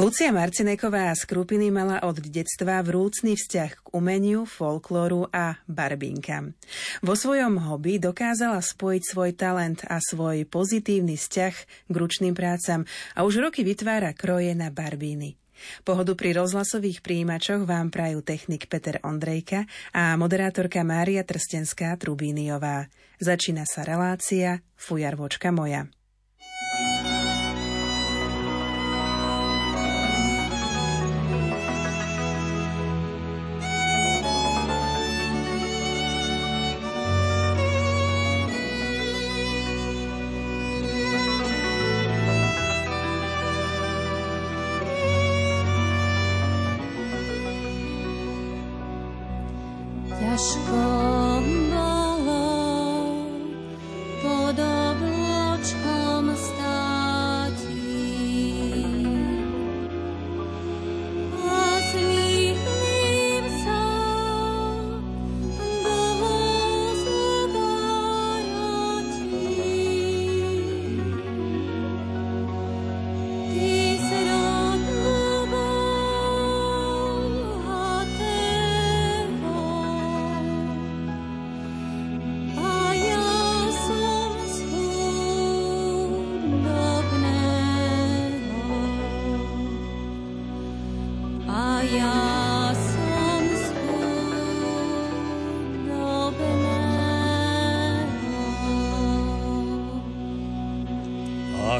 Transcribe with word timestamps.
Lucia 0.00 0.32
Marcineková 0.32 1.12
z 1.12 1.28
Krupiny 1.28 1.68
mala 1.68 2.00
od 2.00 2.24
detstva 2.24 2.80
vrúcný 2.80 3.36
vzťah 3.36 3.84
k 3.84 3.86
umeniu, 3.92 4.48
folklóru 4.48 5.28
a 5.28 5.60
barbinkám. 5.68 6.56
Vo 7.04 7.12
svojom 7.12 7.60
hobby 7.68 8.00
dokázala 8.00 8.64
spojiť 8.64 9.02
svoj 9.04 9.36
talent 9.36 9.84
a 9.84 10.00
svoj 10.00 10.48
pozitívny 10.48 11.20
vzťah 11.20 11.54
k 11.92 11.94
ručným 11.94 12.32
prácam 12.32 12.88
a 13.12 13.28
už 13.28 13.44
roky 13.44 13.60
vytvára 13.60 14.16
kroje 14.16 14.56
na 14.56 14.72
barbíny. 14.72 15.36
Pohodu 15.84 16.16
pri 16.16 16.32
rozhlasových 16.32 17.04
príjimačoch 17.04 17.68
vám 17.68 17.92
prajú 17.92 18.24
technik 18.24 18.72
Peter 18.72 19.04
Ondrejka 19.04 19.68
a 19.92 20.16
moderátorka 20.16 20.80
Mária 20.80 21.28
Trstenská 21.28 21.92
Trubíniová. 22.00 22.88
Začína 23.20 23.68
sa 23.68 23.84
relácia 23.84 24.64
Fujarvočka 24.80 25.52
moja. 25.52 25.92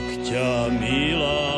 ak 0.00 0.24
ťa 0.24 0.72
milá, 0.80 1.52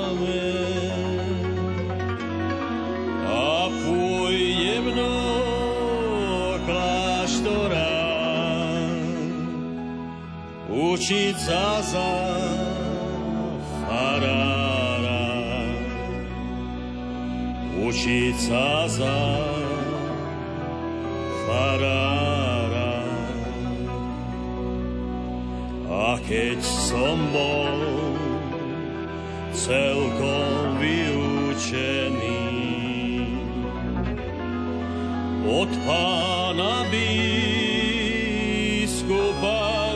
učiť 11.02 11.34
sa 11.34 11.82
zás. 11.82 12.31
ulica 18.32 18.88
za 18.88 19.20
farára. 21.47 23.04
A 25.93 26.16
keď 26.25 26.65
som 26.65 27.19
bol 27.32 27.76
celkom 29.53 30.81
vyučený, 30.81 32.41
od 35.44 35.69
pána 35.84 36.88
biskupa 36.88 37.60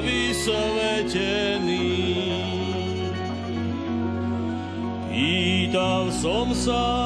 vysvetený, 0.05 1.89
pýtal 5.09 6.13
som 6.13 6.53
sa, 6.53 7.06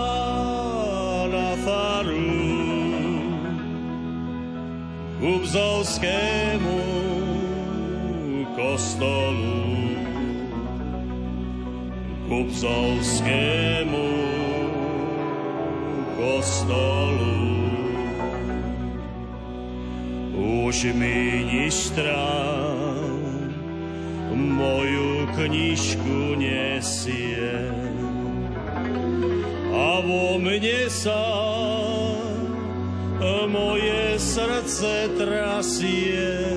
Kubzovskému 5.50 6.78
kostolu. 8.54 9.58
Kubzovskému 12.30 14.06
kostolu. 16.14 17.34
Už 20.38 20.94
ministra 20.94 22.30
moju 24.30 25.26
knižku 25.34 26.38
nesie 26.38 27.69
trasie. 35.20 36.56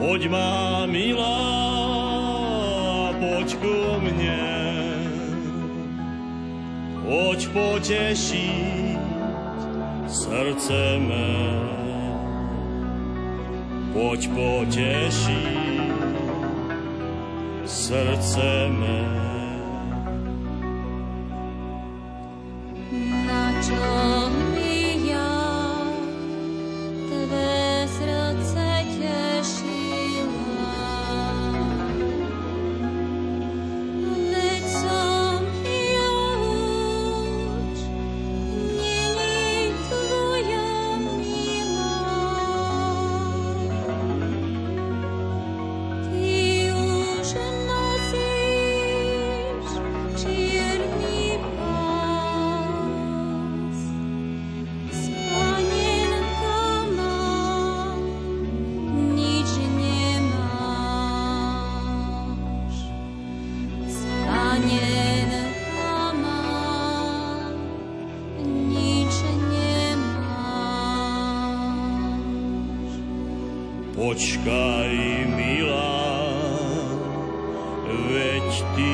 Poď 0.00 0.22
má 0.32 0.88
milá, 0.88 1.44
poď 3.20 3.48
ku 3.60 4.00
mne, 4.00 4.48
poď 7.04 7.40
potešiť 7.52 8.96
srdce 10.08 10.80
mé. 11.04 11.36
Poď 13.92 14.20
potešiť 14.32 15.92
srdce 17.68 18.50
mé. 18.72 19.19
Počkaj, 74.10 75.22
milá, 75.38 76.02
veď 78.10 78.50
ty 78.74 78.90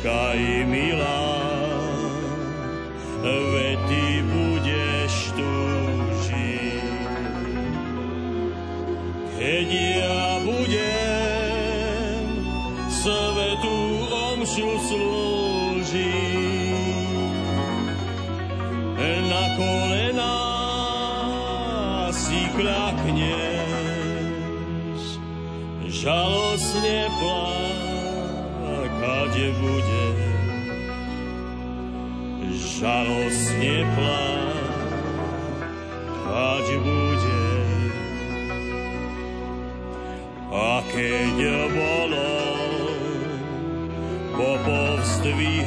Počkaj, 0.00 0.64
milá, 0.64 1.28
veď 3.20 3.76
ty 3.84 4.24
budeš 4.24 5.12
tu 5.36 5.52
Keď 9.36 9.68
ja 9.68 10.40
budem 10.40 12.24
svetu 12.88 13.76
omšu 14.08 14.72
slúžiť, 14.88 15.19
de 45.22 45.32
vie. 45.32 45.59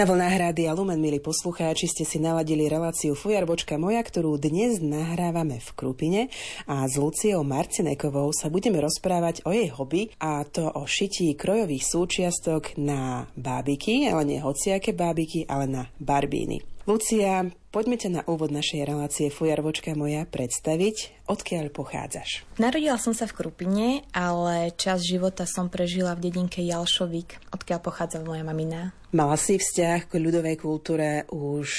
Na 0.00 0.08
vlnách 0.08 0.56
Rádia 0.56 0.72
Lumen, 0.72 0.96
milí 0.96 1.20
poslucháči, 1.20 1.84
ste 1.84 2.08
si 2.08 2.16
naladili 2.16 2.72
reláciu 2.72 3.12
Fujarbočka 3.12 3.76
moja, 3.76 4.00
ktorú 4.00 4.40
dnes 4.40 4.80
nahrávame 4.80 5.60
v 5.60 5.68
Krupine 5.76 6.22
a 6.64 6.88
s 6.88 6.96
Luciou 6.96 7.44
Marcinekovou 7.44 8.32
sa 8.32 8.48
budeme 8.48 8.80
rozprávať 8.80 9.44
o 9.44 9.52
jej 9.52 9.68
hobby 9.68 10.08
a 10.16 10.40
to 10.48 10.72
o 10.72 10.88
šití 10.88 11.36
krojových 11.36 11.84
súčiastok 11.84 12.80
na 12.80 13.28
bábiky, 13.36 14.08
ale 14.08 14.24
nie 14.24 14.40
hociaké 14.40 14.96
bábiky, 14.96 15.44
ale 15.44 15.68
na 15.68 15.82
barbíny. 16.00 16.64
Lucia, 16.88 17.44
poďme 17.70 17.96
ťa 17.96 18.10
na 18.10 18.22
úvod 18.26 18.50
našej 18.50 18.82
relácie 18.82 19.26
Fujarvočka 19.30 19.94
moja 19.94 20.26
predstaviť. 20.26 21.26
Odkiaľ 21.30 21.70
pochádzaš? 21.70 22.42
Narodila 22.58 22.98
som 22.98 23.14
sa 23.14 23.30
v 23.30 23.38
Krupine, 23.38 24.02
ale 24.10 24.74
čas 24.74 25.06
života 25.06 25.46
som 25.46 25.70
prežila 25.70 26.18
v 26.18 26.26
dedinke 26.26 26.58
Jalšovík, 26.58 27.54
odkiaľ 27.54 27.78
pochádza 27.78 28.18
moja 28.26 28.42
mamina. 28.42 28.90
Mala 29.10 29.34
si 29.34 29.58
vzťah 29.58 30.06
k 30.06 30.12
ľudovej 30.22 30.54
kultúre 30.58 31.26
už 31.34 31.70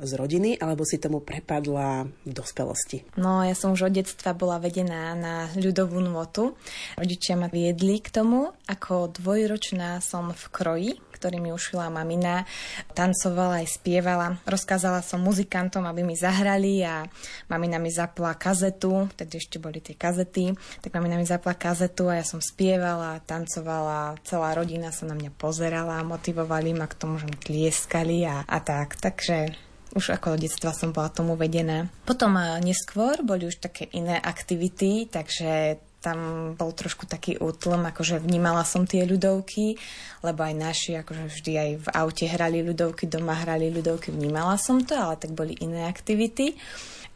z 0.00 0.10
rodiny, 0.16 0.56
alebo 0.56 0.88
si 0.88 0.96
tomu 0.96 1.20
prepadla 1.20 2.08
v 2.24 2.32
dospelosti? 2.32 3.04
No, 3.20 3.44
ja 3.44 3.52
som 3.52 3.76
už 3.76 3.92
od 3.92 3.96
detstva 3.96 4.32
bola 4.32 4.56
vedená 4.56 5.12
na 5.12 5.52
ľudovú 5.52 6.00
nôtu. 6.00 6.56
Rodičia 6.96 7.36
ma 7.36 7.52
viedli 7.52 8.00
k 8.00 8.08
tomu. 8.08 8.56
Ako 8.64 9.12
dvojročná 9.12 10.00
som 10.00 10.32
v 10.32 10.44
kroji, 10.48 10.92
ktorý 11.18 11.42
mi 11.42 11.50
ušila 11.50 11.90
mamina. 11.90 12.46
Tancovala 12.94 13.66
aj 13.66 13.82
spievala. 13.82 14.38
Rozkázala 14.46 15.02
som 15.02 15.18
muzikantom, 15.18 15.82
aby 15.90 16.06
mi 16.06 16.14
zahrali 16.14 16.86
a 16.86 17.02
mamina 17.50 17.82
mi 17.82 17.90
zapla 17.90 18.38
kazetu, 18.38 19.10
tedy 19.18 19.42
ešte 19.42 19.58
boli 19.58 19.82
tie 19.82 19.98
kazety, 19.98 20.54
tak 20.78 20.94
mamina 20.94 21.18
mi 21.18 21.26
zapla 21.26 21.58
kazetu 21.58 22.06
a 22.06 22.22
ja 22.22 22.24
som 22.24 22.38
spievala, 22.38 23.18
tancovala, 23.26 24.22
celá 24.22 24.54
rodina 24.54 24.94
sa 24.94 25.10
na 25.10 25.18
mňa 25.18 25.34
pozerala, 25.34 26.06
motivovali 26.06 26.70
ma 26.78 26.86
k 26.86 26.94
tomu, 26.94 27.18
že 27.18 27.26
mi 27.26 27.34
tlieskali 27.34 28.22
a, 28.22 28.46
a 28.46 28.58
tak. 28.62 28.94
Takže 28.94 29.68
už 29.96 30.20
ako 30.20 30.36
detstva 30.36 30.76
som 30.76 30.92
bola 30.92 31.08
tomu 31.08 31.34
vedená. 31.34 31.88
Potom 32.04 32.36
eh, 32.36 32.60
neskôr 32.60 33.24
boli 33.24 33.48
už 33.48 33.58
také 33.58 33.88
iné 33.96 34.20
aktivity, 34.20 35.08
takže 35.08 35.80
tam 35.98 36.52
bol 36.54 36.70
trošku 36.70 37.10
taký 37.10 37.42
útlm, 37.42 37.90
akože 37.90 38.22
vnímala 38.22 38.62
som 38.62 38.86
tie 38.86 39.02
ľudovky, 39.02 39.74
lebo 40.22 40.46
aj 40.46 40.54
naši 40.54 40.90
akože 40.94 41.24
vždy 41.26 41.52
aj 41.58 41.70
v 41.82 41.86
aute 41.90 42.26
hrali 42.30 42.62
ľudovky, 42.62 43.10
doma 43.10 43.34
hrali 43.34 43.74
ľudovky, 43.74 44.14
vnímala 44.14 44.54
som 44.56 44.78
to, 44.78 44.94
ale 44.94 45.18
tak 45.18 45.34
boli 45.34 45.58
iné 45.58 45.90
aktivity. 45.90 46.54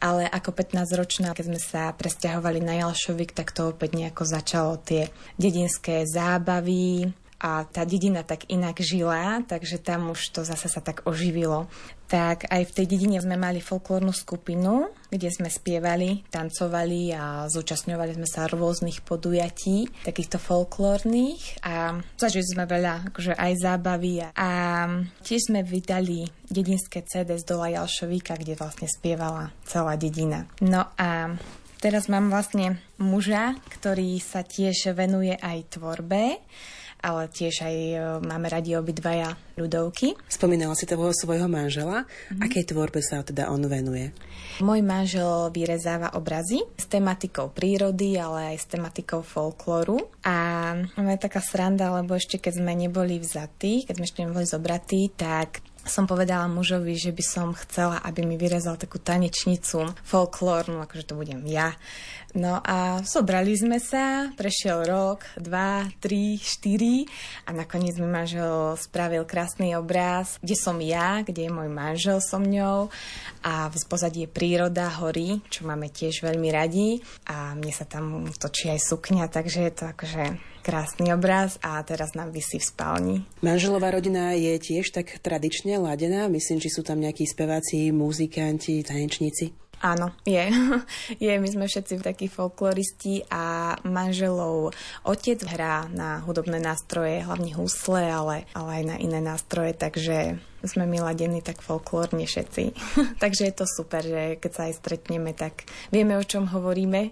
Ale 0.03 0.27
ako 0.27 0.51
15-ročná, 0.51 1.31
keď 1.31 1.45
sme 1.47 1.59
sa 1.63 1.95
presťahovali 1.95 2.59
na 2.59 2.83
Jalšovik, 2.83 3.31
tak 3.31 3.55
to 3.55 3.71
opäť 3.71 3.95
nejako 3.95 4.27
začalo 4.27 4.75
tie 4.83 5.07
dedinské 5.39 6.03
zábavy, 6.03 7.07
a 7.43 7.67
tá 7.67 7.83
dedina 7.83 8.23
tak 8.23 8.47
inak 8.47 8.79
žila, 8.79 9.43
takže 9.43 9.83
tam 9.83 10.15
už 10.15 10.31
to 10.31 10.47
zase 10.47 10.71
sa 10.71 10.79
tak 10.79 11.03
oživilo. 11.03 11.67
Tak 12.07 12.47
aj 12.47 12.71
v 12.71 12.75
tej 12.79 12.85
dedine 12.87 13.19
sme 13.19 13.35
mali 13.35 13.59
folklórnu 13.59 14.15
skupinu, 14.15 14.87
kde 15.11 15.27
sme 15.27 15.51
spievali, 15.51 16.23
tancovali 16.31 17.11
a 17.11 17.51
zúčastňovali 17.51 18.15
sme 18.15 18.27
sa 18.29 18.47
rôznych 18.47 19.03
podujatí, 19.03 19.91
takýchto 20.07 20.39
folklórnych 20.39 21.59
a 21.67 21.99
zažili 22.15 22.47
sme 22.47 22.63
veľa 22.63 23.11
akože 23.11 23.35
aj 23.35 23.53
zábavy 23.59 24.23
a, 24.23 24.49
tiež 25.27 25.51
sme 25.51 25.67
vydali 25.67 26.23
dedinské 26.47 27.03
CD 27.03 27.35
z 27.35 27.43
Dola 27.43 27.75
Jalšovíka, 27.75 28.39
kde 28.39 28.55
vlastne 28.55 28.87
spievala 28.87 29.51
celá 29.67 29.99
dedina. 29.99 30.47
No 30.63 30.87
a 30.95 31.35
teraz 31.83 32.07
mám 32.07 32.31
vlastne 32.31 32.79
muža, 33.01 33.59
ktorý 33.67 34.15
sa 34.23 34.47
tiež 34.47 34.95
venuje 34.95 35.35
aj 35.35 35.75
tvorbe 35.75 36.39
ale 37.03 37.27
tiež 37.27 37.67
aj 37.67 37.75
e, 37.75 37.95
máme 38.23 38.47
radi 38.47 38.79
obidvaja 38.79 39.35
ľudovky. 39.59 40.15
Spomínala 40.31 40.71
si 40.73 40.87
toho 40.87 41.11
svojho 41.11 41.51
manžela. 41.51 42.07
Mm-hmm. 42.07 42.41
Akej 42.47 42.63
tvorbe 42.71 43.03
sa 43.03 43.21
teda 43.21 43.51
on 43.51 43.67
venuje? 43.67 44.15
Môj 44.63 44.79
manžel 44.85 45.51
vyrezáva 45.51 46.15
obrazy 46.15 46.63
s 46.79 46.87
tematikou 46.87 47.51
prírody, 47.51 48.15
ale 48.15 48.55
aj 48.55 48.57
s 48.63 48.65
tematikou 48.71 49.19
folklóru. 49.19 49.99
A 50.23 50.71
máme 50.95 51.19
taká 51.19 51.43
sranda, 51.43 51.91
lebo 51.91 52.15
ešte 52.15 52.39
keď 52.39 52.63
sme 52.63 52.73
neboli 52.73 53.19
vzatí, 53.19 53.83
keď 53.83 53.93
sme 53.99 54.05
ešte 54.07 54.23
neboli 54.23 54.45
zobratí, 54.47 55.11
tak 55.11 55.59
som 55.83 56.07
povedala 56.07 56.47
mužovi, 56.47 56.95
že 56.95 57.11
by 57.11 57.23
som 57.23 57.47
chcela, 57.51 57.99
aby 58.07 58.23
mi 58.23 58.39
vyrezal 58.39 58.79
takú 58.79 59.03
tanečnicu 59.03 59.91
folklórnu, 60.07 60.79
akože 60.79 61.11
to 61.11 61.19
budem 61.19 61.43
ja. 61.43 61.75
No 62.33 62.57
a 62.65 63.05
zobrali 63.05 63.53
sme 63.53 63.77
sa, 63.77 64.33
prešiel 64.33 64.89
rok, 64.89 65.21
dva, 65.37 65.85
tri, 66.01 66.41
štyri 66.41 67.05
a 67.45 67.53
nakoniec 67.53 67.93
mi 68.01 68.09
manžel 68.09 68.73
spravil 68.73 69.21
krásny 69.21 69.77
obraz, 69.77 70.41
kde 70.41 70.57
som 70.57 70.81
ja, 70.81 71.21
kde 71.21 71.45
je 71.45 71.51
môj 71.53 71.69
manžel 71.69 72.17
so 72.17 72.41
mňou 72.41 72.89
a 73.45 73.69
v 73.69 73.75
pozadí 73.85 74.25
je 74.25 74.33
príroda, 74.33 74.89
hory, 74.97 75.45
čo 75.53 75.69
máme 75.69 75.93
tiež 75.93 76.25
veľmi 76.25 76.49
radi 76.49 77.05
a 77.29 77.53
mne 77.53 77.69
sa 77.69 77.85
tam 77.85 78.25
točí 78.33 78.65
aj 78.73 78.81
sukňa, 78.81 79.29
takže 79.29 79.69
je 79.69 79.73
to 79.77 79.83
akože 79.93 80.23
krásny 80.65 81.13
obraz 81.13 81.61
a 81.61 81.77
teraz 81.85 82.17
nám 82.17 82.33
vysí 82.33 82.57
v 82.57 82.65
spálni. 82.65 83.17
Manželová 83.45 83.93
rodina 83.93 84.33
je 84.33 84.57
tiež 84.57 84.89
tak 84.89 85.21
tradične 85.21 85.77
ladená? 85.77 86.25
Myslím, 86.33 86.57
či 86.57 86.73
sú 86.73 86.81
tam 86.81 86.97
nejakí 86.97 87.29
speváci, 87.29 87.93
muzikanti, 87.93 88.81
tanečníci? 88.81 89.62
Áno, 89.83 90.15
je. 90.23 90.47
je, 91.27 91.33
my 91.35 91.49
sme 91.51 91.67
všetci 91.67 91.99
takí 91.99 92.31
folkloristi 92.31 93.27
a 93.27 93.75
manželov 93.83 94.71
otec 95.03 95.43
hrá 95.43 95.91
na 95.91 96.23
hudobné 96.23 96.63
nástroje, 96.63 97.19
hlavne 97.19 97.51
husle, 97.51 98.07
ale, 98.07 98.47
ale 98.55 98.79
aj 98.79 98.83
na 98.87 98.95
iné 98.95 99.19
nástroje, 99.19 99.75
takže 99.75 100.39
sme 100.63 100.87
my 100.87 101.03
ladení 101.03 101.43
tak 101.43 101.59
folklórne 101.59 102.23
všetci. 102.23 102.63
takže 103.23 103.51
je 103.51 103.55
to 103.59 103.67
super, 103.67 103.99
že 103.99 104.39
keď 104.39 104.51
sa 104.55 104.63
aj 104.71 104.79
stretneme, 104.79 105.35
tak 105.35 105.67
vieme, 105.91 106.15
o 106.15 106.23
čom 106.23 106.47
hovoríme. 106.47 107.11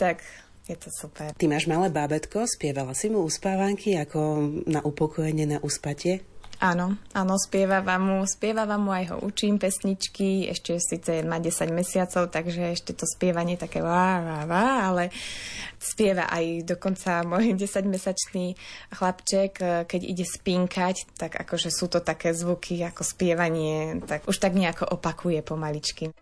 tak 0.00 0.24
je 0.64 0.80
to 0.80 0.88
super. 0.88 1.36
Ty 1.36 1.46
máš 1.52 1.68
malé 1.68 1.92
bábetko, 1.92 2.48
spievala 2.48 2.96
si 2.96 3.12
mu 3.12 3.28
uspávanky 3.28 4.00
ako 4.00 4.48
na 4.64 4.80
upokojenie, 4.80 5.44
na 5.44 5.58
uspatie? 5.60 6.24
Áno, 6.60 6.92
áno, 7.16 7.40
spievavam 7.40 8.02
mu, 8.04 8.18
spievavam 8.28 8.84
mu 8.84 8.92
aj 8.92 9.04
ho 9.08 9.16
učím 9.24 9.56
pesničky, 9.56 10.44
ešte 10.44 10.76
síce 10.76 11.24
má 11.24 11.40
10 11.40 11.72
mesiacov, 11.72 12.28
takže 12.28 12.76
ešte 12.76 12.92
to 12.92 13.08
spievanie 13.08 13.56
také 13.56 13.80
vá, 13.80 14.20
vá, 14.20 14.38
vá, 14.44 14.92
ale 14.92 15.08
spieva 15.80 16.28
aj 16.28 16.68
dokonca 16.68 17.24
môj 17.24 17.56
10-mesačný 17.64 18.60
chlapček, 18.92 19.52
e, 19.56 19.64
keď 19.88 20.00
ide 20.04 20.28
spinkať, 20.28 21.08
tak 21.16 21.40
akože 21.40 21.72
sú 21.72 21.88
to 21.88 22.04
také 22.04 22.36
zvuky 22.36 22.84
ako 22.84 23.08
spievanie, 23.08 23.96
tak 24.04 24.28
už 24.28 24.36
tak 24.36 24.52
nejako 24.52 24.84
opakuje 24.84 25.40
pomaličky. 25.40 26.12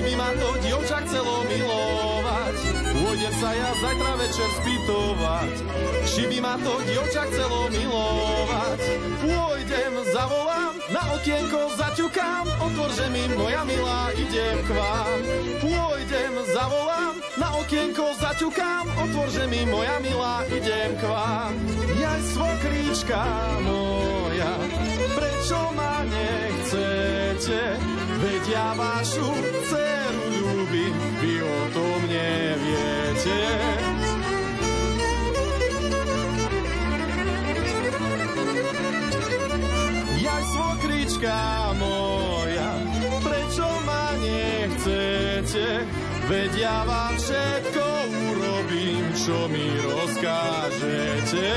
By 0.00 0.12
ma 0.16 0.30
to 0.32 0.48
dievča 0.64 0.98
chcelo 1.04 1.44
milovať. 1.44 2.56
Pôjdem 2.90 3.34
sa 3.36 3.50
ja 3.52 3.70
zajtra 3.76 4.12
večer 4.16 4.48
spýtovať, 4.60 5.54
či 6.08 6.22
by 6.24 6.38
ma 6.40 6.54
to 6.60 6.74
dievča 6.88 7.22
chcelo 7.28 7.68
milovať. 7.68 8.80
Pôjdem, 9.20 9.94
zavolám, 10.10 10.74
na 10.90 11.02
okienko 11.20 11.60
zaťukám, 11.76 12.44
otvor, 12.64 12.90
že 12.96 13.06
mi 13.12 13.24
moja 13.36 13.62
milá, 13.68 14.10
idem 14.16 14.58
k 14.64 14.70
vám. 14.72 15.20
Pôjdem, 15.60 16.34
zavolám, 16.48 17.14
na 17.36 17.48
okienko 17.60 18.06
zaťukám, 18.18 18.84
otvor, 19.04 19.28
že 19.30 19.44
mi 19.46 19.62
moja 19.68 19.96
milá, 20.00 20.42
idem 20.48 20.90
k 20.96 21.02
vám. 21.04 21.52
Jaj, 22.00 22.20
svokríčka 22.32 23.22
moja, 23.62 24.52
prečo 25.12 25.60
ma 25.76 26.02
nechcete? 26.08 27.76
Veď 28.20 28.52
ja 28.52 28.76
vašu 28.76 29.32
dceru 29.64 30.24
ľúbim, 30.28 30.92
vy 31.24 31.34
o 31.40 31.60
tom 31.72 32.00
neviete. 32.04 33.40
Jaj, 40.20 40.44
svokrička 40.52 41.72
moja, 41.80 42.72
prečo 43.24 43.68
ma 43.88 44.12
nechcete? 44.20 45.88
Veď 46.28 46.52
ja 46.60 46.84
vám 46.84 47.16
všetko 47.16 47.84
urobím, 48.28 49.04
čo 49.16 49.48
mi 49.48 49.64
rozkážete. 49.80 51.48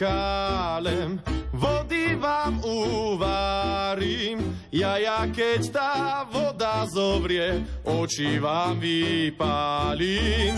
Nakálem, 0.00 1.20
vody 1.52 2.16
vám 2.16 2.64
uvarím. 2.64 4.56
Ja, 4.72 4.96
ja, 4.96 5.28
keď 5.28 5.60
tá 5.68 6.24
voda 6.24 6.88
zovrie, 6.88 7.60
oči 7.84 8.40
vám 8.40 8.80
vypálim. 8.80 10.56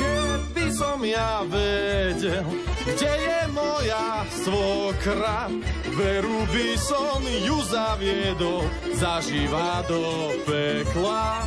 Keby 0.00 0.66
som 0.72 1.04
ja 1.04 1.44
vedel, 1.44 2.48
kde 2.88 3.12
je 3.20 3.40
moja 3.52 4.24
svokra, 4.32 5.52
veru 5.92 6.40
by 6.48 6.68
som 6.80 7.20
ju 7.20 7.58
zaviedol 7.68 8.64
zažíva 8.96 9.84
do 9.84 10.32
pekla. 10.48 11.44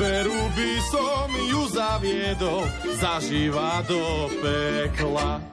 Veru 0.00 0.32
by 0.56 0.72
som 0.88 1.28
ju 1.28 1.60
zaviedol, 1.76 2.64
zažíva 2.96 3.84
do 3.84 4.32
pekla. 4.40 5.44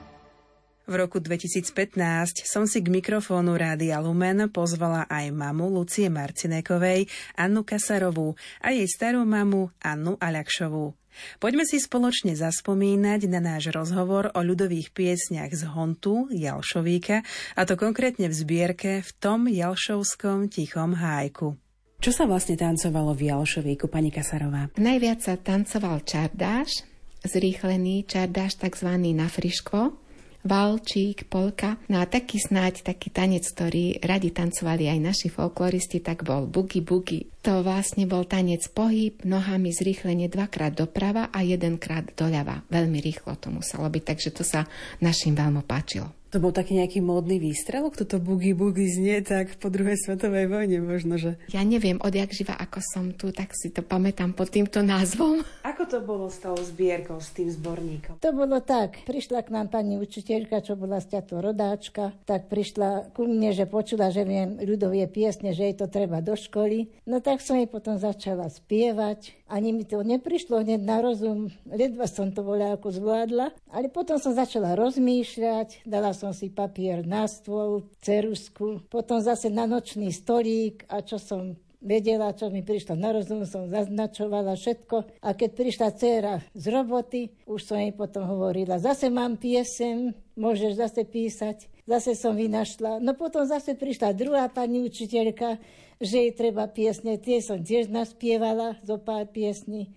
V 0.88 0.96
roku 0.96 1.20
2015 1.20 2.48
som 2.48 2.64
si 2.64 2.80
k 2.80 2.88
mikrofónu 2.88 3.52
Rádia 3.60 4.00
Lumen 4.00 4.48
pozvala 4.48 5.04
aj 5.04 5.36
mamu 5.36 5.68
Lucie 5.68 6.08
Marcinekovej, 6.08 7.12
Annu 7.36 7.60
Kasarovú 7.60 8.40
a 8.64 8.72
jej 8.72 8.88
starú 8.88 9.28
mamu 9.28 9.68
Annu 9.84 10.16
Aľakšovú. 10.16 10.96
Poďme 11.44 11.68
si 11.68 11.76
spoločne 11.76 12.32
zaspomínať 12.32 13.28
na 13.28 13.44
náš 13.44 13.68
rozhovor 13.68 14.32
o 14.32 14.40
ľudových 14.40 14.96
piesniach 14.96 15.52
z 15.52 15.68
Hontu 15.76 16.32
Jalšovíka, 16.32 17.20
a 17.52 17.60
to 17.68 17.76
konkrétne 17.76 18.32
v 18.32 18.38
zbierke 18.40 19.04
v 19.04 19.10
tom 19.20 19.44
Jalšovskom 19.44 20.48
tichom 20.48 20.96
hájku. 20.96 21.67
Čo 21.98 22.14
sa 22.14 22.30
vlastne 22.30 22.54
tancovalo 22.54 23.10
v 23.10 23.26
Jalšovíku, 23.26 23.90
pani 23.90 24.14
Kasarová? 24.14 24.70
Najviac 24.78 25.18
sa 25.18 25.34
tancoval 25.34 26.06
čardáš, 26.06 26.86
zrýchlený 27.26 28.06
čardáš 28.06 28.54
tzv. 28.54 28.86
na 29.18 29.26
friškvo, 29.26 29.98
valčík, 30.46 31.26
polka. 31.26 31.74
No 31.90 31.98
a 31.98 32.06
taký 32.06 32.38
snáď 32.38 32.86
taký 32.86 33.10
tanec, 33.10 33.42
ktorý 33.50 33.98
radi 33.98 34.30
tancovali 34.30 34.86
aj 34.86 34.98
naši 35.02 35.26
folkloristi, 35.26 35.98
tak 35.98 36.22
bol 36.22 36.46
bugi 36.46 36.86
bugi. 36.86 37.26
To 37.42 37.66
vlastne 37.66 38.06
bol 38.06 38.30
tanec 38.30 38.70
pohyb, 38.70 39.18
nohami 39.26 39.74
zrýchlenie 39.74 40.30
dvakrát 40.30 40.78
doprava 40.78 41.34
a 41.34 41.42
jedenkrát 41.42 42.14
doľava. 42.14 42.62
Veľmi 42.70 43.02
rýchlo 43.02 43.34
to 43.42 43.50
muselo 43.50 43.90
byť, 43.90 44.02
takže 44.06 44.30
to 44.38 44.46
sa 44.46 44.70
našim 45.02 45.34
veľmi 45.34 45.66
páčilo. 45.66 46.17
To 46.28 46.44
bol 46.44 46.52
taký 46.52 46.76
nejaký 46.76 47.00
módny 47.00 47.40
výstrelok, 47.40 47.96
toto 47.96 48.20
bugy 48.20 48.52
bugy 48.52 48.84
znie 48.84 49.24
tak 49.24 49.56
po 49.56 49.72
druhej 49.72 49.96
svetovej 49.96 50.44
vojne 50.52 50.84
možno, 50.84 51.16
že... 51.16 51.40
Ja 51.48 51.64
neviem, 51.64 51.96
odjak 52.04 52.36
živa, 52.36 52.52
ako 52.52 52.84
som 52.84 53.16
tu, 53.16 53.32
tak 53.32 53.56
si 53.56 53.72
to 53.72 53.80
pamätám 53.80 54.36
pod 54.36 54.52
týmto 54.52 54.84
názvom. 54.84 55.40
Ako 55.68 55.88
to 55.88 55.98
bolo 56.04 56.26
s 56.28 56.42
tou 56.42 56.52
zbierkou, 56.58 57.22
s 57.22 57.32
tým 57.32 57.48
zborníkom? 57.48 58.20
To 58.20 58.30
bolo 58.34 58.58
tak, 58.60 59.00
prišla 59.08 59.46
k 59.46 59.52
nám 59.54 59.72
pani 59.72 59.96
učiteľka, 59.96 60.60
čo 60.60 60.74
bola 60.76 60.98
stiato 60.98 61.38
rodáčka, 61.40 62.12
tak 62.26 62.50
prišla 62.50 63.14
ku 63.14 63.24
mne, 63.24 63.54
že 63.54 63.64
počula, 63.64 64.10
že 64.10 64.26
viem 64.26 64.58
ľudovie 64.58 65.06
piesne, 65.06 65.54
že 65.54 65.70
jej 65.70 65.76
to 65.78 65.86
treba 65.86 66.18
do 66.18 66.34
školy. 66.34 66.90
No 67.06 67.22
tak 67.22 67.40
som 67.40 67.56
jej 67.56 67.70
potom 67.70 67.96
začala 67.96 68.50
spievať. 68.50 69.37
Ani 69.48 69.72
mi 69.72 69.88
to 69.88 70.04
neprišlo 70.04 70.60
hneď 70.60 70.80
na 70.84 71.00
rozum, 71.00 71.48
ledva 71.64 72.04
som 72.04 72.28
to 72.28 72.44
bola 72.44 72.76
ako 72.76 72.92
zvládla, 72.92 73.56
ale 73.72 73.88
potom 73.88 74.20
som 74.20 74.36
začala 74.36 74.76
rozmýšľať, 74.76 75.88
dala 75.88 76.12
som 76.12 76.36
si 76.36 76.52
papier 76.52 77.00
na 77.08 77.24
stôl, 77.24 77.88
cerusku, 78.04 78.84
potom 78.92 79.24
zase 79.24 79.48
na 79.48 79.64
nočný 79.64 80.12
stolík 80.12 80.84
a 80.92 81.00
čo 81.00 81.16
som 81.16 81.56
vedela, 81.80 82.34
čo 82.34 82.50
mi 82.50 82.60
prišlo 82.66 82.98
na 82.98 83.14
rozum, 83.14 83.46
som 83.46 83.70
zaznačovala 83.70 84.58
všetko. 84.58 85.22
A 85.22 85.28
keď 85.32 85.50
prišla 85.54 85.88
dcera 85.94 86.34
z 86.52 86.64
roboty, 86.74 87.30
už 87.46 87.60
som 87.62 87.78
jej 87.78 87.94
potom 87.94 88.26
hovorila, 88.26 88.82
zase 88.82 89.08
mám 89.08 89.38
piesem, 89.38 90.12
môžeš 90.34 90.76
zase 90.76 91.02
písať. 91.06 91.70
Zase 91.88 92.12
som 92.12 92.36
vynašla. 92.36 93.00
No 93.00 93.16
potom 93.16 93.48
zase 93.48 93.72
prišla 93.72 94.12
druhá 94.12 94.52
pani 94.52 94.84
učiteľka, 94.84 95.56
že 95.98 96.26
jej 96.26 96.32
treba 96.34 96.66
piesne. 96.70 97.18
Tie 97.18 97.42
som 97.42 97.58
tiež 97.62 97.90
naspievala 97.90 98.78
zo 98.86 98.98
pár 98.98 99.26
piesní. 99.30 99.90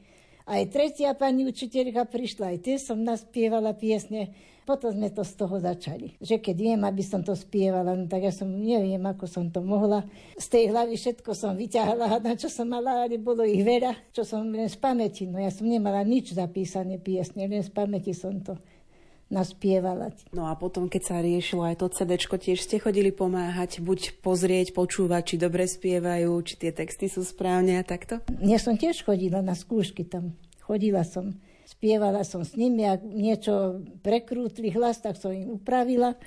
Aj 0.50 0.62
tretia 0.67 1.13
pani 1.13 1.46
učiteľka 1.46 2.10
prišla, 2.10 2.58
aj 2.58 2.60
tie 2.65 2.75
som 2.81 2.98
naspievala 3.00 3.77
piesne. 3.77 4.34
Potom 4.62 4.93
sme 4.93 5.10
to 5.10 5.25
z 5.25 5.34
toho 5.38 5.58
začali. 5.58 6.17
Že 6.22 6.38
keď 6.38 6.55
viem, 6.58 6.81
aby 6.86 7.01
som 7.01 7.25
to 7.25 7.34
spievala, 7.34 7.98
no 7.98 8.05
tak 8.05 8.29
ja 8.29 8.34
som 8.34 8.46
neviem, 8.46 9.01
ako 9.01 9.25
som 9.25 9.50
to 9.50 9.62
mohla. 9.65 10.05
Z 10.38 10.53
tej 10.53 10.63
hlavy 10.70 10.98
všetko 10.98 11.34
som 11.34 11.58
vyťahala, 11.58 12.17
na 12.25 12.34
čo 12.38 12.50
som 12.50 12.70
mala, 12.70 13.05
ale 13.05 13.17
bolo 13.17 13.41
ich 13.41 13.62
veľa, 13.62 14.13
čo 14.13 14.22
som 14.22 14.46
len 14.50 14.70
z 14.70 14.77
pamäti. 14.77 15.25
No 15.25 15.41
ja 15.41 15.50
som 15.50 15.65
nemala 15.65 16.05
nič 16.05 16.38
zapísané 16.38 17.01
piesne, 17.01 17.50
len 17.50 17.62
z 17.65 17.74
pamäti 17.74 18.13
som 18.13 18.38
to 18.41 18.58
naspievala. 19.31 20.11
No 20.35 20.51
a 20.51 20.53
potom, 20.59 20.91
keď 20.91 21.01
sa 21.01 21.17
riešilo 21.23 21.63
aj 21.63 21.79
to 21.79 21.88
CD, 21.89 22.19
tiež 22.19 22.59
ste 22.59 22.83
chodili 22.83 23.15
pomáhať, 23.15 23.79
buď 23.79 24.19
pozrieť, 24.19 24.75
počúvať, 24.75 25.23
či 25.23 25.35
dobre 25.39 25.65
spievajú, 25.65 26.35
či 26.43 26.59
tie 26.59 26.71
texty 26.75 27.07
sú 27.07 27.23
správne 27.23 27.79
a 27.79 27.83
takto? 27.88 28.19
Ja 28.43 28.59
som 28.59 28.75
tiež 28.75 29.07
chodila 29.07 29.39
na 29.39 29.55
skúšky 29.55 30.03
tam. 30.03 30.35
Chodila 30.59 31.07
som 31.07 31.39
spievala 31.71 32.27
som 32.27 32.43
s 32.43 32.53
nimi, 32.59 32.83
ak 32.83 33.01
niečo 33.01 33.79
prekrútli 34.03 34.69
hlas, 34.75 35.00
tak 35.00 35.15
som 35.15 35.31
im 35.31 35.55
upravila 35.55 36.19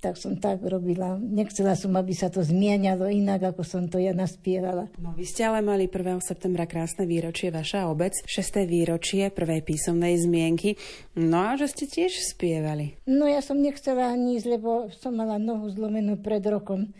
tak 0.00 0.20
som 0.20 0.36
tak 0.36 0.60
robila. 0.62 1.16
Nechcela 1.16 1.72
som, 1.74 1.96
aby 1.96 2.12
sa 2.12 2.28
to 2.28 2.44
zmienialo 2.44 3.08
inak, 3.08 3.54
ako 3.54 3.62
som 3.64 3.82
to 3.88 3.96
ja 3.96 4.12
naspievala. 4.12 4.92
No 5.00 5.16
vy 5.16 5.24
ste 5.24 5.48
ale 5.48 5.64
mali 5.64 5.88
1. 5.88 6.20
septembra 6.20 6.68
krásne 6.68 7.08
výročie, 7.08 7.48
vaša 7.48 7.88
obec, 7.88 8.12
6. 8.28 8.68
výročie 8.68 9.32
prvej 9.32 9.64
písomnej 9.64 10.20
zmienky. 10.20 10.76
No 11.16 11.52
a 11.52 11.56
že 11.56 11.72
ste 11.72 11.84
tiež 11.88 12.12
spievali. 12.36 13.00
No 13.08 13.24
ja 13.24 13.40
som 13.40 13.58
nechcela 13.58 14.12
ani 14.12 14.36
ísť, 14.36 14.46
lebo 14.46 14.92
som 14.92 15.16
mala 15.16 15.40
nohu 15.40 15.66
zlomenú 15.72 16.20
pred 16.20 16.44
rokom 16.44 16.92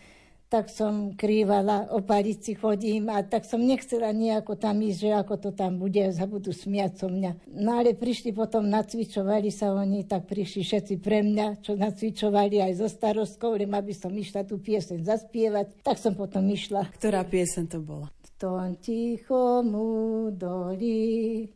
tak 0.57 0.73
som 0.73 1.13
krývala, 1.13 1.93
o 1.93 2.01
palici 2.01 2.57
chodím 2.57 3.13
a 3.13 3.21
tak 3.21 3.45
som 3.45 3.61
nechcela 3.61 4.09
nejako 4.09 4.57
tam 4.57 4.81
ísť, 4.81 4.99
že 5.05 5.11
ako 5.13 5.35
to 5.37 5.51
tam 5.53 5.77
bude, 5.77 6.01
sa 6.17 6.25
budú 6.25 6.49
smiať 6.49 6.97
so 6.97 7.13
mňa. 7.13 7.53
No 7.61 7.77
ale 7.77 7.93
prišli 7.93 8.33
potom, 8.33 8.65
nacvičovali 8.65 9.53
sa 9.53 9.77
oni, 9.77 10.09
tak 10.09 10.25
prišli 10.25 10.65
všetci 10.65 10.95
pre 11.05 11.21
mňa, 11.21 11.61
čo 11.61 11.77
nacvičovali 11.77 12.65
aj 12.65 12.73
so 12.81 12.89
starostkou, 12.89 13.53
len 13.61 13.69
aby 13.69 13.93
som 13.93 14.09
išla 14.09 14.49
tú 14.49 14.57
pieseň 14.57 15.05
zaspievať, 15.05 15.85
tak 15.85 16.01
som 16.01 16.17
potom 16.17 16.49
išla. 16.49 16.89
Ktorá 16.97 17.29
pieseň 17.29 17.65
to 17.69 17.85
bola? 17.85 18.09
V 18.09 18.31
tom 18.41 18.81
tichomu 18.81 20.33
doli 20.33 21.53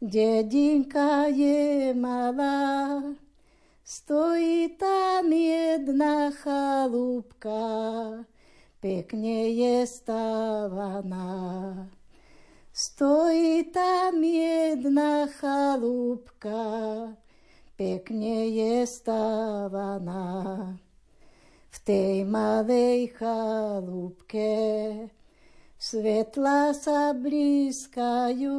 dedinka 0.00 1.28
je 1.28 1.92
malá, 1.92 2.96
Stojí 3.88 4.68
tam 4.76 5.32
jedna 5.32 6.28
chalúbka, 6.30 7.56
pekne 8.78 9.50
je 9.50 9.86
stávaná. 9.86 11.34
Stojí 12.72 13.74
tam 13.74 14.22
jedna 14.22 15.26
chalúbka, 15.26 16.62
pekne 17.74 18.46
je 18.54 18.86
stávaná. 18.86 20.78
V 21.68 21.76
tej 21.82 22.22
malej 22.22 23.10
chalúbke 23.18 24.54
svetla 25.74 26.70
sa 26.74 27.10
blízkajú, 27.18 28.58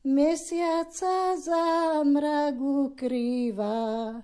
Mesiaca 0.00 1.36
za 1.36 2.00
mrak 2.00 2.56
ukrýva, 2.56 4.16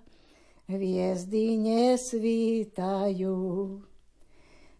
hviezdy 0.69 1.61
nesvítajú. 1.61 3.37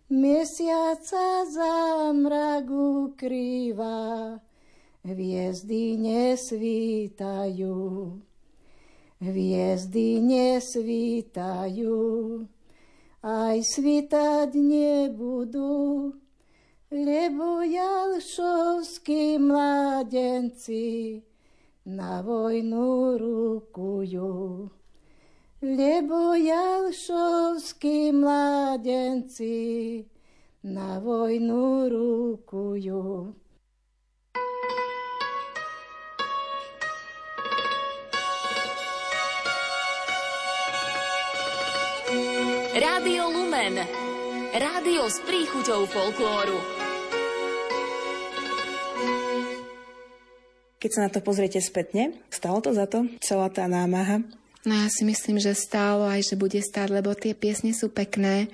Mesiaca 0.07 1.43
za 1.51 2.15
mrak 2.15 2.71
ukrýva, 2.71 4.39
hviezdy 5.03 5.99
nesvítajú. 5.99 7.75
Hviezdy 9.19 10.23
nesvítajú, 10.23 11.99
aj 13.19 13.57
svítať 13.67 14.55
nebudú, 14.55 16.15
lebo 16.95 17.67
jalšovskí 17.67 19.43
mladenci 19.43 21.19
na 21.83 22.23
vojnu 22.23 23.19
rukujú. 23.19 24.71
Lebo 25.65 26.37
jalšovskí 26.37 28.13
mladenci 28.13 30.05
na 30.69 31.01
vojnu 31.01 31.89
rukujú. 31.89 33.33
Rádio 42.77 43.25
Lumen. 43.33 43.81
Rádio 44.53 45.09
s 45.09 45.25
príchuťou 45.25 45.89
folklóru. 45.89 46.61
Keď 50.77 50.91
sa 50.93 51.01
na 51.01 51.11
to 51.11 51.25
pozriete 51.25 51.65
spätne, 51.65 52.13
stalo 52.29 52.61
to 52.61 52.77
za 52.77 52.85
to, 52.85 53.09
celá 53.25 53.49
tá 53.49 53.65
námaha? 53.65 54.21
No 54.67 54.75
ja 54.75 54.91
si 54.91 55.07
myslím, 55.07 55.39
že 55.39 55.55
stálo 55.55 56.11
aj, 56.11 56.27
že 56.27 56.35
bude 56.35 56.59
stáť, 56.59 56.91
lebo 56.91 57.15
tie 57.15 57.39
piesne 57.39 57.71
sú 57.71 57.87
pekné. 57.87 58.51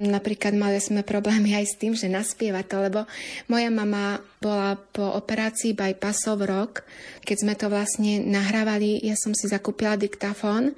Napríklad 0.00 0.56
mali 0.56 0.80
sme 0.80 1.04
problémy 1.04 1.52
aj 1.52 1.66
s 1.68 1.76
tým, 1.76 1.92
že 1.92 2.08
naspieva 2.08 2.64
to, 2.64 2.80
lebo 2.80 3.04
moja 3.52 3.68
mama 3.68 4.24
bola 4.40 4.80
po 4.80 5.12
operácii 5.12 5.76
bypassov 5.76 6.40
rok, 6.40 6.88
keď 7.28 7.36
sme 7.36 7.52
to 7.52 7.68
vlastne 7.68 8.24
nahrávali, 8.24 8.96
ja 9.04 9.12
som 9.12 9.36
si 9.36 9.44
zakúpila 9.44 10.00
diktafón 10.00 10.72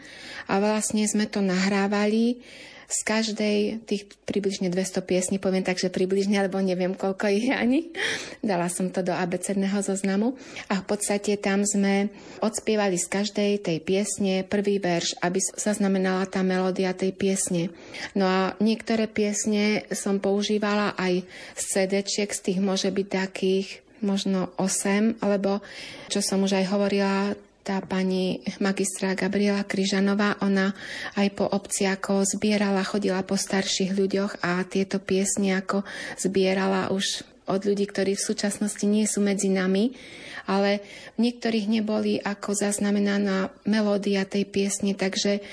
a 0.50 0.58
vlastne 0.58 1.06
sme 1.06 1.30
to 1.30 1.38
nahrávali 1.38 2.42
z 2.88 2.98
každej 3.04 3.58
tých 3.84 4.08
približne 4.24 4.68
200 4.68 5.04
piesní, 5.04 5.36
poviem 5.40 5.64
tak, 5.64 5.80
že 5.80 5.92
približne, 5.92 6.40
alebo 6.40 6.60
neviem 6.60 6.96
koľko 6.96 7.28
ich 7.30 7.48
ani. 7.52 7.92
Dala 8.40 8.68
som 8.68 8.88
to 8.92 9.04
do 9.04 9.12
abecedného 9.12 9.80
zoznamu 9.80 10.36
a 10.68 10.80
v 10.80 10.84
podstate 10.84 11.36
tam 11.40 11.64
sme 11.64 12.12
odspievali 12.40 12.96
z 12.96 13.06
každej 13.08 13.50
tej 13.64 13.78
piesne 13.80 14.44
prvý 14.44 14.80
verš, 14.80 15.18
aby 15.20 15.38
zaznamenala 15.56 16.28
tá 16.28 16.44
melódia 16.44 16.96
tej 16.96 17.12
piesne. 17.16 17.72
No 18.12 18.24
a 18.28 18.40
niektoré 18.60 19.08
piesne 19.08 19.88
som 19.92 20.20
používala 20.20 20.96
aj 20.96 21.24
z 21.56 21.62
cd 21.64 21.94
z 22.04 22.40
tých 22.40 22.58
môže 22.60 22.88
byť 22.88 23.06
takých 23.08 23.84
možno 24.04 24.52
8, 24.60 25.24
alebo 25.24 25.64
čo 26.12 26.20
som 26.20 26.44
už 26.44 26.60
aj 26.60 26.66
hovorila, 26.68 27.32
tá 27.64 27.80
pani 27.80 28.44
magistra 28.60 29.16
Gabriela 29.16 29.64
Kryžanová, 29.64 30.36
ona 30.44 30.76
aj 31.16 31.28
po 31.32 31.48
obci 31.48 31.88
ako 31.88 32.28
zbierala, 32.28 32.84
chodila 32.84 33.24
po 33.24 33.40
starších 33.40 33.96
ľuďoch 33.96 34.44
a 34.44 34.60
tieto 34.68 35.00
piesne 35.00 35.56
ako 35.56 35.80
zbierala 36.20 36.92
už 36.92 37.24
od 37.48 37.60
ľudí, 37.64 37.88
ktorí 37.88 38.20
v 38.20 38.26
súčasnosti 38.28 38.84
nie 38.84 39.08
sú 39.08 39.24
medzi 39.24 39.48
nami, 39.48 39.96
ale 40.44 40.84
v 41.16 41.28
niektorých 41.28 41.66
neboli 41.68 42.20
ako 42.20 42.56
zaznamenaná 42.56 43.52
melódia 43.64 44.28
tej 44.28 44.48
piesne, 44.48 44.92
takže 44.96 45.44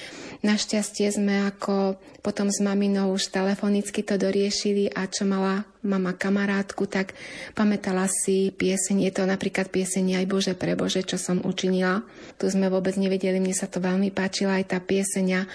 Našťastie 0.42 1.06
sme 1.14 1.46
ako 1.54 2.02
potom 2.26 2.50
s 2.50 2.66
maminou 2.66 3.14
už 3.14 3.30
telefonicky 3.30 4.02
to 4.02 4.18
doriešili 4.18 4.90
a 4.90 5.06
čo 5.06 5.22
mala 5.22 5.70
mama 5.86 6.18
kamarátku, 6.18 6.90
tak 6.90 7.14
pamätala 7.54 8.10
si 8.10 8.50
pieseň. 8.50 9.06
Je 9.06 9.12
to 9.14 9.30
napríklad 9.30 9.70
pieseň 9.70 10.18
aj 10.18 10.26
Bože 10.26 10.54
pre 10.58 10.74
Bože, 10.74 11.06
čo 11.06 11.22
som 11.22 11.46
učinila. 11.46 12.02
Tu 12.42 12.50
sme 12.50 12.74
vôbec 12.74 12.98
nevedeli, 12.98 13.38
mne 13.38 13.54
sa 13.54 13.70
to 13.70 13.78
veľmi 13.86 14.10
páčila 14.10 14.58
aj 14.58 14.74
tá 14.74 14.78
pieseň 14.82 15.46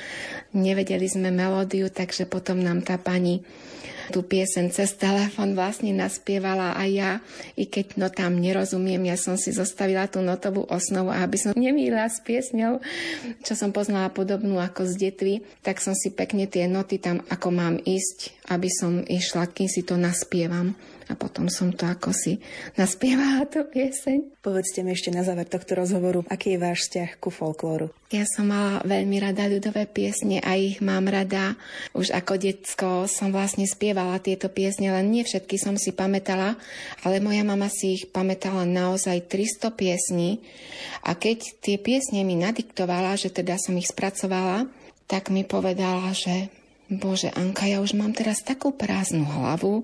nevedeli 0.55 1.11
sme 1.11 1.35
melódiu, 1.35 1.91
takže 1.91 2.31
potom 2.31 2.63
nám 2.63 2.87
tá 2.87 2.95
pani 2.95 3.43
tú 4.15 4.25
piesen 4.25 4.73
cez 4.73 4.97
telefon 4.97 5.53
vlastne 5.59 5.93
naspievala 5.93 6.79
aj 6.79 6.91
ja, 6.91 7.13
i 7.59 7.69
keď 7.69 8.01
no 8.01 8.09
tam 8.09 8.39
nerozumiem, 8.41 9.03
ja 9.07 9.19
som 9.19 9.35
si 9.37 9.53
zostavila 9.53 10.09
tú 10.09 10.25
notovú 10.25 10.65
osnovu 10.67 11.13
aby 11.13 11.37
som 11.41 11.53
nemýla 11.57 12.07
s 12.07 12.23
piesňou, 12.23 12.79
čo 13.43 13.53
som 13.59 13.75
poznala 13.75 14.13
podobnú 14.13 14.63
ako 14.63 14.87
z 14.87 15.11
detvy, 15.11 15.35
tak 15.67 15.83
som 15.83 15.97
si 15.97 16.13
pekne 16.15 16.47
tie 16.47 16.71
noty 16.71 17.03
tam, 17.03 17.25
ako 17.27 17.49
mám 17.53 17.77
ísť, 17.83 18.51
aby 18.53 18.69
som 18.71 19.03
išla, 19.03 19.51
kým 19.51 19.69
si 19.69 19.83
to 19.83 19.99
naspievam 19.99 20.79
a 21.07 21.15
potom 21.15 21.47
som 21.47 21.71
to 21.71 21.87
ako 21.87 22.11
si 22.11 22.43
naspievala 22.75 23.47
tú 23.47 23.63
pieseň. 23.63 24.43
Povedzte 24.43 24.83
mi 24.83 24.91
ešte 24.95 25.15
na 25.15 25.23
záver 25.23 25.47
tohto 25.47 25.79
rozhovoru, 25.79 26.27
aký 26.27 26.55
je 26.55 26.63
váš 26.63 26.79
vzťah 26.87 27.11
ku 27.23 27.31
folklóru? 27.31 27.95
Ja 28.11 28.23
som 28.27 28.51
mala 28.51 28.83
veľmi 28.87 29.19
rada 29.19 29.51
ľudové 29.51 29.87
piesne 29.91 30.39
a 30.43 30.55
ich 30.55 30.79
mám 30.79 31.11
rada. 31.11 31.59
Už 31.95 32.15
ako 32.15 32.39
detsko 32.39 32.91
som 33.11 33.35
vlastne 33.35 33.67
spievala 33.67 34.23
tieto 34.23 34.47
piesne, 34.47 34.95
len 34.95 35.11
nie 35.11 35.27
všetky 35.27 35.59
som 35.59 35.75
si 35.75 35.91
pamätala, 35.91 36.55
ale 37.03 37.19
moja 37.19 37.43
mama 37.43 37.67
si 37.67 37.99
ich 37.99 38.11
pamätala 38.11 38.63
naozaj 38.63 39.27
300 39.27 39.75
piesní 39.75 40.39
a 41.03 41.19
keď 41.19 41.39
tie 41.63 41.77
piesne 41.83 42.23
mi 42.23 42.39
nadiktovala, 42.39 43.19
že 43.19 43.35
teda 43.35 43.59
som 43.59 43.75
ich 43.75 43.91
spracovala, 43.91 44.71
tak 45.07 45.31
mi 45.31 45.47
povedala, 45.47 46.11
že 46.15 46.51
Bože, 46.87 47.35
Anka, 47.35 47.67
ja 47.67 47.83
už 47.83 47.99
mám 47.99 48.15
teraz 48.15 48.47
takú 48.47 48.71
prázdnu 48.71 49.27
hlavu, 49.27 49.83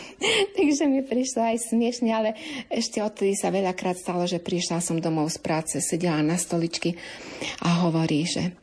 takže 0.56 0.86
mi 0.86 1.02
prišlo 1.02 1.50
aj 1.50 1.74
smiešne, 1.74 2.14
ale 2.14 2.38
ešte 2.70 3.02
odtedy 3.02 3.34
sa 3.34 3.50
veľakrát 3.50 3.98
stalo, 3.98 4.22
že 4.22 4.38
prišla 4.38 4.78
som 4.78 5.02
domov 5.02 5.34
z 5.34 5.42
práce, 5.42 5.74
sedela 5.82 6.22
na 6.22 6.38
stoličky 6.38 6.94
a 7.58 7.82
hovorí, 7.82 8.22
že 8.22 8.54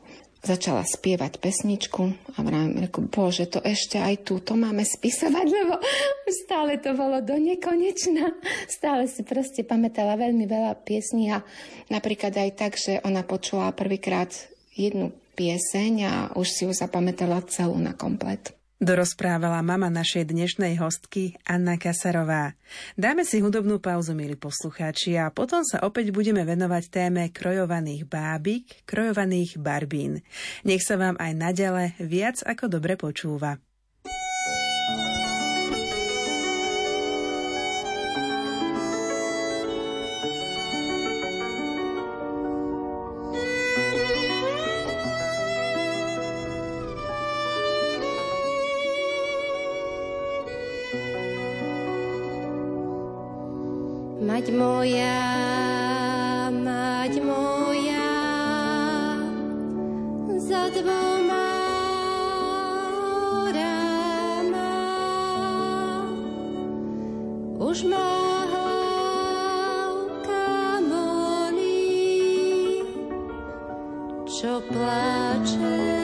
začala 0.41 0.87
spievať 0.87 1.37
pesničku 1.37 2.33
a 2.33 2.37
vravím, 2.41 2.87
bože, 3.11 3.45
to 3.45 3.59
ešte 3.61 4.01
aj 4.01 4.25
tu, 4.25 4.41
to 4.41 4.57
máme 4.57 4.81
spisovať, 4.81 5.47
lebo 5.59 5.75
stále 6.47 6.79
to 6.79 6.97
bolo 6.97 7.21
do 7.21 7.37
nekonečna. 7.37 8.33
Stále 8.71 9.05
si 9.11 9.21
proste 9.21 9.61
pamätala 9.61 10.17
veľmi 10.17 10.47
veľa 10.49 10.79
piesní 10.81 11.29
a 11.35 11.43
napríklad 11.93 12.33
aj 12.33 12.51
tak, 12.55 12.73
že 12.79 13.03
ona 13.05 13.21
počula 13.21 13.75
prvýkrát 13.75 14.33
jednu 14.73 15.13
pieseň 15.33 15.93
a 16.05 16.13
už 16.35 16.47
si 16.47 16.61
ju 16.67 16.71
zapamätala 16.75 17.41
celú 17.47 17.79
na 17.79 17.95
komplet. 17.95 18.55
Dorozprávala 18.81 19.61
mama 19.61 19.93
našej 19.93 20.33
dnešnej 20.33 20.81
hostky 20.81 21.37
Anna 21.45 21.77
Kasarová. 21.77 22.57
Dáme 22.97 23.21
si 23.21 23.37
hudobnú 23.37 23.77
pauzu, 23.77 24.17
milí 24.17 24.33
poslucháči, 24.33 25.21
a 25.21 25.29
potom 25.29 25.61
sa 25.61 25.85
opäť 25.85 26.09
budeme 26.09 26.41
venovať 26.41 26.83
téme 26.89 27.29
krojovaných 27.29 28.09
bábik, 28.09 28.81
krojovaných 28.89 29.61
barbín. 29.61 30.25
Nech 30.65 30.81
sa 30.81 30.97
vám 30.97 31.13
aj 31.21 31.31
naďale 31.37 31.83
viac 32.01 32.41
ako 32.41 32.73
dobre 32.73 32.97
počúva. 32.97 33.61
Moja, 54.81 56.49
mať 56.49 57.21
moja, 57.21 58.17
za 60.41 60.73
dvoma 60.73 61.53
rama. 63.53 64.73
Už 67.61 67.85
má 67.85 68.09
molí, 70.89 72.81
čo 74.25 74.65
plače. 74.65 76.00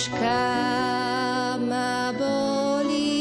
Hlavička 0.00 1.58
ma 1.68 2.12
bolí, 2.16 3.12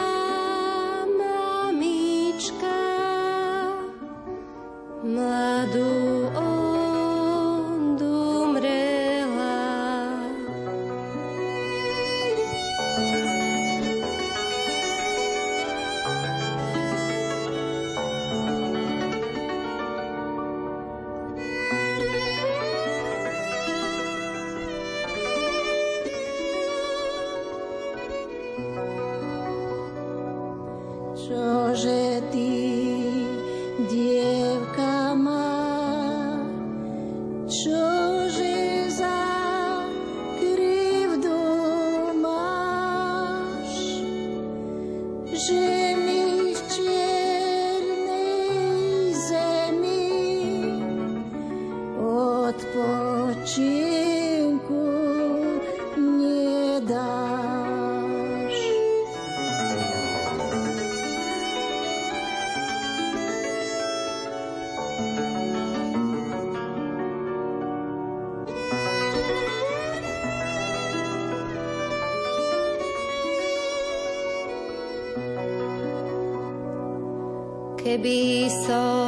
Keby 77.92 78.48
som 78.48 79.01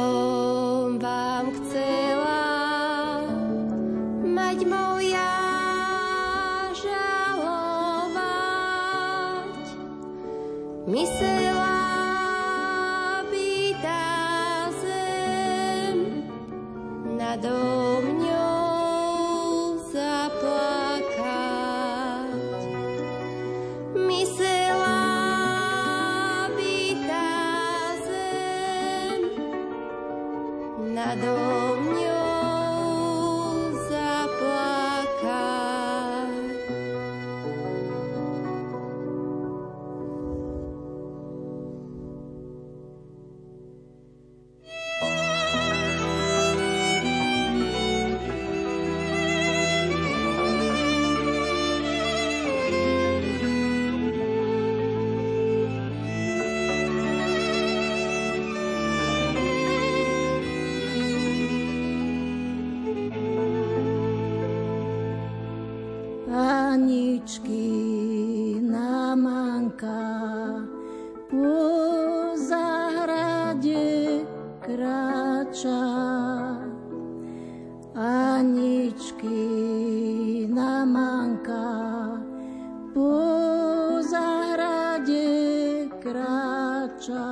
kráča. 86.05 87.25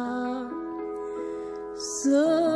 Slnko 1.78 2.53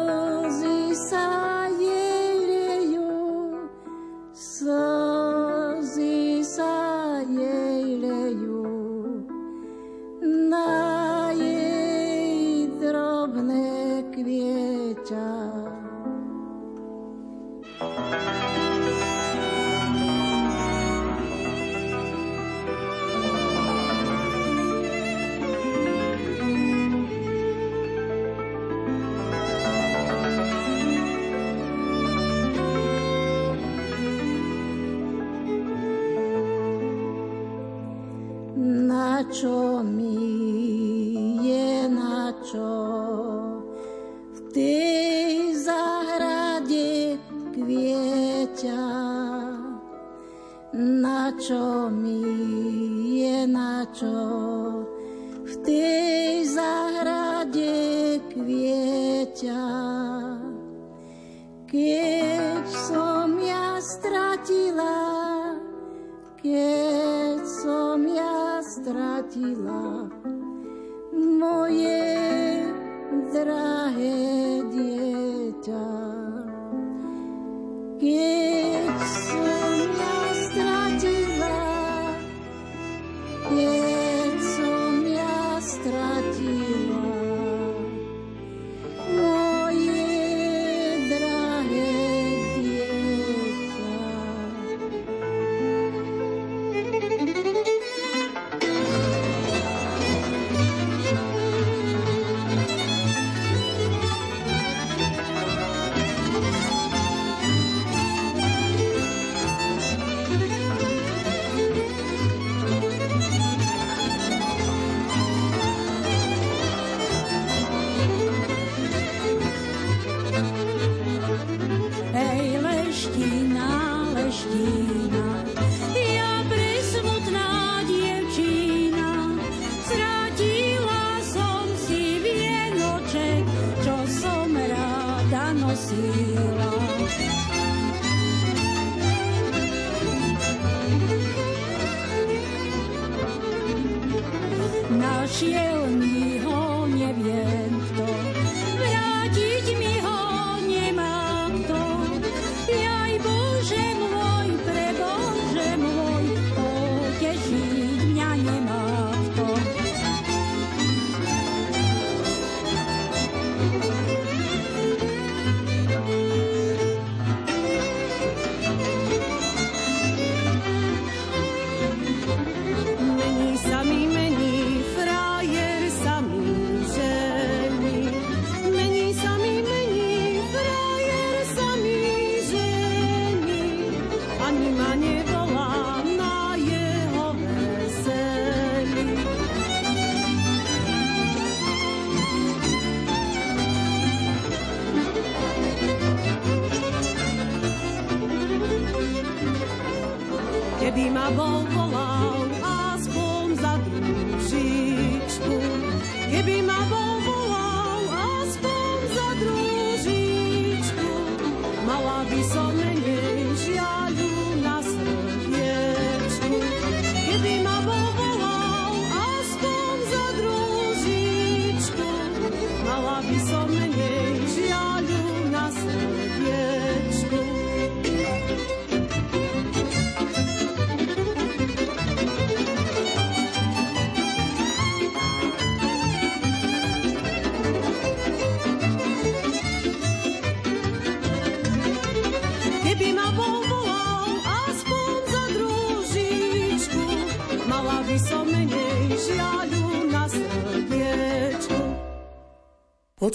na 54.02 54.37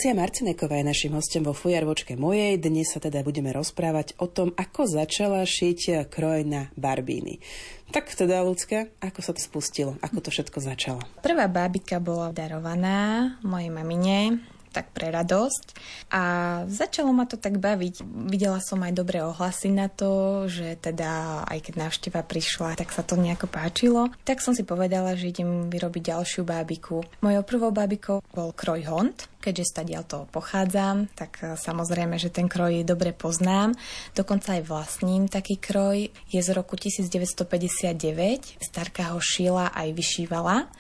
Lucia 0.02 0.18
Marcineková 0.18 0.82
je 0.82 0.90
našim 0.90 1.14
hostom 1.14 1.46
vo 1.46 1.54
Fujarvočke 1.54 2.18
mojej. 2.18 2.58
Dnes 2.58 2.90
sa 2.90 2.98
teda 2.98 3.22
budeme 3.22 3.54
rozprávať 3.54 4.18
o 4.18 4.26
tom, 4.26 4.50
ako 4.50 4.82
začala 4.90 5.46
šiť 5.46 6.10
kroj 6.10 6.42
na 6.42 6.74
barbíny. 6.74 7.38
Tak 7.94 8.10
teda, 8.10 8.42
Lucka, 8.42 8.90
ako 8.98 9.22
sa 9.22 9.30
to 9.30 9.38
spustilo? 9.38 9.94
Ako 10.02 10.18
to 10.18 10.34
všetko 10.34 10.58
začalo? 10.58 10.98
Prvá 11.22 11.46
bábika 11.46 12.02
bola 12.02 12.34
darovaná 12.34 13.38
mojej 13.46 13.70
mamine, 13.70 14.42
tak 14.72 14.90
pre 14.90 15.12
radosť. 15.12 15.66
A 16.10 16.22
začalo 16.66 17.12
ma 17.12 17.28
to 17.28 17.36
tak 17.36 17.60
baviť. 17.60 18.02
Videla 18.26 18.58
som 18.58 18.80
aj 18.80 18.92
dobré 18.96 19.20
ohlasy 19.20 19.68
na 19.68 19.92
to, 19.92 20.44
že 20.48 20.80
teda 20.80 21.44
aj 21.46 21.58
keď 21.60 21.74
návšteva 21.76 22.20
prišla, 22.24 22.80
tak 22.80 22.90
sa 22.90 23.04
to 23.04 23.20
nejako 23.20 23.46
páčilo. 23.46 24.08
Tak 24.24 24.40
som 24.40 24.56
si 24.56 24.64
povedala, 24.64 25.14
že 25.14 25.30
idem 25.30 25.68
vyrobiť 25.68 26.16
ďalšiu 26.16 26.42
bábiku. 26.42 27.04
Mojou 27.20 27.42
prvou 27.44 27.70
bábikou 27.70 28.24
bol 28.32 28.56
kroj 28.56 28.88
Hond, 28.88 29.28
keďže 29.42 29.74
stadiaľ 29.74 30.02
to 30.06 30.18
pochádzam, 30.30 31.10
tak 31.18 31.42
e, 31.42 31.58
samozrejme, 31.58 32.14
že 32.16 32.30
ten 32.30 32.46
kroj 32.46 32.86
dobre 32.86 33.10
poznám. 33.10 33.74
Dokonca 34.14 34.54
aj 34.54 34.62
vlastním 34.64 35.26
taký 35.26 35.58
kroj. 35.58 36.14
Je 36.30 36.40
z 36.40 36.50
roku 36.54 36.78
1959. 36.78 38.62
Starka 38.62 39.12
ho 39.12 39.18
šila 39.18 39.74
aj 39.74 39.88
vyšívala 39.92 40.70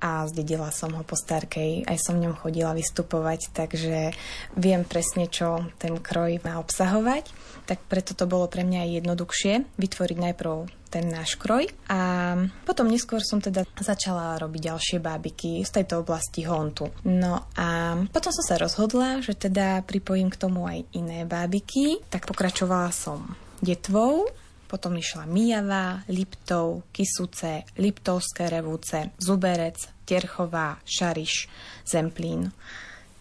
a 0.00 0.24
zdedila 0.26 0.72
som 0.72 0.96
ho 0.96 1.04
po 1.04 1.14
starkej. 1.14 1.84
Aj 1.84 1.98
som 2.00 2.16
ňom 2.16 2.34
chodila 2.40 2.72
vystupovať, 2.72 3.52
takže 3.52 4.16
viem 4.56 4.82
presne, 4.88 5.28
čo 5.28 5.68
ten 5.76 6.00
kroj 6.00 6.40
má 6.40 6.56
obsahovať. 6.56 7.28
Tak 7.68 7.86
preto 7.86 8.16
to 8.16 8.24
bolo 8.24 8.48
pre 8.48 8.64
mňa 8.66 8.88
aj 8.88 8.90
jednoduchšie 9.04 9.52
vytvoriť 9.78 10.18
najprv 10.18 10.52
ten 10.90 11.06
náš 11.06 11.38
kroj. 11.38 11.70
A 11.86 12.34
potom 12.66 12.90
neskôr 12.90 13.22
som 13.22 13.38
teda 13.38 13.62
začala 13.78 14.40
robiť 14.42 14.74
ďalšie 14.74 14.98
bábiky 14.98 15.62
z 15.62 15.70
tejto 15.70 16.02
oblasti 16.02 16.42
hontu. 16.42 16.90
No 17.06 17.46
a 17.54 17.94
potom 18.10 18.32
som 18.34 18.44
sa 18.44 18.58
rozhodla, 18.58 19.22
že 19.22 19.38
teda 19.38 19.86
pripojím 19.86 20.34
k 20.34 20.40
tomu 20.40 20.66
aj 20.66 20.82
iné 20.96 21.22
bábiky. 21.22 22.02
Tak 22.10 22.26
pokračovala 22.26 22.90
som 22.90 23.38
detvou, 23.62 24.26
potom 24.70 24.94
išla 24.94 25.26
Mijava, 25.26 26.06
Liptov, 26.06 26.86
Kisuce, 26.94 27.66
Liptovské 27.74 28.46
revúce, 28.46 29.10
Zuberec, 29.18 29.82
Terchová, 30.06 30.78
Šariš, 30.86 31.50
Zemplín. 31.82 32.54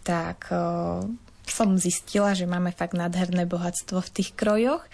Tak 0.06 0.54
o, 0.54 0.56
som 1.50 1.74
zistila, 1.82 2.38
že 2.38 2.46
máme 2.46 2.70
fakt 2.70 2.94
nádherné 2.94 3.50
bohatstvo 3.50 3.98
v 3.98 4.14
tých 4.14 4.38
krojoch 4.38 4.86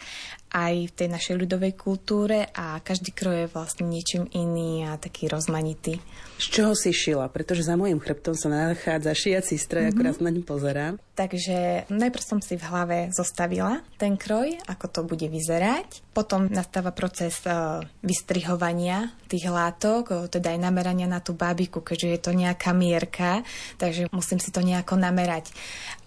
aj 0.55 0.87
v 0.87 0.95
tej 0.95 1.07
našej 1.11 1.35
ľudovej 1.35 1.75
kultúre 1.75 2.47
a 2.55 2.79
každý 2.79 3.11
kroj 3.11 3.43
je 3.43 3.51
vlastne 3.51 3.91
niečím 3.91 4.23
iný 4.31 4.87
a 4.87 4.95
taký 4.95 5.27
rozmanitý. 5.27 5.99
Z 6.39 6.47
čoho 6.51 6.71
si 6.75 6.95
šila? 6.95 7.27
Pretože 7.27 7.67
za 7.67 7.75
môjim 7.75 7.99
chrbtom 7.99 8.35
sa 8.35 8.47
nachádza 8.47 9.11
šiací 9.11 9.59
stroj, 9.59 9.87
mm-hmm. 9.87 9.99
akorát 9.99 10.23
na 10.23 10.31
ňu 10.31 10.43
pozerám. 10.47 10.93
Takže 11.15 11.87
najprv 11.87 12.23
som 12.23 12.39
si 12.43 12.59
v 12.59 12.67
hlave 12.67 12.97
zostavila 13.15 13.79
ten 13.95 14.19
kroj, 14.19 14.59
ako 14.67 14.85
to 14.91 15.01
bude 15.07 15.27
vyzerať. 15.31 16.03
Potom 16.11 16.51
nastáva 16.51 16.91
proces 16.91 17.39
uh, 17.47 17.79
vystrihovania 18.03 19.15
tých 19.31 19.47
látok, 19.47 20.03
uh, 20.11 20.27
teda 20.27 20.51
aj 20.51 20.59
namerania 20.59 21.07
na 21.07 21.23
tú 21.23 21.31
bábiku, 21.31 21.79
keďže 21.79 22.07
je 22.11 22.19
to 22.19 22.31
nejaká 22.35 22.75
mierka, 22.75 23.47
takže 23.79 24.11
musím 24.11 24.43
si 24.43 24.51
to 24.51 24.59
nejako 24.59 24.99
namerať. 24.99 25.55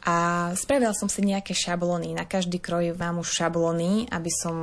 A 0.06 0.50
spravila 0.54 0.94
som 0.94 1.10
si 1.10 1.20
nejaké 1.26 1.52
šablóny. 1.52 2.14
Na 2.14 2.24
každý 2.24 2.62
kroj 2.62 2.94
mám 2.94 3.20
už 3.20 3.34
šablóny, 3.34 4.06
aby 4.08 4.30
som 4.30 4.56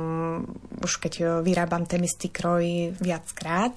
už 0.80 1.02
keď 1.02 1.42
vyrábam 1.42 1.84
ten 1.88 2.04
istý 2.04 2.28
kroj 2.28 2.96
viackrát, 3.00 3.76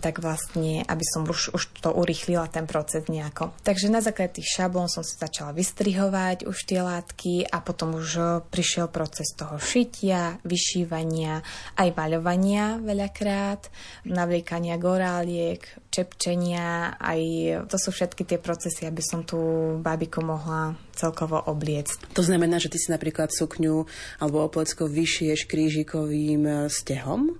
tak 0.00 0.18
vlastne, 0.22 0.82
aby 0.86 1.04
som 1.04 1.26
už, 1.26 1.54
už 1.54 1.62
to 1.82 1.90
urýchlila 1.92 2.48
ten 2.50 2.64
proces 2.64 3.06
nejako. 3.06 3.52
Takže 3.62 3.92
na 3.92 4.00
základe 4.00 4.40
tých 4.40 4.58
šablón 4.58 4.90
som 4.90 5.04
si 5.04 5.18
začala 5.18 5.52
vystrihovať 5.52 6.46
už 6.46 6.58
tie 6.66 6.80
látky 6.80 7.50
a 7.50 7.58
potom 7.62 7.98
už 7.98 8.42
prišiel 8.50 8.88
proces 8.88 9.30
toho 9.34 9.58
šitia, 9.58 10.38
vyšívania, 10.46 11.42
aj 11.76 11.88
maľovania 11.92 12.78
veľakrát, 12.80 13.68
navliekania 14.06 14.78
goráliek, 14.78 15.60
čepčenia, 15.90 16.96
aj 17.00 17.20
to 17.66 17.76
sú 17.80 17.90
všetky 17.90 18.22
tie 18.28 18.38
procesy, 18.40 18.84
aby 18.84 19.02
som 19.02 19.24
tú 19.24 19.38
bábiku 19.80 20.20
mohla 20.20 20.76
celkovo 20.96 21.38
obliecť. 21.38 22.16
To 22.16 22.24
znamená, 22.24 22.56
že 22.56 22.72
ty 22.72 22.80
si 22.80 22.88
napríklad 22.88 23.28
sukňu 23.30 23.84
alebo 24.18 24.42
oplecko 24.42 24.88
vyšieš 24.88 25.44
krížikovým 25.44 26.42
e, 26.48 26.54
stehom? 26.72 27.36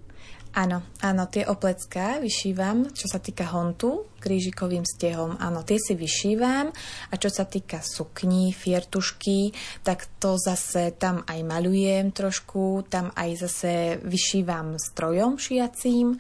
Áno, 0.56 0.80
áno, 1.04 1.28
tie 1.28 1.44
oplecká 1.44 2.16
vyšívam, 2.16 2.88
čo 2.96 3.04
sa 3.12 3.20
týka 3.20 3.44
hontu, 3.52 4.08
krížikovým 4.24 4.88
stehom. 4.88 5.36
Áno, 5.36 5.60
tie 5.60 5.76
si 5.76 5.92
vyšívam 5.92 6.72
a 7.12 7.14
čo 7.20 7.28
sa 7.28 7.44
týka 7.44 7.84
sukní, 7.84 8.56
fiertušky, 8.56 9.52
tak 9.84 10.08
to 10.16 10.40
zase 10.40 10.96
tam 10.96 11.28
aj 11.28 11.44
malujem 11.44 12.08
trošku, 12.08 12.88
tam 12.88 13.12
aj 13.12 13.30
zase 13.36 13.72
vyšívam 14.00 14.80
strojom 14.80 15.36
šiacím 15.36 16.16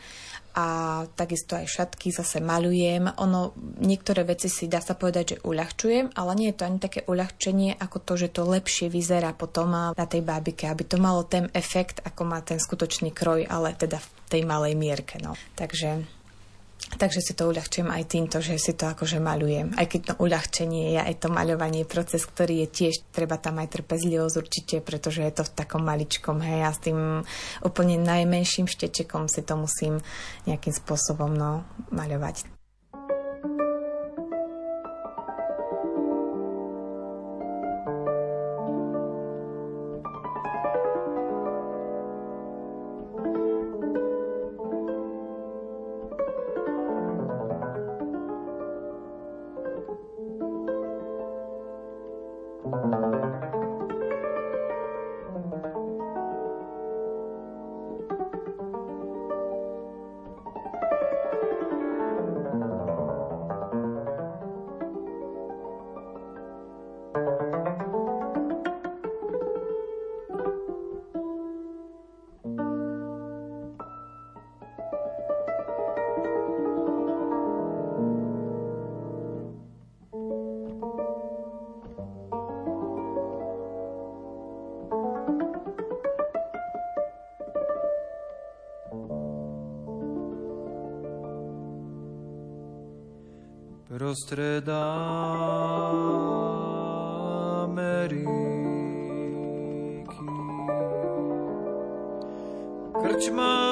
a 0.56 0.66
takisto 1.12 1.52
aj 1.52 1.68
šatky 1.68 2.08
zase 2.08 2.40
malujem. 2.40 3.12
Ono, 3.20 3.52
niektoré 3.84 4.24
veci 4.24 4.48
si 4.48 4.72
dá 4.72 4.80
sa 4.80 4.96
povedať, 4.96 5.36
že 5.36 5.42
uľahčujem, 5.44 6.16
ale 6.16 6.32
nie 6.32 6.48
je 6.48 6.56
to 6.56 6.64
ani 6.64 6.78
také 6.80 7.04
uľahčenie, 7.04 7.76
ako 7.76 8.00
to, 8.00 8.12
že 8.16 8.32
to 8.32 8.48
lepšie 8.48 8.88
vyzerá 8.88 9.36
potom 9.36 9.92
na 9.92 10.06
tej 10.08 10.24
bábike, 10.24 10.64
aby 10.64 10.88
to 10.88 10.96
malo 10.96 11.28
ten 11.28 11.52
efekt, 11.52 12.00
ako 12.08 12.24
má 12.24 12.40
ten 12.40 12.56
skutočný 12.56 13.12
kroj, 13.12 13.44
ale 13.44 13.76
teda 13.76 14.00
v 14.00 14.08
tej 14.32 14.42
malej 14.48 14.74
mierke. 14.80 15.20
No. 15.20 15.36
Takže 15.60 16.15
Takže 16.86 17.18
si 17.18 17.34
to 17.34 17.50
uľahčujem 17.50 17.90
aj 17.90 18.04
týmto, 18.06 18.38
že 18.38 18.62
si 18.62 18.70
to 18.78 18.86
akože 18.86 19.18
malujem. 19.18 19.74
Aj 19.74 19.90
keď 19.90 20.00
to 20.00 20.14
uľahčenie 20.22 20.94
je 20.94 21.00
aj 21.02 21.14
to 21.18 21.28
maľovanie 21.28 21.82
proces, 21.82 22.22
ktorý 22.22 22.62
je 22.64 22.68
tiež, 22.70 22.94
treba 23.10 23.42
tam 23.42 23.58
aj 23.58 23.74
trpezlivosť 23.74 24.36
určite, 24.38 24.76
pretože 24.86 25.26
je 25.26 25.34
to 25.34 25.42
v 25.42 25.54
takom 25.58 25.82
maličkom, 25.82 26.38
hej, 26.38 26.62
a 26.62 26.70
s 26.70 26.78
tým 26.78 27.26
úplne 27.66 27.98
najmenším 27.98 28.70
štečekom 28.70 29.26
si 29.26 29.42
to 29.42 29.58
musím 29.58 29.98
nejakým 30.46 30.72
spôsobom 30.72 31.34
no, 31.34 31.66
maľovať. 31.90 32.55
Prostred 93.96 94.68
Ameriky. 97.64 98.26
Krčma 102.92 103.65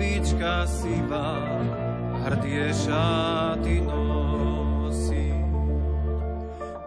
holubíčka 0.00 0.64
sivá, 0.64 1.36
hrdie 2.24 2.72
šaty 2.72 3.84
nosí. 3.84 5.28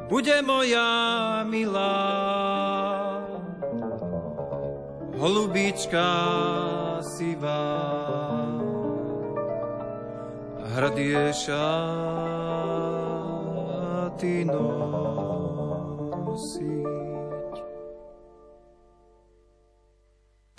Bude 0.10 0.42
moja 0.42 1.46
milá 1.46 3.22
holubíčka 5.14 6.10
sivá, 7.06 7.70
hrdie 10.74 11.30
šaty 11.38 11.86
nosiť. 14.50 15.74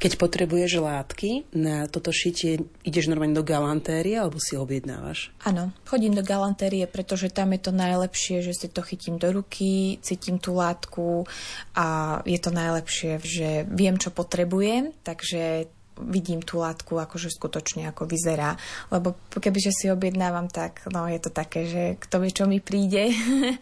Keď 0.04 0.20
potrebuješ 0.20 0.84
látky 0.84 1.48
na 1.56 1.88
toto 1.88 2.12
šitie, 2.12 2.60
ideš 2.84 3.08
normálne 3.08 3.32
do 3.32 3.40
galantérie 3.40 4.20
alebo 4.20 4.36
si 4.36 4.52
objednávaš? 4.52 5.32
Áno, 5.48 5.72
chodím 5.88 6.12
do 6.12 6.20
galantérie, 6.20 6.84
pretože 6.84 7.32
tam 7.32 7.56
je 7.56 7.64
to 7.64 7.72
najlepšie, 7.72 8.44
že 8.44 8.52
si 8.52 8.68
to 8.68 8.84
chytím 8.84 9.16
do 9.16 9.32
ruky, 9.32 9.96
cítim 10.04 10.36
tú 10.36 10.60
látku 10.60 11.24
a 11.72 12.20
je 12.28 12.36
to 12.36 12.52
najlepšie, 12.52 13.16
že 13.24 13.64
viem, 13.64 13.96
čo 13.96 14.12
potrebujem, 14.12 14.92
takže 15.00 15.72
vidím 16.00 16.42
tú 16.42 16.60
látku, 16.60 16.98
akože 16.98 17.30
skutočne 17.30 17.88
ako 17.88 18.04
vyzerá. 18.04 18.60
Lebo 18.90 19.16
kebyže 19.32 19.72
si 19.72 19.86
objednávam, 19.88 20.50
tak 20.52 20.84
no, 20.90 21.06
je 21.06 21.16
to 21.22 21.30
také, 21.30 21.64
že 21.64 21.82
kto 21.96 22.20
vie, 22.20 22.32
čo 22.34 22.44
mi 22.44 22.58
príde, 22.58 23.08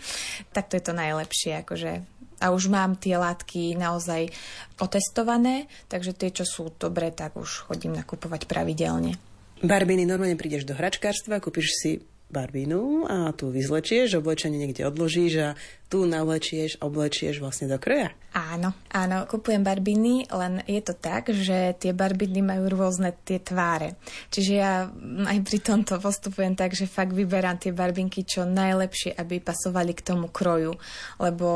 tak 0.57 0.73
to 0.73 0.81
je 0.81 0.85
to 0.85 0.91
najlepšie. 0.97 1.63
Akože 1.63 2.12
a 2.43 2.51
už 2.51 2.67
mám 2.67 2.99
tie 2.99 3.15
látky 3.15 3.79
naozaj 3.79 4.35
otestované, 4.83 5.71
takže 5.87 6.11
tie, 6.11 6.35
čo 6.35 6.43
sú 6.43 6.75
dobré, 6.75 7.15
tak 7.15 7.39
už 7.39 7.71
chodím 7.71 7.95
nakupovať 7.95 8.51
pravidelne. 8.51 9.15
Barbiny, 9.63 10.03
normálne 10.03 10.35
prídeš 10.35 10.67
do 10.67 10.75
hračkárstva, 10.75 11.39
kúpiš 11.39 11.71
si 11.79 11.91
barbínu 12.33 13.07
a 13.07 13.31
tu 13.37 13.53
vyzlečieš, 13.53 14.19
oblečenie 14.19 14.59
niekde 14.59 14.89
odložíš 14.89 15.33
a 15.39 15.49
tu 15.93 16.09
navlečieš, 16.09 16.81
oblečieš 16.81 17.45
vlastne 17.45 17.69
do 17.69 17.77
kroja. 17.77 18.17
Áno, 18.33 18.73
áno, 18.89 19.29
kupujem 19.29 19.61
barbiny, 19.61 20.25
len 20.33 20.65
je 20.65 20.81
to 20.81 20.97
tak, 20.97 21.29
že 21.29 21.77
tie 21.77 21.93
barbiny 21.93 22.41
majú 22.41 22.65
rôzne 22.73 23.13
tie 23.29 23.37
tváre. 23.37 24.01
Čiže 24.33 24.53
ja 24.57 24.89
aj 25.29 25.39
pri 25.45 25.59
tomto 25.61 26.01
postupujem 26.01 26.57
tak, 26.57 26.73
že 26.73 26.89
fakt 26.89 27.13
vyberám 27.13 27.61
tie 27.61 27.77
barbinky 27.77 28.25
čo 28.25 28.49
najlepšie, 28.49 29.13
aby 29.13 29.45
pasovali 29.45 29.93
k 29.93 30.01
tomu 30.01 30.33
kroju. 30.33 30.81
Lebo 31.21 31.49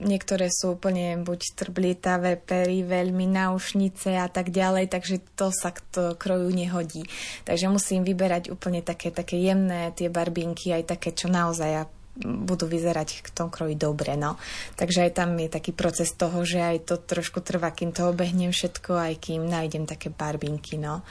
niektoré 0.00 0.48
sú 0.48 0.80
úplne 0.80 1.20
buď 1.20 1.40
trblietavé 1.60 2.40
pery, 2.40 2.88
veľmi 2.88 3.28
náušnice 3.28 4.16
a 4.16 4.32
tak 4.32 4.48
ďalej, 4.48 4.88
takže 4.88 5.20
to 5.36 5.52
sa 5.52 5.76
k 5.76 5.84
to 5.92 6.02
kroju 6.16 6.48
nehodí. 6.48 7.04
Takže 7.44 7.68
musím 7.68 8.00
vyberať 8.00 8.48
úplne 8.48 8.80
také, 8.80 9.12
také 9.12 9.36
jemné 9.36 9.92
tie 9.92 10.08
barbinky, 10.08 10.72
aj 10.72 10.96
také, 10.96 11.12
čo 11.12 11.28
naozaj 11.28 11.97
budú 12.22 12.66
vyzerať 12.66 13.22
v 13.22 13.30
tom 13.30 13.48
kroji 13.48 13.78
dobre. 13.78 14.18
No. 14.18 14.36
Takže 14.74 15.08
aj 15.08 15.12
tam 15.14 15.38
je 15.38 15.48
taký 15.48 15.70
proces 15.70 16.10
toho, 16.14 16.42
že 16.42 16.58
aj 16.58 16.90
to 16.90 16.94
trošku 16.98 17.40
trvá, 17.40 17.70
kým 17.70 17.94
to 17.94 18.10
obehnem 18.10 18.50
všetko, 18.50 18.98
aj 18.98 19.14
kým 19.22 19.46
nájdem 19.46 19.86
také 19.86 20.10
barbinky. 20.10 20.76
No. 20.76 21.06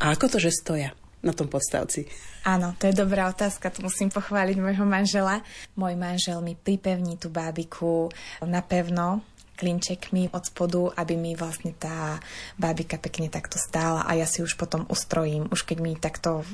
A 0.00 0.12
ako 0.12 0.36
to, 0.36 0.38
že 0.42 0.52
stoja 0.52 0.92
na 1.24 1.32
tom 1.32 1.48
podstavci? 1.48 2.04
Áno, 2.44 2.76
to 2.76 2.84
je 2.84 2.94
dobrá 2.94 3.32
otázka, 3.32 3.72
to 3.72 3.80
musím 3.80 4.12
pochváliť 4.12 4.60
môjho 4.60 4.84
manžela. 4.84 5.40
Môj 5.80 5.96
manžel 5.96 6.44
mi 6.44 6.52
pripevní 6.52 7.16
tú 7.16 7.32
bábiku 7.32 8.12
napevno, 8.44 9.24
klinčekmi 9.56 10.34
od 10.34 10.44
spodu, 10.44 10.92
aby 10.98 11.14
mi 11.16 11.32
vlastne 11.38 11.72
tá 11.72 12.20
bábika 12.60 13.00
pekne 13.00 13.30
takto 13.30 13.56
stála 13.56 14.04
a 14.04 14.12
ja 14.18 14.28
si 14.28 14.42
už 14.42 14.60
potom 14.60 14.84
ustrojím. 14.90 15.48
Už 15.48 15.64
keď 15.64 15.78
mi 15.80 15.96
takto 15.96 16.44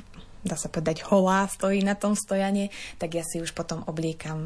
dá 0.41 0.57
sa 0.57 0.69
povedať, 0.69 1.05
holá 1.09 1.45
stojí 1.49 1.81
na 1.85 1.93
tom 1.93 2.17
stojane, 2.17 2.73
tak 2.97 3.17
ja 3.17 3.23
si 3.25 3.41
už 3.41 3.53
potom 3.53 3.85
obliekam 3.85 4.37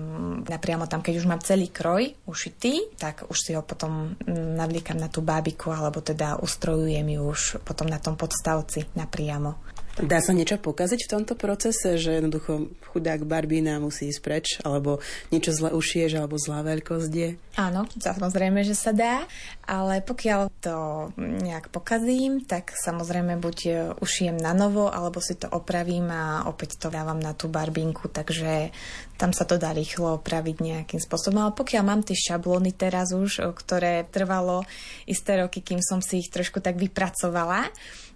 napriamo 0.43 0.87
tam, 0.87 1.03
keď 1.03 1.13
už 1.19 1.29
mám 1.29 1.41
celý 1.43 1.71
kroj 1.71 2.15
ušitý, 2.27 2.95
tak 2.99 3.27
už 3.27 3.37
si 3.37 3.51
ho 3.55 3.63
potom 3.63 4.15
navliekam 4.29 4.99
na 4.99 5.07
tú 5.07 5.23
bábiku, 5.23 5.71
alebo 5.71 6.03
teda 6.03 6.39
ustrojujem 6.39 7.07
ju 7.15 7.21
už 7.31 7.41
potom 7.63 7.87
na 7.87 7.99
tom 7.99 8.19
podstavci 8.19 8.91
napriamo. 8.95 9.74
Dá 9.95 10.19
sa 10.19 10.35
niečo 10.35 10.59
pokaziť 10.59 11.07
v 11.07 11.11
tomto 11.15 11.39
procese, 11.39 11.95
že 11.95 12.19
jednoducho 12.19 12.67
chudák 12.91 13.23
Barbína 13.23 13.79
musí 13.79 14.11
ísť 14.11 14.19
preč, 14.19 14.45
alebo 14.59 14.99
niečo 15.31 15.55
zle 15.55 15.71
ušieš, 15.71 16.19
alebo 16.19 16.35
zlá 16.35 16.67
veľkosť 16.67 17.11
je? 17.15 17.39
Áno, 17.55 17.87
samozrejme, 17.95 18.67
že 18.67 18.75
sa 18.75 18.91
dá, 18.91 19.23
ale 19.63 20.03
pokiaľ 20.03 20.51
to 20.59 20.77
nejak 21.15 21.71
pokazím, 21.71 22.43
tak 22.43 22.75
samozrejme 22.75 23.39
buď 23.39 23.57
ušijem 24.03 24.35
na 24.35 24.51
novo, 24.51 24.91
alebo 24.91 25.23
si 25.23 25.39
to 25.39 25.47
opravím 25.47 26.11
a 26.11 26.43
opäť 26.51 26.75
to 26.75 26.91
dávam 26.91 27.23
na 27.23 27.31
tú 27.31 27.47
Barbinku, 27.47 28.11
takže 28.11 28.75
tam 29.15 29.31
sa 29.31 29.47
to 29.47 29.55
dá 29.55 29.71
rýchlo 29.71 30.19
opraviť 30.19 30.55
nejakým 30.59 30.99
spôsobom. 30.99 31.39
Ale 31.39 31.55
pokiaľ 31.55 31.83
mám 31.87 32.03
tie 32.03 32.19
šablóny 32.19 32.75
teraz 32.75 33.15
už, 33.15 33.47
ktoré 33.55 34.03
trvalo 34.11 34.67
isté 35.07 35.39
roky, 35.39 35.63
kým 35.63 35.79
som 35.79 36.03
si 36.03 36.19
ich 36.19 36.27
trošku 36.27 36.59
tak 36.59 36.75
vypracovala, 36.75 37.71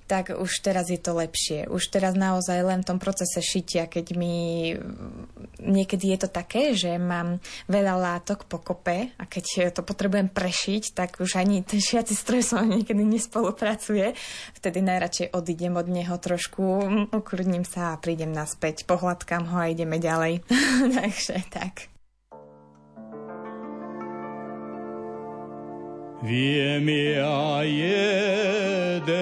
tak 0.10 0.34
už 0.34 0.66
teraz 0.66 0.90
je 0.90 0.98
to 0.98 1.14
lepšie. 1.14 1.70
Už 1.70 1.94
teraz 1.94 2.18
naozaj 2.18 2.66
len 2.66 2.82
v 2.82 2.90
tom 2.90 2.98
procese 2.98 3.46
šitia, 3.46 3.86
keď 3.86 4.18
mi 4.18 4.74
niekedy 5.62 6.18
je 6.18 6.26
to 6.26 6.30
také, 6.34 6.74
že 6.74 6.98
mám 6.98 7.38
veľa 7.70 7.94
látok 7.94 8.50
po 8.50 8.58
kope 8.58 9.14
a 9.14 9.24
keď 9.30 9.70
to 9.70 9.86
potrebujem 9.86 10.34
prešiť, 10.34 10.98
tak 10.98 11.22
už 11.22 11.38
ani 11.38 11.62
ten 11.62 11.78
šiaci 11.78 12.18
stroj 12.18 12.42
som 12.42 12.66
niekedy 12.66 13.06
nespolupracuje. 13.06 14.18
Vtedy 14.58 14.82
najradšej 14.82 15.38
odídem 15.38 15.78
od 15.78 15.86
neho 15.86 16.18
trošku, 16.18 16.66
ukludním 17.14 17.62
sa 17.62 17.94
a 17.94 18.02
prídem 18.02 18.34
naspäť, 18.34 18.90
pohľadkám 18.90 19.46
ho 19.54 19.58
a 19.62 19.70
ideme 19.70 20.02
ďalej. 20.02 20.42
Takže 20.98 21.46
tak. 21.54 21.99
Viem 26.20 26.84
ja 26.92 27.64
jeden 27.64 29.16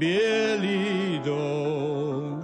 bielý 0.00 1.20
dom 1.20 2.40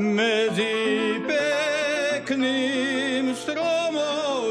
medzi 0.00 1.20
pekným 1.28 3.36
stromovým. 3.36 4.48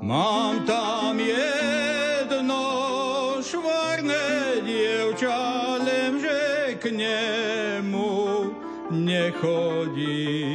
Mám 0.00 0.64
tam 0.64 1.20
jedno 1.20 2.64
švarné 3.44 4.64
dievča, 4.64 5.76
že 6.16 6.40
k 6.80 6.88
nemu 6.88 8.48
nechodím. 8.96 10.49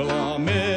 kilometers. 0.00 0.69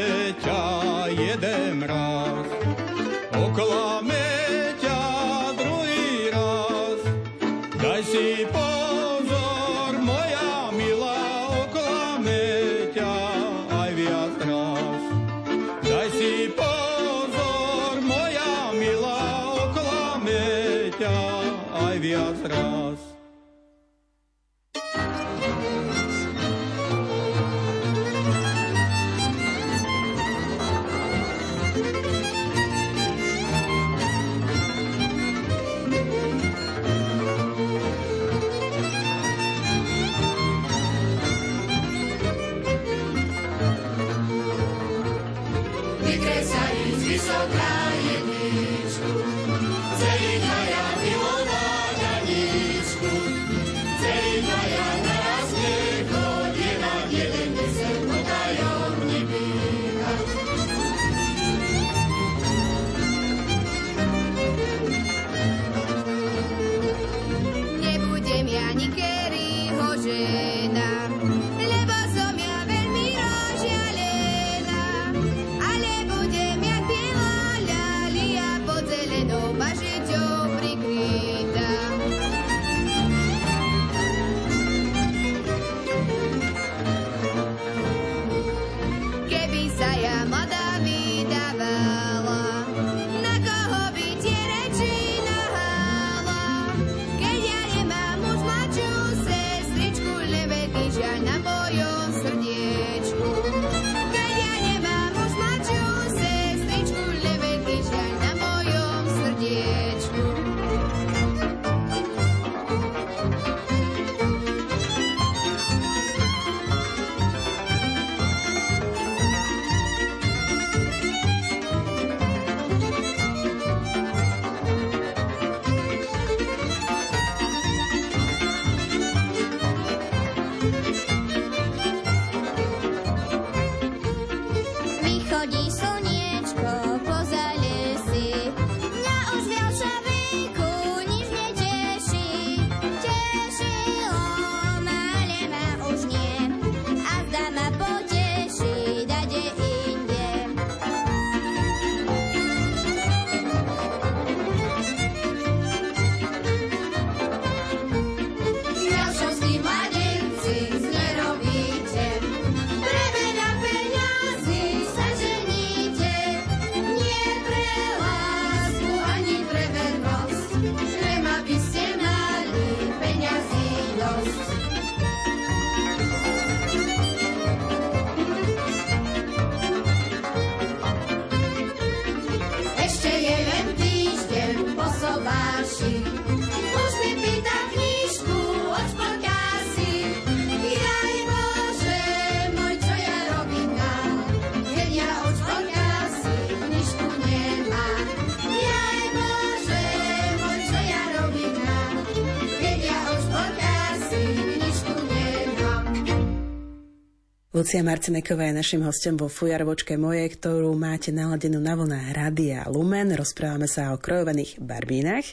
Lucia 207.64 207.80
Marcineková 207.80 208.52
je 208.52 208.60
našim 208.60 208.84
hostom 208.84 209.16
vo 209.16 209.32
fujarvočke 209.32 209.96
moje, 209.96 210.36
ktorú 210.36 210.76
máte 210.76 211.16
naladenú 211.16 211.64
na 211.64 211.80
vlnách 211.80 212.12
Rádia 212.12 212.68
Lumen. 212.68 213.16
Rozprávame 213.16 213.72
sa 213.72 213.96
o 213.96 214.02
krojovaných 214.04 214.60
barbínach. 214.60 215.24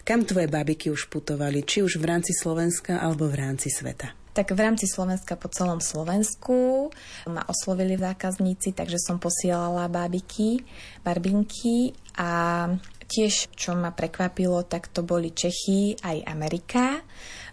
Kam 0.00 0.24
tvoje 0.24 0.48
babiky 0.48 0.88
už 0.88 1.12
putovali, 1.12 1.68
či 1.68 1.84
už 1.84 2.00
v 2.00 2.08
rámci 2.08 2.32
Slovenska 2.32 2.96
alebo 2.96 3.28
v 3.28 3.44
rámci 3.44 3.68
sveta? 3.68 4.08
Tak 4.32 4.56
v 4.56 4.60
rámci 4.64 4.88
Slovenska 4.88 5.36
po 5.36 5.52
celom 5.52 5.84
Slovensku 5.84 6.88
ma 7.28 7.44
oslovili 7.44 8.00
zákazníci, 8.00 8.72
takže 8.72 8.96
som 8.96 9.20
posielala 9.20 9.92
bábiky, 9.92 10.64
barbinky 11.04 11.92
a 12.16 12.72
tiež, 13.04 13.52
čo 13.54 13.76
ma 13.76 13.92
prekvapilo, 13.92 14.64
tak 14.66 14.88
to 14.90 15.04
boli 15.04 15.30
Čechy 15.30 15.94
aj 16.00 16.24
Amerika. 16.24 17.04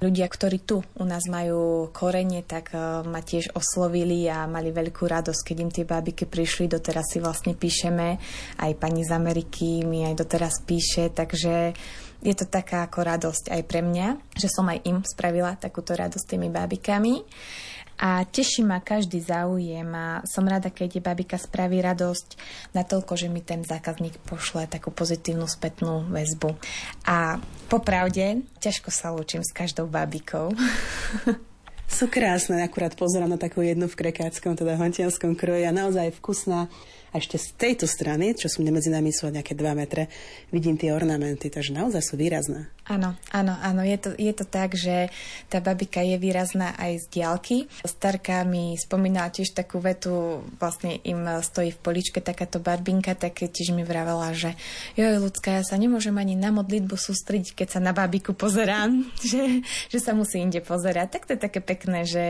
Ľudia, 0.03 0.27
ktorí 0.27 0.67
tu 0.67 0.83
u 0.99 1.05
nás 1.07 1.23
majú 1.31 1.87
korene, 1.95 2.43
tak 2.43 2.75
eh, 2.75 3.07
ma 3.07 3.23
tiež 3.23 3.55
oslovili 3.55 4.27
a 4.27 4.43
mali 4.51 4.75
veľkú 4.75 5.07
radosť, 5.07 5.41
keď 5.47 5.57
im 5.63 5.71
tie 5.71 5.87
bábiky 5.87 6.27
prišli. 6.27 6.67
Doteraz 6.67 7.15
si 7.15 7.23
vlastne 7.23 7.55
píšeme, 7.55 8.19
aj 8.59 8.71
pani 8.75 9.07
z 9.07 9.11
Ameriky 9.15 9.87
mi 9.87 10.03
aj 10.03 10.19
doteraz 10.19 10.59
píše, 10.67 11.07
takže 11.07 11.71
je 12.19 12.35
to 12.35 12.43
taká 12.51 12.83
ako 12.83 12.99
radosť 12.99 13.55
aj 13.55 13.61
pre 13.63 13.79
mňa, 13.79 14.35
že 14.35 14.51
som 14.51 14.67
aj 14.67 14.83
im 14.83 14.99
spravila 15.07 15.55
takúto 15.55 15.95
radosť 15.95 16.35
tými 16.35 16.51
bábikami. 16.51 17.23
A 18.01 18.25
teší 18.25 18.65
ma 18.65 18.81
každý 18.81 19.21
záujem 19.21 19.87
a 19.93 20.25
som 20.25 20.43
rada, 20.43 20.73
keď 20.73 20.97
je 20.97 21.01
babika 21.03 21.37
spraví 21.37 21.79
radosť 21.79 22.37
natoľko, 22.73 23.13
že 23.13 23.27
mi 23.29 23.39
ten 23.45 23.61
zákazník 23.61 24.17
pošle 24.25 24.65
takú 24.65 24.89
pozitívnu 24.89 25.45
spätnú 25.45 26.05
väzbu. 26.09 26.57
A 27.05 27.37
popravde, 27.69 28.43
ťažko 28.59 28.89
sa 28.89 29.13
lúčim 29.13 29.45
s 29.45 29.53
každou 29.53 29.85
babikou. 29.85 30.51
Sú 31.93 32.09
krásne, 32.09 32.65
akurát 32.65 32.97
pozerám 32.97 33.29
na 33.29 33.37
takú 33.37 33.61
jednu 33.61 33.85
v 33.85 33.93
krekáckom, 33.93 34.57
teda 34.57 34.73
hontianskom 34.81 35.37
kroji 35.37 35.69
a 35.69 35.75
naozaj 35.75 36.17
vkusná. 36.17 36.65
A 37.13 37.21
ešte 37.21 37.37
z 37.37 37.53
tejto 37.53 37.85
strany, 37.85 38.33
čo 38.33 38.49
sú 38.49 38.65
medzi 38.65 38.89
nami 38.89 39.13
sú 39.13 39.29
nejaké 39.29 39.53
2 39.53 39.77
metre, 39.77 40.09
vidím 40.49 40.81
tie 40.81 40.89
ornamenty, 40.89 41.53
takže 41.53 41.77
naozaj 41.77 42.01
sú 42.01 42.17
výrazné. 42.17 42.73
Áno, 42.83 43.15
áno, 43.31 43.55
áno. 43.63 43.85
Je 43.85 43.95
to, 43.95 44.09
je 44.17 44.33
to 44.35 44.43
tak, 44.43 44.75
že 44.75 45.07
tá 45.47 45.63
babika 45.63 46.03
je 46.03 46.19
výrazná 46.19 46.75
aj 46.75 47.05
z 47.05 47.15
diálky. 47.15 47.57
Starka 47.85 48.43
mi 48.43 48.75
spomínala 48.75 49.31
tiež 49.31 49.55
takú 49.55 49.79
vetu, 49.79 50.43
vlastne 50.59 50.99
im 51.07 51.23
stojí 51.39 51.71
v 51.71 51.79
poličke 51.79 52.19
takáto 52.19 52.59
barbinka, 52.59 53.15
tak 53.15 53.39
tiež 53.39 53.71
mi 53.71 53.87
vravela, 53.87 54.35
že 54.35 54.57
joj, 54.99 55.21
ľudská, 55.21 55.61
ja 55.61 55.63
sa 55.63 55.79
nemôžem 55.79 56.17
ani 56.17 56.35
na 56.35 56.51
modlitbu 56.51 56.97
sústrediť, 56.99 57.55
keď 57.55 57.67
sa 57.71 57.79
na 57.79 57.95
babiku 57.95 58.35
pozerám, 58.35 59.05
že, 59.31 59.63
že 59.87 59.99
sa 60.01 60.11
musí 60.11 60.43
inde 60.43 60.59
pozerať. 60.59 61.07
Tak 61.13 61.23
to 61.29 61.31
je 61.37 61.45
také 61.45 61.61
pekné, 61.63 62.03
že 62.03 62.23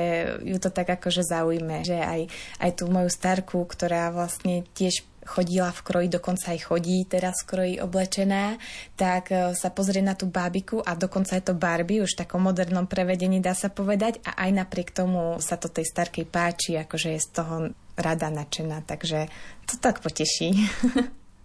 ju 0.44 0.60
to 0.62 0.70
tak 0.70 0.92
akože 0.92 1.26
zaujme, 1.26 1.82
že 1.82 1.98
aj, 1.98 2.22
aj 2.62 2.72
tú 2.78 2.92
moju 2.92 3.10
starku, 3.10 3.64
ktorá 3.66 4.14
vlastne 4.14 4.68
tiež 4.74 5.06
chodila 5.24 5.72
v 5.72 5.82
kroji, 5.82 6.08
dokonca 6.12 6.52
aj 6.52 6.60
chodí 6.68 7.08
teraz 7.08 7.44
v 7.44 7.50
kroji 7.50 7.76
oblečená, 7.80 8.60
tak 9.00 9.32
e, 9.32 9.56
sa 9.56 9.72
pozrie 9.72 10.04
na 10.04 10.14
tú 10.14 10.28
bábiku 10.28 10.84
a 10.84 11.00
dokonca 11.00 11.40
je 11.40 11.44
to 11.44 11.56
Barbie, 11.56 12.04
už 12.04 12.16
v 12.16 12.22
takom 12.28 12.44
modernom 12.44 12.86
prevedení 12.86 13.40
dá 13.40 13.56
sa 13.56 13.72
povedať 13.72 14.20
a 14.28 14.36
aj 14.48 14.52
napriek 14.52 14.92
tomu 14.92 15.40
sa 15.40 15.56
to 15.56 15.72
tej 15.72 15.88
starkej 15.88 16.28
páči, 16.28 16.76
akože 16.76 17.16
je 17.16 17.20
z 17.24 17.30
toho 17.32 17.56
rada 17.96 18.28
nadšená, 18.30 18.84
takže 18.84 19.32
to 19.64 19.80
tak 19.80 20.04
poteší. 20.04 20.54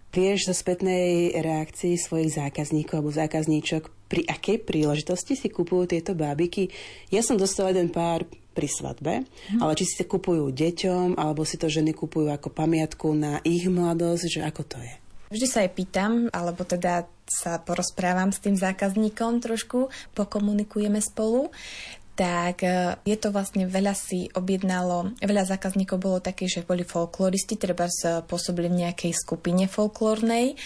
Vieš 0.09 0.49
zo 0.49 0.55
spätnej 0.57 1.37
reakcii 1.37 1.93
svojich 1.93 2.33
zákazníkov 2.33 2.97
alebo 2.97 3.13
zákazníčok, 3.13 4.09
pri 4.09 4.25
akej 4.25 4.65
príležitosti 4.65 5.37
si 5.37 5.53
kupujú 5.53 5.93
tieto 5.93 6.17
bábiky? 6.17 6.73
Ja 7.13 7.21
som 7.21 7.37
dostala 7.37 7.69
jeden 7.69 7.93
pár 7.93 8.25
pri 8.53 8.67
svadbe, 8.67 9.13
hm. 9.23 9.59
ale 9.61 9.73
či 9.77 9.85
si 9.85 9.95
to 10.01 10.09
kupujú 10.09 10.49
deťom, 10.51 11.15
alebo 11.15 11.45
si 11.45 11.55
to 11.55 11.69
ženy 11.69 11.93
kupujú 11.93 12.27
ako 12.33 12.49
pamiatku 12.51 13.13
na 13.13 13.39
ich 13.45 13.69
mladosť, 13.69 14.39
že 14.39 14.41
ako 14.43 14.61
to 14.65 14.77
je? 14.81 14.93
Vždy 15.29 15.45
sa 15.45 15.61
aj 15.61 15.71
pýtam, 15.77 16.11
alebo 16.33 16.65
teda 16.65 17.05
sa 17.29 17.61
porozprávam 17.61 18.33
s 18.33 18.41
tým 18.41 18.57
zákazníkom 18.57 19.45
trošku, 19.45 19.93
pokomunikujeme 20.17 20.97
spolu 20.97 21.53
tak 22.19 22.67
e, 22.67 22.99
je 23.07 23.15
to 23.15 23.31
vlastne 23.31 23.63
veľa 23.63 23.95
si 23.95 24.27
objednalo, 24.35 25.15
veľa 25.23 25.55
zákazníkov 25.55 26.03
bolo 26.03 26.19
takých, 26.19 26.59
že 26.59 26.67
boli 26.67 26.83
folkloristi, 26.83 27.55
treba 27.55 27.87
pôsobili 28.27 28.67
v 28.67 28.79
nejakej 28.83 29.15
skupine 29.15 29.71
folklórnej 29.71 30.59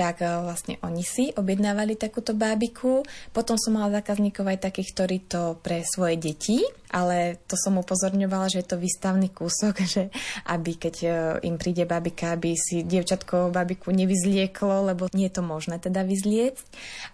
tak 0.00 0.24
e, 0.24 0.32
vlastne 0.40 0.80
oni 0.80 1.04
si 1.04 1.28
objednávali 1.36 2.00
takúto 2.00 2.32
bábiku. 2.32 3.04
Potom 3.36 3.60
som 3.60 3.76
mala 3.76 4.00
zákazníkov 4.00 4.48
aj 4.48 4.64
takých, 4.64 4.96
ktorí 4.96 5.16
to 5.28 5.60
pre 5.60 5.84
svoje 5.84 6.16
deti, 6.16 6.64
ale 6.88 7.36
to 7.44 7.60
som 7.60 7.76
upozorňovala, 7.76 8.48
že 8.48 8.64
je 8.64 8.68
to 8.72 8.80
výstavný 8.80 9.28
kúsok, 9.28 9.84
že 10.00 10.08
aby 10.48 10.80
keď 10.80 10.96
e, 11.04 11.08
im 11.44 11.60
príde 11.60 11.84
babika, 11.84 12.32
aby 12.32 12.56
si 12.56 12.80
dievčatko 12.80 13.52
babiku 13.52 13.92
nevyzlieklo, 13.92 14.88
lebo 14.88 15.12
nie 15.12 15.28
je 15.28 15.36
to 15.36 15.44
možné 15.44 15.76
teda 15.76 16.00
vyzliecť. 16.00 16.64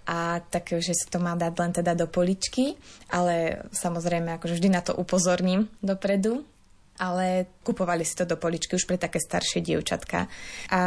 A 0.07 0.39
tak, 0.47 0.71
že 0.79 0.95
si 0.95 1.11
to 1.11 1.19
má 1.19 1.35
dať 1.35 1.53
len 1.59 1.73
teda 1.75 1.99
do 1.99 2.07
poličky, 2.07 2.79
ale 3.11 3.67
samozrejme 3.75 4.39
akože 4.39 4.63
vždy 4.63 4.69
na 4.71 4.87
to 4.87 4.95
upozorním 4.95 5.67
dopredu, 5.83 6.47
ale 7.03 7.51
kupovali 7.67 8.07
si 8.07 8.15
to 8.15 8.23
do 8.23 8.39
poličky 8.39 8.79
už 8.79 8.87
pre 8.87 8.95
také 8.95 9.19
staršie 9.19 9.59
dievčatka. 9.59 10.31
A 10.71 10.81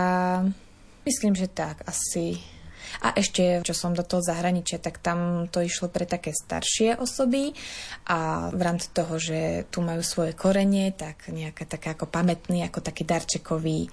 Myslím, 1.09 1.33
že 1.33 1.49
tak 1.49 1.81
asi. 1.89 2.37
A 3.01 3.17
ešte, 3.17 3.65
čo 3.65 3.73
som 3.73 3.97
do 3.97 4.05
toho 4.05 4.21
zahraničia, 4.21 4.77
tak 4.77 5.01
tam 5.01 5.49
to 5.49 5.57
išlo 5.57 5.89
pre 5.89 6.05
také 6.05 6.29
staršie 6.37 7.01
osoby 7.01 7.49
a 8.05 8.49
v 8.53 8.61
rámci 8.61 8.93
toho, 8.93 9.17
že 9.17 9.65
tu 9.73 9.81
majú 9.81 10.05
svoje 10.05 10.37
korenie, 10.37 10.93
tak 10.93 11.33
nejaké 11.33 11.65
také 11.65 11.97
ako 11.97 12.05
pamätný, 12.13 12.61
ako 12.61 12.85
taký 12.85 13.09
darčekový, 13.09 13.89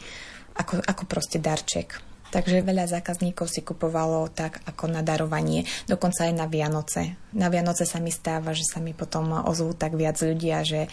ako, 0.60 0.84
ako 0.84 1.02
proste 1.08 1.40
darček. 1.40 1.96
Takže 2.36 2.68
veľa 2.68 2.84
zákazníkov 3.00 3.48
si 3.48 3.64
kupovalo 3.64 4.28
tak 4.28 4.60
ako 4.68 4.92
na 4.92 5.00
darovanie, 5.00 5.64
dokonca 5.88 6.28
aj 6.28 6.36
na 6.36 6.44
Vianoce. 6.44 7.16
Na 7.32 7.48
Vianoce 7.48 7.88
sa 7.88 7.96
mi 7.96 8.12
stáva, 8.12 8.52
že 8.52 8.60
sa 8.68 8.76
mi 8.76 8.92
potom 8.92 9.40
ozvú 9.48 9.72
tak 9.72 9.96
viac 9.96 10.20
ľudia, 10.20 10.60
že 10.60 10.84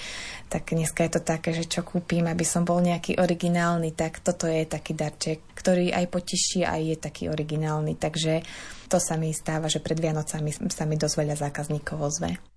tak 0.47 0.71
dneska 0.71 1.03
je 1.03 1.19
to 1.19 1.21
také, 1.21 1.51
že 1.51 1.67
čo 1.67 1.83
kúpim, 1.83 2.31
aby 2.31 2.47
som 2.47 2.63
bol 2.63 2.79
nejaký 2.79 3.19
originálny, 3.19 3.91
tak 3.91 4.23
toto 4.23 4.47
je 4.47 4.63
taký 4.63 4.95
darček, 4.95 5.43
ktorý 5.51 5.91
aj 5.91 6.05
poteší, 6.07 6.63
aj 6.63 6.79
je 6.79 6.97
taký 7.11 7.27
originálny. 7.27 7.99
Takže 7.99 8.39
to 8.87 9.03
sa 9.03 9.19
mi 9.19 9.35
stáva, 9.35 9.67
že 9.67 9.83
pred 9.83 9.99
Vianocami 9.99 10.55
sa 10.71 10.87
mi 10.87 10.95
dosť 10.95 11.15
veľa 11.27 11.35
zákazníkov 11.43 11.99
ozve. 11.99 12.52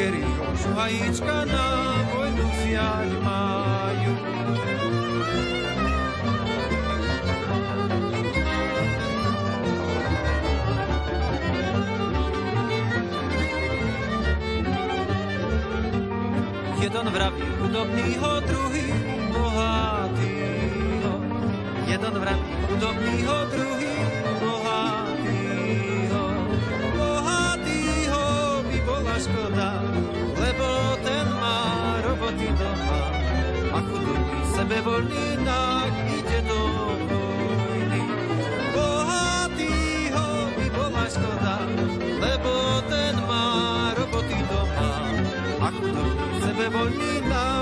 ke 0.00 0.08
rýchlo 0.16 0.48
hajíčka 0.80 1.44
na 1.44 1.68
vojnu 2.08 2.46
vziať 2.56 3.10
majú. 3.20 4.14
Jeden 16.80 17.06
vraví 17.12 17.44
chudobnýho, 17.60 18.30
druhý 18.48 18.88
bohatýho. 19.36 21.12
Jeden 21.84 22.14
vraví 22.16 22.52
chudobnýho, 22.72 23.36
druhý 23.52 23.79
nak 35.40 35.88
ide 36.12 36.40
do 36.44 36.62
vojny. 37.08 38.02
Bohatýho 38.76 40.26
by 40.52 40.66
bola 40.76 41.04
škoda, 41.08 41.56
lebo 42.20 42.52
ten 42.92 43.14
má 43.24 43.46
roboty 43.96 44.36
doma. 44.44 44.92
A 45.64 45.68
chudobný 45.72 46.28
sebevoľný 46.44 47.12
nak 47.24 47.59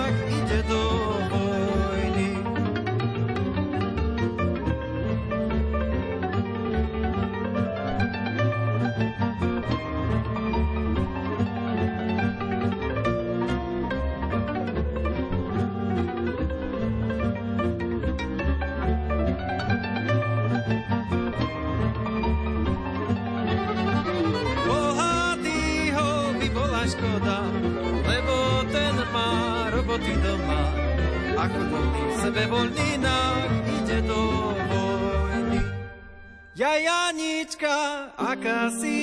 Janička, 38.39 38.71
aká 38.71 38.71
si 38.71 38.98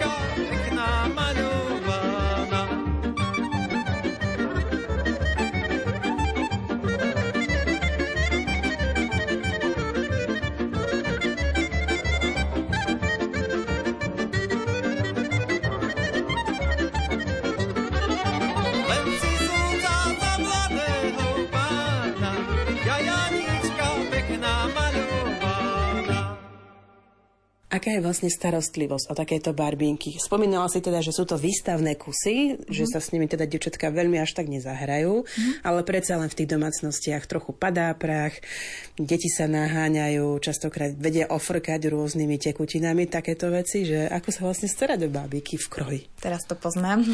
pescar. 0.00 0.49
Aká 27.70 27.94
je 27.94 28.02
vlastne 28.02 28.26
starostlivosť 28.26 29.08
o 29.08 29.14
takéto 29.14 29.54
barbínky? 29.54 30.18
Spomínala 30.18 30.66
si 30.66 30.82
teda, 30.82 30.98
že 30.98 31.14
sú 31.14 31.22
to 31.22 31.38
výstavné 31.38 31.94
kusy, 31.94 32.58
mm. 32.58 32.66
že 32.66 32.82
sa 32.90 32.98
s 32.98 33.14
nimi 33.14 33.30
teda 33.30 33.46
dievčatka 33.46 33.94
veľmi 33.94 34.18
až 34.18 34.34
tak 34.34 34.50
nezahrajú, 34.50 35.22
mm. 35.22 35.62
ale 35.62 35.86
predsa 35.86 36.18
len 36.18 36.26
v 36.26 36.34
tých 36.42 36.50
domácnostiach 36.50 37.30
trochu 37.30 37.54
padá 37.54 37.94
prach, 37.94 38.34
deti 38.98 39.30
sa 39.30 39.46
naháňajú, 39.46 40.42
častokrát 40.42 40.98
vedia 40.98 41.30
ofrkať 41.30 41.86
rôznymi 41.94 42.42
tekutinami 42.42 43.06
takéto 43.06 43.46
veci, 43.54 43.86
že 43.86 44.10
ako 44.10 44.28
sa 44.34 44.40
vlastne 44.50 44.66
stará 44.66 44.98
do 44.98 45.06
bábiky 45.06 45.54
v 45.54 45.66
kroji? 45.70 46.00
Teraz 46.18 46.42
to 46.50 46.58
poznám. 46.58 47.06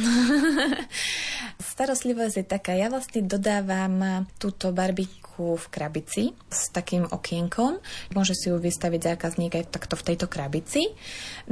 Starostlivosť 1.77 2.35
je 2.41 2.47
taká, 2.49 2.73
ja 2.73 2.89
vlastne 2.89 3.21
dodávam 3.29 4.25
túto 4.41 4.73
barbiku 4.73 5.26
v 5.37 5.67
krabici 5.69 6.33
s 6.49 6.73
takým 6.73 7.05
okienkom. 7.05 7.79
Môže 8.17 8.33
si 8.33 8.49
ju 8.49 8.57
vystaviť 8.57 9.15
zákazník 9.15 9.53
aj 9.61 9.69
takto 9.69 9.95
v 10.01 10.07
tejto 10.13 10.27
krabici. 10.27 10.97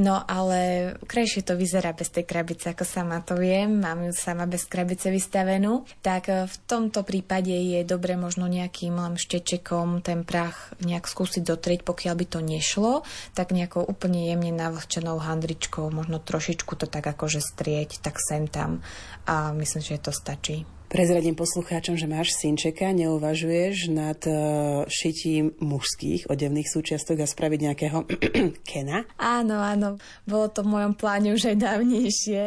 No 0.00 0.24
ale 0.24 0.94
krajšie 1.04 1.44
to 1.44 1.54
vyzerá 1.54 1.92
bez 1.92 2.08
tej 2.08 2.24
krabice, 2.24 2.72
ako 2.72 2.88
sama 2.88 3.20
to 3.20 3.36
viem. 3.36 3.78
Mám 3.78 4.08
ju 4.08 4.12
sama 4.16 4.48
bez 4.48 4.64
krabice 4.64 5.12
vystavenú. 5.12 5.84
Tak 6.00 6.22
e, 6.32 6.34
v 6.48 6.56
tomto 6.64 7.04
prípade 7.04 7.52
je 7.52 7.84
dobre 7.84 8.16
možno 8.16 8.48
nejakým 8.48 8.96
len 8.96 9.20
štečekom 9.20 10.00
ten 10.00 10.24
prach 10.24 10.72
nejak 10.80 11.04
skúsiť 11.04 11.44
dotrieť, 11.44 11.80
pokiaľ 11.84 12.14
by 12.16 12.26
to 12.26 12.40
nešlo, 12.40 12.92
tak 13.36 13.52
nejakou 13.52 13.84
úplne 13.84 14.30
jemne 14.32 14.54
navlhčenou 14.56 15.20
handričkou, 15.20 15.92
možno 15.92 16.18
trošičku 16.22 16.72
to 16.78 16.88
tak 16.88 17.04
akože 17.04 17.44
strieť, 17.44 18.00
tak 18.00 18.16
sem 18.22 18.48
tam. 18.48 18.80
A 19.28 19.52
myslím, 19.52 19.82
že 19.84 20.00
to 20.00 20.12
stačí. 20.12 20.64
Prezradím 20.94 21.34
poslucháčom, 21.34 21.98
že 21.98 22.06
máš 22.06 22.38
synčeka, 22.38 22.94
neuvažuješ 22.94 23.90
nad 23.90 24.14
uh, 24.30 24.86
šitím 24.86 25.50
mužských 25.58 26.30
odevných 26.30 26.70
súčiastok 26.70 27.18
a 27.18 27.26
spraviť 27.26 27.60
nejakého 27.66 28.06
kena? 28.70 29.02
Áno, 29.18 29.58
áno, 29.58 29.98
bolo 30.22 30.46
to 30.54 30.62
v 30.62 30.70
mojom 30.70 30.94
pláne 30.94 31.34
už 31.34 31.50
aj 31.50 31.56
dávnejšie, 31.66 32.42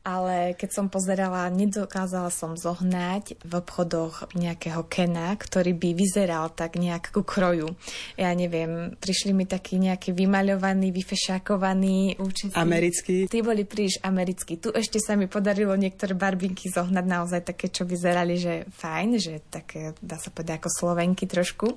ale 0.00 0.56
keď 0.56 0.70
som 0.72 0.86
pozerala, 0.88 1.52
nedokázala 1.52 2.32
som 2.32 2.56
zohnať 2.56 3.36
v 3.44 3.52
obchodoch 3.52 4.32
nejakého 4.32 4.88
kena, 4.88 5.36
ktorý 5.36 5.76
by 5.76 5.90
vyzeral 5.92 6.48
tak 6.48 6.80
nejak 6.80 7.12
ku 7.12 7.20
kroju. 7.20 7.76
Ja 8.16 8.32
neviem, 8.32 8.96
prišli 8.96 9.36
mi 9.36 9.44
takí 9.44 9.76
nejaký 9.76 10.16
vymaľovaný, 10.16 10.88
vyfešákovaný 10.96 12.16
účesy. 12.16 12.56
Americký? 12.56 13.28
Tí 13.28 13.44
boli 13.44 13.68
príliš 13.68 14.00
americkí. 14.00 14.56
Tu 14.56 14.72
ešte 14.72 14.96
sa 14.96 15.20
mi 15.20 15.28
podarilo 15.28 15.76
niektoré 15.76 16.16
barbinky 16.16 16.72
zohnať 16.72 17.04
naozaj 17.04 17.40
také, 17.44 17.68
čo 17.68 17.84
vyzerali, 17.84 18.40
že 18.40 18.64
fajn, 18.72 19.08
že 19.20 19.44
také, 19.52 19.92
dá 20.00 20.16
sa 20.16 20.32
povedať, 20.32 20.64
ako 20.64 20.70
slovenky 20.72 21.28
trošku. 21.28 21.76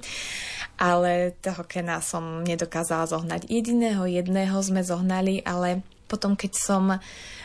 Ale 0.79 1.35
toho 1.43 1.67
kena 1.67 1.99
som 1.99 2.39
nedokázala 2.47 3.03
zohnať. 3.03 3.51
Jediného 3.51 4.07
jedného 4.07 4.55
sme 4.63 4.79
zohnali, 4.79 5.43
ale 5.43 5.83
potom, 6.13 6.37
keď 6.37 6.53
som 6.53 6.93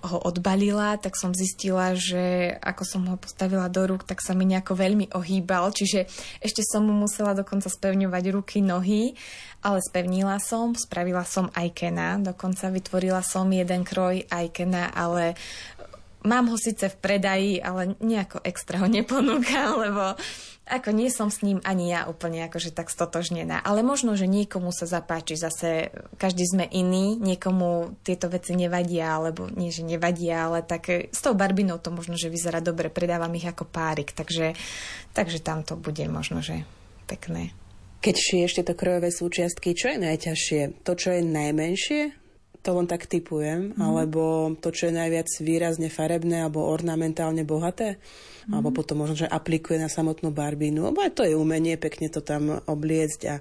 ho 0.04 0.18
odbalila, 0.28 1.00
tak 1.00 1.16
som 1.16 1.32
zistila, 1.32 1.96
že 1.96 2.52
ako 2.60 2.84
som 2.84 3.02
ho 3.08 3.16
postavila 3.16 3.72
do 3.72 3.88
rúk, 3.88 4.04
tak 4.04 4.20
sa 4.20 4.36
mi 4.36 4.44
nejako 4.44 4.76
veľmi 4.76 5.16
ohýbal, 5.16 5.72
čiže 5.72 6.04
ešte 6.44 6.60
som 6.68 6.84
mu 6.84 6.92
musela 6.92 7.32
dokonca 7.32 7.72
spevňovať 7.72 8.24
ruky, 8.28 8.60
nohy, 8.60 9.16
ale 9.64 9.80
spevnila 9.80 10.36
som, 10.36 10.76
spravila 10.76 11.24
som 11.24 11.48
aj 11.56 11.72
kena, 11.72 12.20
dokonca 12.20 12.68
vytvorila 12.68 13.24
som 13.24 13.48
jeden 13.48 13.88
kroj 13.88 14.28
aj 14.28 14.46
kena, 14.52 14.92
ale 14.92 15.32
Mám 16.26 16.50
ho 16.50 16.58
síce 16.58 16.90
v 16.90 16.98
predaji, 16.98 17.62
ale 17.62 17.94
nejako 18.02 18.42
extra 18.42 18.82
ho 18.82 18.90
neponúka, 18.90 19.70
lebo 19.86 20.18
ako 20.68 20.92
nie 20.92 21.08
som 21.08 21.32
s 21.32 21.40
ním 21.40 21.64
ani 21.64 21.90
ja 21.90 22.04
úplne 22.04 22.44
akože 22.46 22.76
tak 22.76 22.92
stotožnená. 22.92 23.64
Ale 23.64 23.80
možno, 23.80 24.14
že 24.14 24.28
niekomu 24.28 24.70
sa 24.70 24.84
zapáči. 24.84 25.40
Zase 25.40 25.90
každý 26.20 26.44
sme 26.44 26.68
iný, 26.68 27.16
niekomu 27.16 27.96
tieto 28.04 28.28
veci 28.28 28.52
nevadia, 28.54 29.16
alebo 29.16 29.48
nie, 29.48 29.72
že 29.72 29.82
nevadia, 29.82 30.52
ale 30.52 30.60
tak 30.62 30.92
e, 30.92 31.08
s 31.08 31.24
tou 31.24 31.32
barbinou 31.32 31.80
to 31.80 31.88
možno, 31.88 32.14
že 32.20 32.28
vyzerá 32.28 32.60
dobre. 32.60 32.92
Predávam 32.92 33.32
ich 33.32 33.48
ako 33.48 33.64
párik, 33.64 34.12
takže, 34.12 34.52
takže 35.16 35.40
tam 35.40 35.64
to 35.64 35.74
bude 35.74 36.04
možno, 36.06 36.44
že 36.44 36.62
pekné. 37.08 37.56
Keď 37.98 38.14
šiješ 38.14 38.62
tieto 38.62 38.78
krojové 38.78 39.10
súčiastky, 39.10 39.74
čo 39.74 39.90
je 39.90 39.98
najťažšie? 39.98 40.86
To, 40.86 40.92
čo 40.94 41.18
je 41.18 41.22
najmenšie? 41.24 42.28
To 42.68 42.76
len 42.76 42.84
tak 42.84 43.08
typujem. 43.08 43.72
Mm. 43.72 43.80
Alebo 43.80 44.52
to, 44.60 44.68
čo 44.68 44.92
je 44.92 44.98
najviac 45.00 45.24
výrazne 45.40 45.88
farebné 45.88 46.44
alebo 46.44 46.68
ornamentálne 46.68 47.48
bohaté? 47.48 47.96
mm. 48.48 48.54
alebo 48.56 48.72
potom 48.72 49.04
možno, 49.04 49.14
že 49.24 49.28
aplikuje 49.28 49.76
na 49.76 49.92
samotnú 49.92 50.32
barbínu, 50.32 50.88
lebo 50.88 51.04
aj 51.04 51.12
to 51.12 51.22
je 51.28 51.36
umenie, 51.36 51.76
pekne 51.76 52.08
to 52.08 52.24
tam 52.24 52.56
obliecť 52.64 53.20
a 53.28 53.36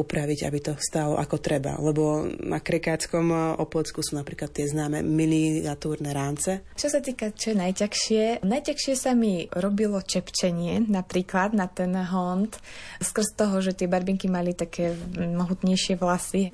upraviť, 0.00 0.48
aby 0.48 0.58
to 0.64 0.72
stalo 0.80 1.20
ako 1.20 1.36
treba. 1.38 1.76
Lebo 1.76 2.24
na 2.40 2.58
krekáckom 2.64 3.56
oplecku 3.60 4.00
sú 4.00 4.16
napríklad 4.16 4.48
tie 4.50 4.64
známe 4.66 5.04
miniatúrne 5.04 6.10
rámce. 6.16 6.64
Čo 6.74 6.88
sa 6.88 7.00
týka 7.04 7.36
čo 7.36 7.52
je 7.52 7.56
najťažšie, 7.60 8.24
najťažšie 8.42 8.94
sa 8.96 9.12
mi 9.12 9.44
robilo 9.52 10.00
čepčenie 10.00 10.88
napríklad 10.88 11.52
na 11.52 11.68
ten 11.68 11.92
hond, 11.92 12.56
skrz 12.98 13.36
toho, 13.36 13.60
že 13.60 13.76
tie 13.76 13.86
barbinky 13.86 14.26
mali 14.32 14.56
také 14.56 14.96
mohutnejšie 15.14 16.00
vlasy 16.00 16.48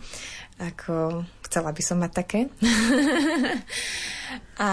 ako 0.57 1.23
chcela 1.45 1.71
by 1.71 1.83
som 1.85 2.01
mať 2.01 2.13
také. 2.17 2.41
a 4.67 4.71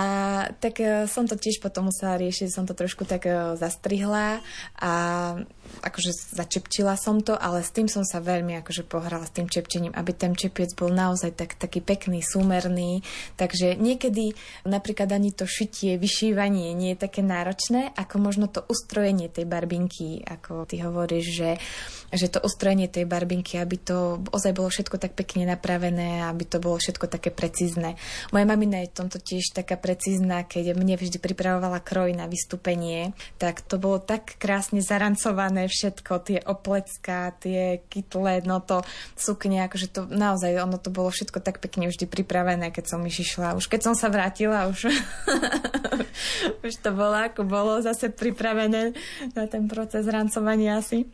tak 0.58 0.80
e, 0.80 1.06
som 1.12 1.28
to 1.28 1.36
tiež 1.36 1.60
potom 1.60 1.92
musela 1.92 2.18
riešiť, 2.18 2.50
som 2.50 2.64
to 2.64 2.74
trošku 2.74 3.04
tak 3.04 3.28
e, 3.28 3.60
zastrihla 3.60 4.40
a 4.80 4.94
akože 5.84 6.36
začepčila 6.40 6.96
som 6.96 7.20
to, 7.20 7.36
ale 7.36 7.60
s 7.60 7.76
tým 7.76 7.92
som 7.92 8.08
sa 8.08 8.24
veľmi 8.24 8.56
akože 8.64 8.88
pohrala 8.88 9.28
s 9.28 9.36
tým 9.36 9.52
čepčením, 9.52 9.92
aby 9.92 10.12
ten 10.16 10.32
čepiec 10.32 10.72
bol 10.80 10.90
naozaj 10.90 11.36
tak, 11.36 11.60
taký 11.60 11.84
pekný, 11.84 12.24
súmerný. 12.24 13.04
Takže 13.36 13.76
niekedy 13.76 14.32
napríklad 14.64 15.12
ani 15.12 15.36
to 15.36 15.44
šitie, 15.44 16.00
vyšívanie 16.00 16.72
nie 16.72 16.96
je 16.96 17.04
také 17.04 17.20
náročné, 17.20 17.92
ako 18.00 18.16
možno 18.24 18.46
to 18.48 18.64
ustrojenie 18.72 19.28
tej 19.28 19.44
barbinky, 19.44 20.24
ako 20.24 20.64
ty 20.64 20.80
hovoríš, 20.80 21.26
že, 21.36 21.52
že 22.16 22.28
to 22.32 22.40
ustrojenie 22.40 22.88
tej 22.88 23.04
barbinky, 23.04 23.60
aby 23.60 23.76
to 23.76 24.24
ozaj 24.32 24.56
bolo 24.56 24.72
všetko 24.72 24.96
tak 24.96 25.20
pekne 25.20 25.44
napravené, 25.44 26.24
aby 26.28 26.44
to 26.48 26.64
bolo 26.64 26.80
všetko 26.80 27.12
také 27.12 27.30
precízne. 27.30 28.00
Moja 28.32 28.46
mamina 28.48 28.80
je 28.84 28.92
v 28.92 28.98
tomto 29.04 29.20
tiež 29.20 29.52
taká 29.52 29.76
precízna, 29.76 30.48
keď 30.48 30.76
mne 30.80 30.96
vždy 30.96 31.20
pripravovala 31.20 31.84
kroj 31.84 32.16
na 32.16 32.32
vystúpenie, 32.32 33.12
tak 33.36 33.60
to 33.68 33.76
bolo 33.76 34.00
tak 34.00 34.40
krásne 34.40 34.80
zarancované 34.80 35.53
všetko, 35.70 36.14
tie 36.26 36.40
oplecká, 36.42 37.38
tie 37.38 37.86
kytle, 37.88 38.42
no 38.50 38.58
to 38.60 38.82
sukne, 39.14 39.62
akože 39.70 39.88
to 39.94 40.02
naozaj, 40.10 40.58
ono 40.58 40.82
to 40.82 40.90
bolo 40.90 41.14
všetko 41.14 41.40
tak 41.40 41.62
pekne 41.62 41.88
vždy 41.88 42.10
pripravené, 42.10 42.74
keď 42.74 42.98
som 42.98 43.02
išla. 43.06 43.54
Už 43.54 43.70
keď 43.70 43.92
som 43.92 43.94
sa 43.94 44.10
vrátila, 44.10 44.66
už, 44.68 44.90
už 46.66 46.74
to 46.82 46.90
bolo 46.92 47.18
ako 47.18 47.46
bolo 47.46 47.80
zase 47.86 48.10
pripravené 48.10 48.98
na 49.38 49.44
ten 49.46 49.70
proces 49.70 50.10
rancovania 50.10 50.82
asi. 50.82 51.06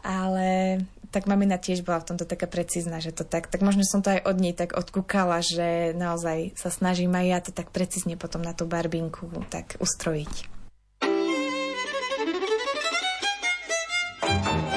Ale 0.00 0.80
tak 1.10 1.24
mamina 1.30 1.56
tiež 1.56 1.80
bola 1.80 2.02
v 2.02 2.12
tomto 2.12 2.28
taká 2.28 2.44
precízna, 2.44 3.00
že 3.00 3.14
to 3.14 3.24
tak, 3.24 3.48
tak 3.48 3.64
možno 3.64 3.86
som 3.88 4.04
to 4.04 4.12
aj 4.12 4.26
od 4.26 4.36
nej 4.36 4.52
tak 4.52 4.76
odkúkala, 4.76 5.40
že 5.40 5.96
naozaj 5.96 6.52
sa 6.58 6.68
snažím 6.68 7.14
aj 7.16 7.26
ja 7.26 7.38
to 7.40 7.50
tak 7.56 7.72
precízne 7.72 8.20
potom 8.20 8.44
na 8.44 8.52
tú 8.52 8.68
barbinku 8.68 9.24
tak 9.48 9.80
ustrojiť. 9.80 10.55
Música 14.22 14.75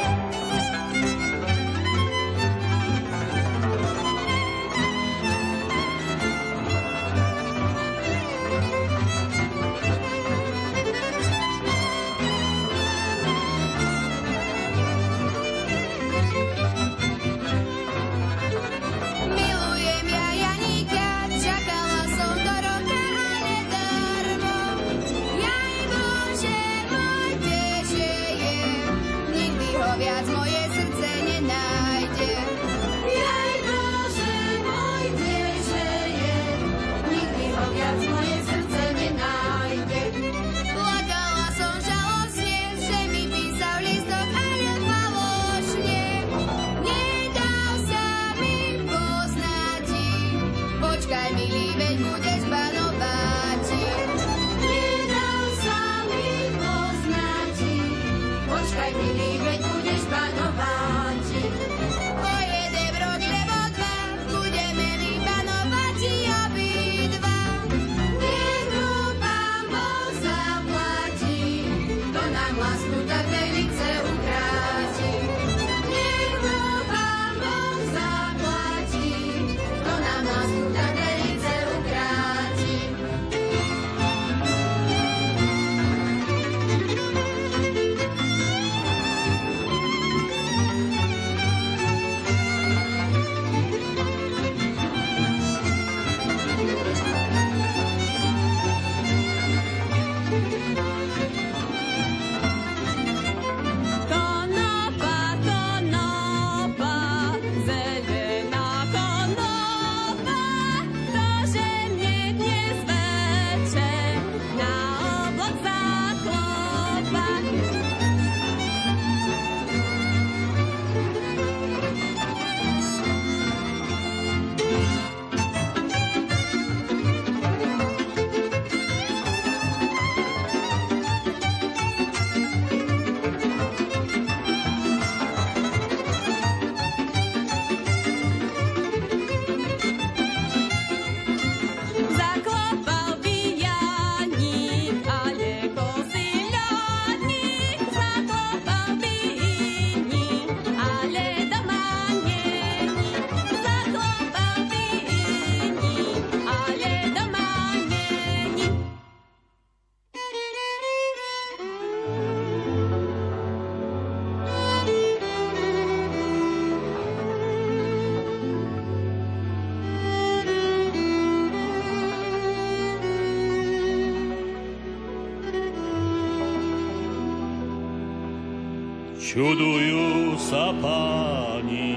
čudujú 179.40 180.36
sa 180.36 180.76
páni, 180.84 181.96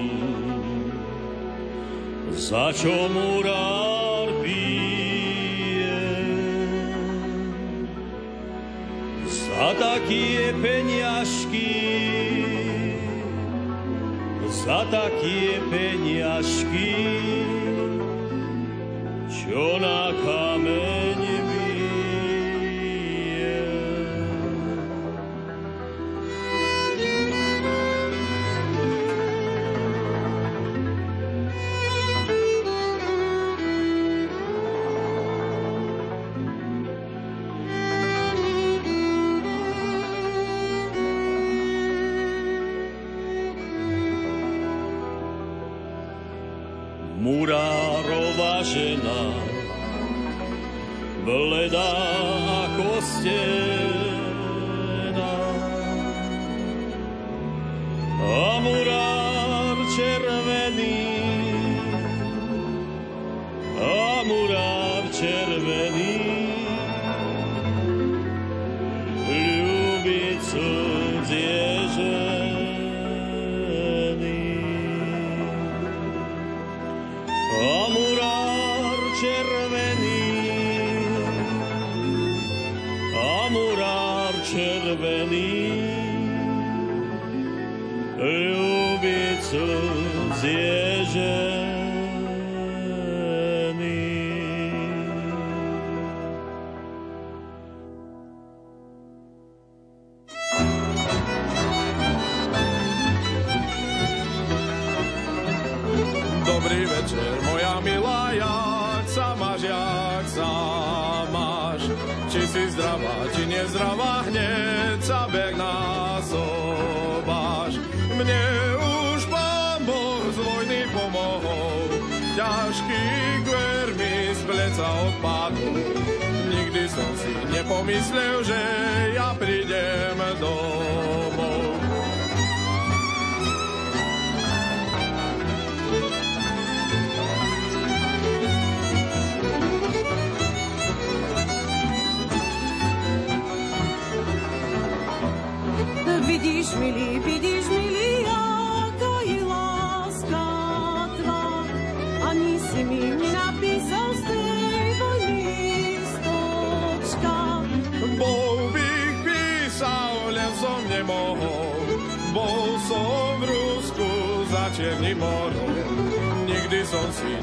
za 2.30 2.70
čo 2.70 3.10
murár 3.10 4.30
pije. 4.46 6.06
Za 9.26 9.74
také 9.74 10.54
peniažky, 10.54 11.74
za 14.46 14.86
také 14.86 15.58
peniažky, 15.66 16.94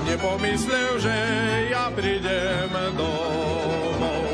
nepomyslel, 0.09 0.97
že 0.97 1.15
ja 1.69 1.93
prídem 1.93 2.73
domov. 2.97 4.25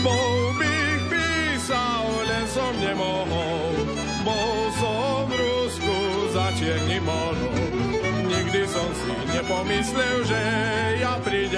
Bol 0.00 0.40
bych 0.56 1.00
písal, 1.12 2.08
len 2.24 2.44
som 2.48 2.72
nemohol, 2.80 3.84
bol 4.24 4.60
som 4.80 5.28
v 5.28 5.32
Rusku 5.36 5.98
za 6.32 6.46
Čierny 6.56 6.98
morou. 7.04 7.52
Nikdy 8.32 8.62
som 8.64 8.88
si 8.96 9.12
nepomyslel, 9.36 10.16
že 10.24 10.42
ja 11.04 11.20
prídem 11.20 11.49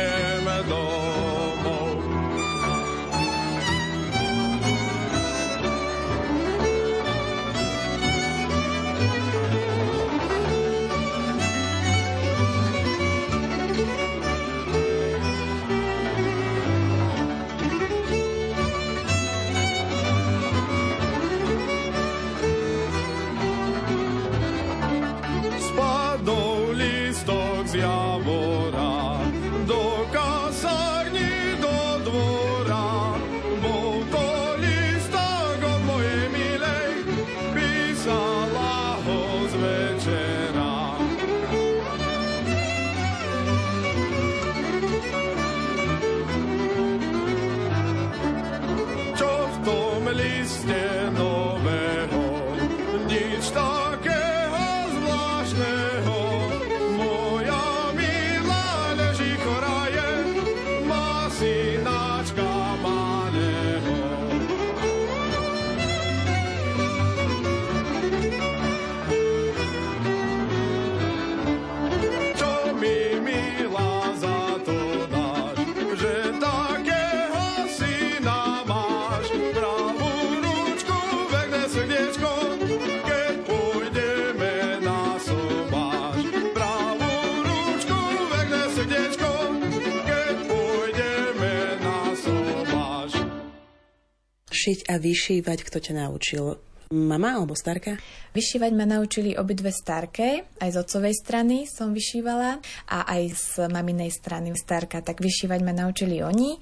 a 94.93 95.01
vyšívať 95.01 95.65
kto 95.65 95.79
ťa 95.81 96.05
naučil? 96.05 96.61
Mama 96.93 97.41
alebo 97.41 97.57
starka? 97.57 97.97
Vyšívať 98.37 98.73
ma 98.77 98.85
naučili 98.85 99.33
obidve 99.33 99.73
starke, 99.73 100.45
aj 100.61 100.69
z 100.69 100.77
otcovej 100.77 101.17
strany 101.17 101.65
som 101.65 101.97
vyšívala 101.97 102.61
a 102.93 102.99
aj 103.09 103.23
z 103.33 103.49
maminej 103.73 104.13
strany 104.13 104.53
starka, 104.53 105.01
tak 105.01 105.25
vyšívať 105.25 105.61
ma 105.65 105.73
naučili 105.73 106.21
oni 106.21 106.61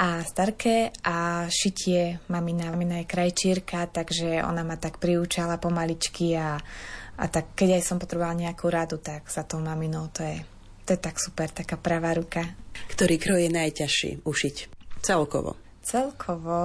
a 0.00 0.24
starke 0.24 0.88
a 1.04 1.44
šitie 1.52 2.16
mamina. 2.32 2.72
Mamina 2.72 3.04
je 3.04 3.12
krajčírka, 3.12 3.92
takže 3.92 4.40
ona 4.40 4.64
ma 4.64 4.80
tak 4.80 4.96
priúčala 4.96 5.60
pomaličky 5.60 6.32
a, 6.32 6.56
a 7.20 7.24
tak 7.28 7.52
keď 7.52 7.76
aj 7.76 7.82
som 7.84 8.00
potrebovala 8.00 8.48
nejakú 8.48 8.72
radu, 8.72 8.96
tak 8.96 9.28
za 9.28 9.44
tou 9.44 9.60
maminou 9.60 10.08
to 10.08 10.24
je, 10.24 10.40
to 10.88 10.96
je 10.96 11.00
tak 11.04 11.20
super, 11.20 11.52
taká 11.52 11.76
pravá 11.76 12.16
ruka. 12.16 12.40
Ktorý 12.88 13.20
kroj 13.20 13.44
je 13.44 13.50
najťažší 13.52 14.10
ušiť? 14.24 14.56
Celkovo. 15.04 15.60
Celkovo 15.84 16.56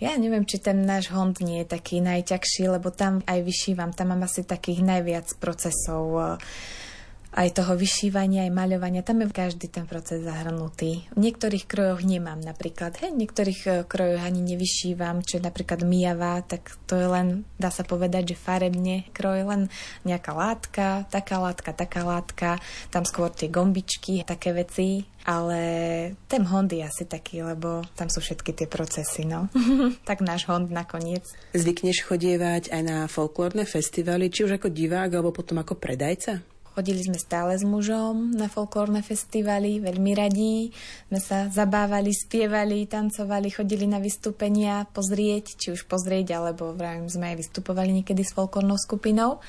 ja 0.00 0.16
neviem, 0.16 0.48
či 0.48 0.58
ten 0.58 0.80
náš 0.88 1.12
hond 1.12 1.44
nie 1.44 1.60
je 1.62 1.76
taký 1.76 2.00
najťažší, 2.00 2.72
lebo 2.72 2.88
tam 2.88 3.20
aj 3.28 3.44
vyšívam, 3.44 3.92
tam 3.92 4.16
mám 4.16 4.24
asi 4.24 4.48
takých 4.48 4.80
najviac 4.80 5.28
procesov 5.36 6.04
eh, 6.16 6.40
aj 7.30 7.62
toho 7.62 7.78
vyšívania, 7.78 8.48
aj 8.48 8.56
maľovania, 8.56 9.06
tam 9.06 9.22
je 9.22 9.30
každý 9.30 9.70
ten 9.70 9.86
proces 9.86 10.26
zahrnutý. 10.26 11.06
V 11.14 11.18
niektorých 11.22 11.62
krojoch 11.62 12.02
nemám 12.02 12.42
napríklad, 12.42 12.98
hej, 13.04 13.12
niektorých 13.12 13.60
eh, 13.68 13.74
krojoch 13.84 14.24
ani 14.24 14.40
nevyšívam, 14.40 15.20
čo 15.20 15.36
je 15.36 15.44
napríklad 15.44 15.84
mijavá, 15.84 16.40
tak 16.48 16.80
to 16.88 16.96
je 16.96 17.04
len, 17.04 17.44
dá 17.60 17.68
sa 17.68 17.84
povedať, 17.84 18.32
že 18.32 18.40
farebne 18.40 19.04
kroj, 19.12 19.44
len 19.44 19.62
nejaká 20.08 20.32
látka, 20.32 21.04
taká 21.12 21.36
látka, 21.44 21.76
taká 21.76 22.08
látka, 22.08 22.56
tam 22.88 23.04
skôr 23.04 23.28
tie 23.28 23.52
gombičky, 23.52 24.24
také 24.24 24.56
veci, 24.56 25.04
ale 25.30 25.62
ten 26.26 26.42
Hond 26.42 26.66
je 26.66 26.82
asi 26.82 27.06
taký, 27.06 27.46
lebo 27.46 27.86
tam 27.94 28.10
sú 28.10 28.18
všetky 28.18 28.50
tie 28.50 28.66
procesy, 28.66 29.22
no. 29.22 29.46
tak 30.08 30.26
náš 30.26 30.50
Hond 30.50 30.74
nakoniec. 30.74 31.22
Zvykneš 31.54 32.02
chodievať 32.02 32.74
aj 32.74 32.82
na 32.82 32.98
folklórne 33.06 33.62
festivaly, 33.62 34.26
či 34.26 34.42
už 34.42 34.58
ako 34.58 34.74
divák, 34.74 35.14
alebo 35.14 35.30
potom 35.30 35.62
ako 35.62 35.78
predajca? 35.78 36.42
Chodili 36.70 37.02
sme 37.02 37.18
stále 37.18 37.58
s 37.58 37.66
mužom 37.66 38.30
na 38.30 38.46
folklórne 38.46 39.02
festivaly, 39.02 39.82
veľmi 39.82 40.12
radí. 40.14 40.70
Sme 41.10 41.18
sa 41.18 41.38
zabávali, 41.50 42.14
spievali, 42.14 42.86
tancovali, 42.86 43.50
chodili 43.50 43.90
na 43.90 43.98
vystúpenia 43.98 44.86
pozrieť, 44.86 45.58
či 45.58 45.74
už 45.74 45.90
pozrieť, 45.90 46.38
alebo 46.38 46.70
vravím, 46.70 47.10
sme 47.10 47.34
aj 47.34 47.42
vystupovali 47.42 47.90
niekedy 48.02 48.22
s 48.22 48.34
folklórnou 48.38 48.78
skupinou. 48.78 49.42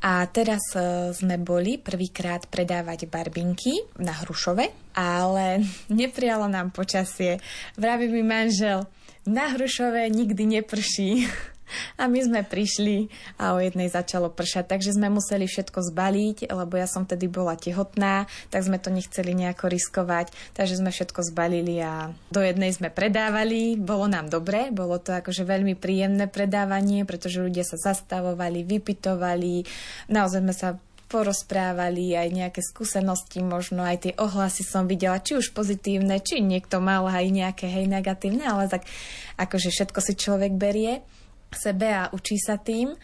A 0.00 0.24
teraz 0.32 0.72
e, 0.72 1.12
sme 1.12 1.36
boli 1.36 1.76
prvýkrát 1.76 2.48
predávať 2.48 3.04
barbinky 3.04 3.84
na 4.00 4.16
Hrušove, 4.16 4.96
ale 4.96 5.60
neprijalo 5.92 6.48
nám 6.48 6.72
počasie. 6.72 7.36
Vraví 7.76 8.08
mi 8.08 8.24
manžel, 8.24 8.88
na 9.28 9.52
Hrušove 9.52 10.08
nikdy 10.08 10.60
neprší. 10.60 11.28
A 11.96 12.06
my 12.06 12.20
sme 12.20 12.40
prišli 12.42 13.10
a 13.36 13.54
o 13.54 13.58
jednej 13.58 13.88
začalo 13.88 14.30
pršať, 14.32 14.70
takže 14.70 14.96
sme 14.96 15.12
museli 15.12 15.46
všetko 15.46 15.80
zbaliť, 15.92 16.50
lebo 16.50 16.74
ja 16.78 16.86
som 16.86 17.04
tedy 17.06 17.26
bola 17.26 17.54
tehotná, 17.56 18.30
tak 18.48 18.66
sme 18.66 18.78
to 18.80 18.92
nechceli 18.92 19.32
nejako 19.34 19.70
riskovať, 19.70 20.32
takže 20.54 20.78
sme 20.80 20.90
všetko 20.90 21.20
zbalili 21.26 21.80
a 21.82 22.12
do 22.30 22.40
jednej 22.40 22.72
sme 22.74 22.92
predávali, 22.92 23.78
bolo 23.78 24.10
nám 24.10 24.28
dobre, 24.28 24.70
bolo 24.70 24.98
to 25.00 25.14
akože 25.16 25.46
veľmi 25.46 25.74
príjemné 25.76 26.26
predávanie, 26.30 27.02
pretože 27.08 27.42
ľudia 27.42 27.66
sa 27.66 27.78
zastavovali, 27.78 28.66
vypitovali, 28.66 29.64
naozaj 30.10 30.40
sme 30.40 30.54
sa 30.54 30.68
porozprávali 31.10 32.14
aj 32.14 32.28
nejaké 32.30 32.60
skúsenosti, 32.62 33.42
možno 33.42 33.82
aj 33.82 33.96
tie 34.06 34.12
ohlasy 34.14 34.62
som 34.62 34.86
videla, 34.86 35.18
či 35.18 35.34
už 35.34 35.50
pozitívne, 35.50 36.22
či 36.22 36.38
niekto 36.38 36.78
mal 36.78 37.10
aj 37.10 37.26
nejaké 37.26 37.66
hej 37.66 37.90
negatívne, 37.90 38.46
ale 38.46 38.70
tak 38.70 38.86
akože 39.34 39.74
všetko 39.74 39.98
si 39.98 40.14
človek 40.14 40.54
berie 40.54 41.02
sebe 41.52 41.90
a 41.90 42.10
učí 42.14 42.38
sa 42.38 42.56
tým. 42.56 42.94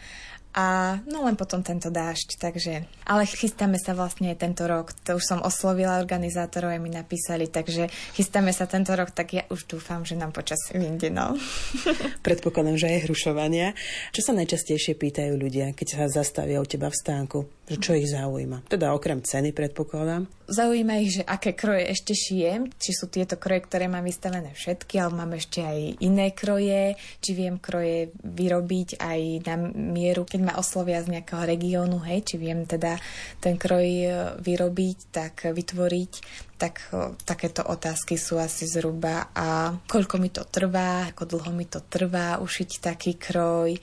A 0.57 0.97
no 1.05 1.21
len 1.21 1.37
potom 1.37 1.61
tento 1.61 1.93
dážď, 1.93 2.41
takže... 2.41 2.73
Ale 3.05 3.29
chystáme 3.29 3.77
sa 3.77 3.93
vlastne 3.93 4.33
tento 4.33 4.65
rok, 4.65 4.89
to 5.05 5.21
už 5.21 5.21
som 5.21 5.39
oslovila 5.45 6.01
organizátorov, 6.01 6.73
aj 6.73 6.81
mi 6.81 6.89
napísali, 6.89 7.45
takže 7.45 7.93
chystáme 8.17 8.49
sa 8.49 8.65
tento 8.65 8.89
rok, 8.97 9.13
tak 9.13 9.37
ja 9.37 9.45
už 9.53 9.69
dúfam, 9.69 10.01
že 10.01 10.17
nám 10.17 10.33
počas 10.33 10.57
vyjde, 10.73 11.13
no. 11.13 11.37
Predpokladám, 12.25 12.73
že 12.73 12.89
aj 12.89 13.05
hrušovania. 13.05 13.77
Čo 14.09 14.21
sa 14.25 14.33
najčastejšie 14.33 14.97
pýtajú 14.97 15.37
ľudia, 15.37 15.77
keď 15.77 15.87
sa 15.93 16.01
zastavia 16.09 16.57
u 16.57 16.65
teba 16.65 16.89
v 16.89 16.97
stánku? 17.05 17.56
Že 17.67 17.77
čo 17.83 17.91
ich 17.99 18.07
zaujíma? 18.07 18.63
Teda 18.71 18.95
okrem 18.95 19.19
ceny, 19.19 19.51
predpokladám. 19.51 20.23
Zaujíma 20.47 21.03
ich, 21.03 21.19
že 21.19 21.23
aké 21.27 21.51
kroje 21.51 21.91
ešte 21.91 22.15
šijem, 22.15 22.71
či 22.79 22.95
sú 22.95 23.11
tieto 23.11 23.35
kroje, 23.35 23.67
ktoré 23.67 23.91
mám 23.91 24.07
vystavené 24.07 24.55
všetky, 24.55 24.95
alebo 24.95 25.19
mám 25.19 25.35
ešte 25.35 25.59
aj 25.59 25.99
iné 25.99 26.31
kroje, 26.31 26.95
či 27.19 27.35
viem 27.35 27.59
kroje 27.59 28.15
vyrobiť 28.23 29.03
aj 29.03 29.21
na 29.43 29.55
mieru, 29.75 30.23
keď 30.23 30.39
ma 30.47 30.53
oslovia 30.55 31.03
z 31.03 31.19
nejakého 31.19 31.43
regiónu, 31.43 31.99
hej, 32.07 32.23
či 32.23 32.39
viem 32.39 32.63
teda 32.63 32.95
ten 33.43 33.59
kroj 33.59 33.83
e, 33.83 34.09
vyrobiť, 34.39 34.97
tak 35.11 35.51
vytvoriť, 35.51 36.13
tak 36.55 36.87
e, 36.95 37.19
takéto 37.27 37.67
otázky 37.67 38.15
sú 38.15 38.39
asi 38.39 38.63
zhruba. 38.63 39.27
A 39.35 39.75
koľko 39.91 40.15
mi 40.23 40.31
to 40.31 40.47
trvá, 40.47 41.11
ako 41.11 41.35
dlho 41.35 41.51
mi 41.51 41.67
to 41.67 41.83
trvá 41.83 42.39
ušiť 42.39 42.69
taký 42.79 43.19
kroj, 43.19 43.75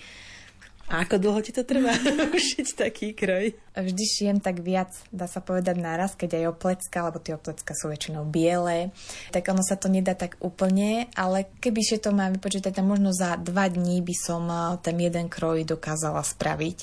a 0.84 1.00
ako 1.00 1.16
dlho 1.16 1.40
ti 1.40 1.52
to 1.56 1.64
trvá 1.64 1.96
ušiť 2.36 2.66
taký 2.76 3.16
kroj? 3.16 3.56
Vždy 3.72 4.04
šijem 4.04 4.38
tak 4.38 4.60
viac, 4.60 4.92
dá 5.08 5.24
sa 5.24 5.40
povedať 5.40 5.80
naraz, 5.80 6.12
keď 6.12 6.44
aj 6.44 6.50
oplecka, 6.52 7.08
lebo 7.08 7.18
tie 7.18 7.34
oplecka 7.34 7.72
sú 7.72 7.88
väčšinou 7.88 8.28
biele, 8.28 8.92
tak 9.32 9.48
ono 9.48 9.64
sa 9.64 9.80
to 9.80 9.88
nedá 9.88 10.12
tak 10.12 10.36
úplne, 10.44 11.08
ale 11.16 11.48
keby 11.58 11.80
to 11.96 12.12
mám 12.12 12.36
vypočítať, 12.36 12.76
tak 12.76 12.84
možno 12.84 13.16
za 13.16 13.40
dva 13.40 13.66
dní 13.66 14.04
by 14.04 14.14
som 14.14 14.44
eh, 14.46 14.76
ten 14.84 15.00
jeden 15.00 15.32
kroj 15.32 15.64
dokázala 15.64 16.20
spraviť, 16.20 16.78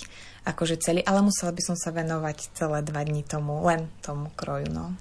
akože 0.50 0.82
celý, 0.82 1.06
ale 1.06 1.22
musela 1.22 1.54
by 1.54 1.62
som 1.62 1.78
sa 1.78 1.94
venovať 1.94 2.58
celé 2.58 2.82
dva 2.82 3.06
dní 3.06 3.22
tomu, 3.22 3.62
len 3.62 3.86
tomu 4.02 4.34
kroju, 4.34 4.66
no. 4.74 4.98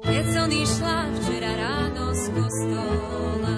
Keď 0.00 0.26
som 0.32 0.48
išla 0.48 0.96
včera 1.12 1.52
ráno 1.60 2.04
z 2.16 2.24
kostola, 2.32 3.56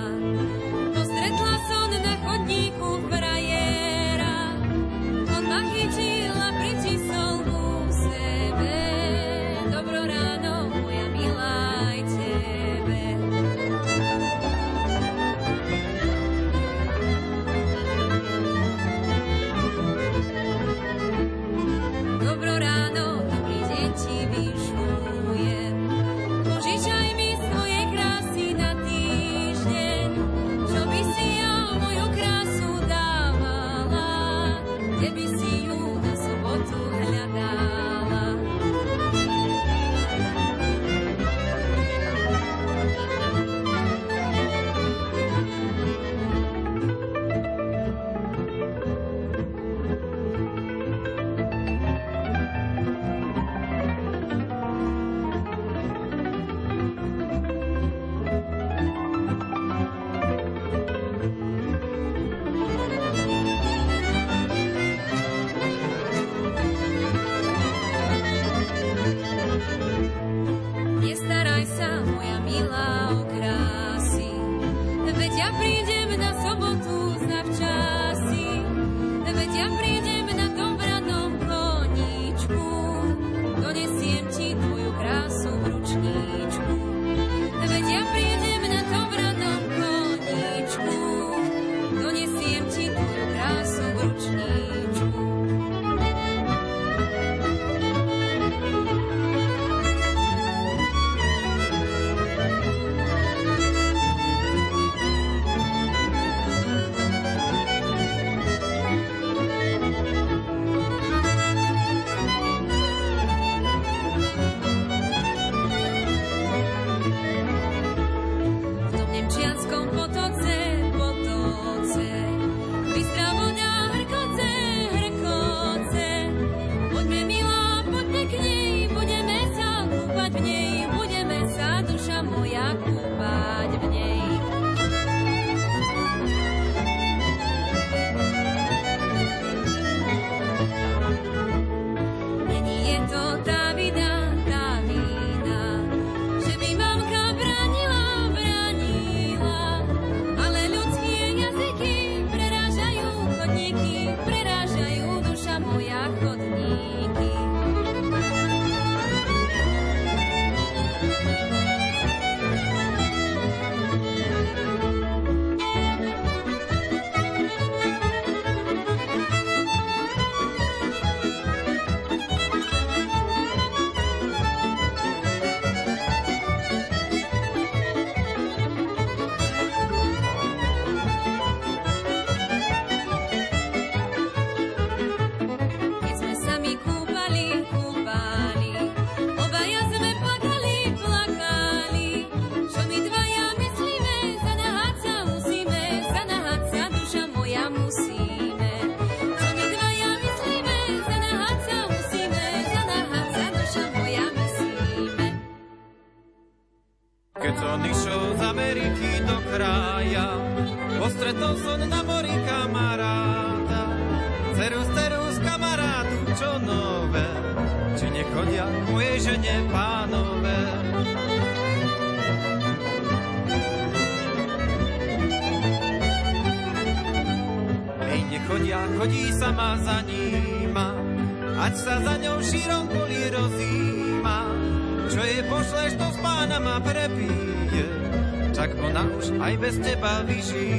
už 239.72 239.86
aj 239.86 240.71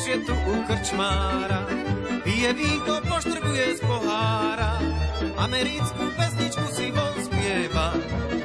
už 0.00 0.06
je 0.08 0.18
tu 0.24 0.32
u 0.32 0.54
krčmára, 0.64 1.68
pije 2.24 2.52
vínko, 2.52 3.04
poštrkuje 3.04 3.76
z 3.76 3.80
pohára, 3.84 4.80
americkú 5.36 6.08
pesničku 6.16 6.64
si 6.72 6.88
von 6.88 7.12
spieva, 7.20 7.92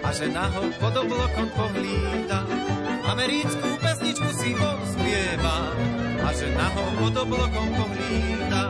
a 0.03 0.09
žena 0.11 0.51
ho 0.51 0.67
pod 0.83 0.95
oblokom 0.99 1.47
pohlída. 1.55 2.43
Americkú 3.07 3.71
pesničku 3.79 4.29
si 4.35 4.51
von 4.51 4.83
spieva, 4.83 5.71
a 6.27 6.29
žena 6.35 6.67
ho 6.75 6.83
pod 6.99 7.15
oblokom 7.23 7.67
pohlída. 7.71 8.63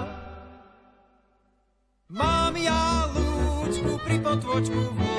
Mám 2.14 2.53
ja 2.62 3.10
lúčku 3.18 3.98
pri 4.06 4.22
potvočku 4.22 4.82
v 4.94 5.14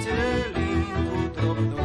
si 0.00 0.10
ďatelinku 0.12 1.20
drobnú. 1.32 1.80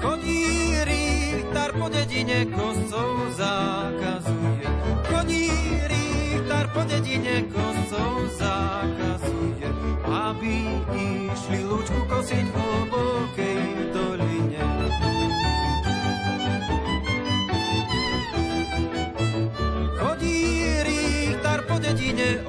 Chodí 0.00 0.44
Richtar 0.88 1.70
po 1.76 1.86
dedine 1.92 2.48
koscov 2.48 3.10
zakazuje. 3.36 4.68
Chodí 5.08 5.52
Richtar 5.88 6.66
po 6.72 6.82
dedine 6.88 7.44
koscov 7.52 8.12
zakazuje. 8.40 9.68
Aby 10.08 10.80
išli 10.96 11.60
lúčku 11.68 12.00
kosiť 12.08 12.46
v 12.48 12.56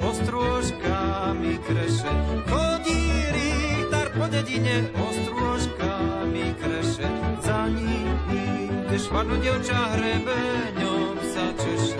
ostrôžkami 0.03 1.53
kreše. 1.63 2.11
Chodí 2.47 3.01
Richtar 3.31 4.07
po 4.11 4.25
dedine 4.27 4.91
ostrôžkami 4.95 6.45
kreše. 6.59 7.07
Za 7.43 7.67
ním 7.71 8.03
švarno 9.03 9.35
dievča 9.37 9.77
hrebeňom 9.93 11.15
sa 11.33 11.45
češe. 11.59 11.97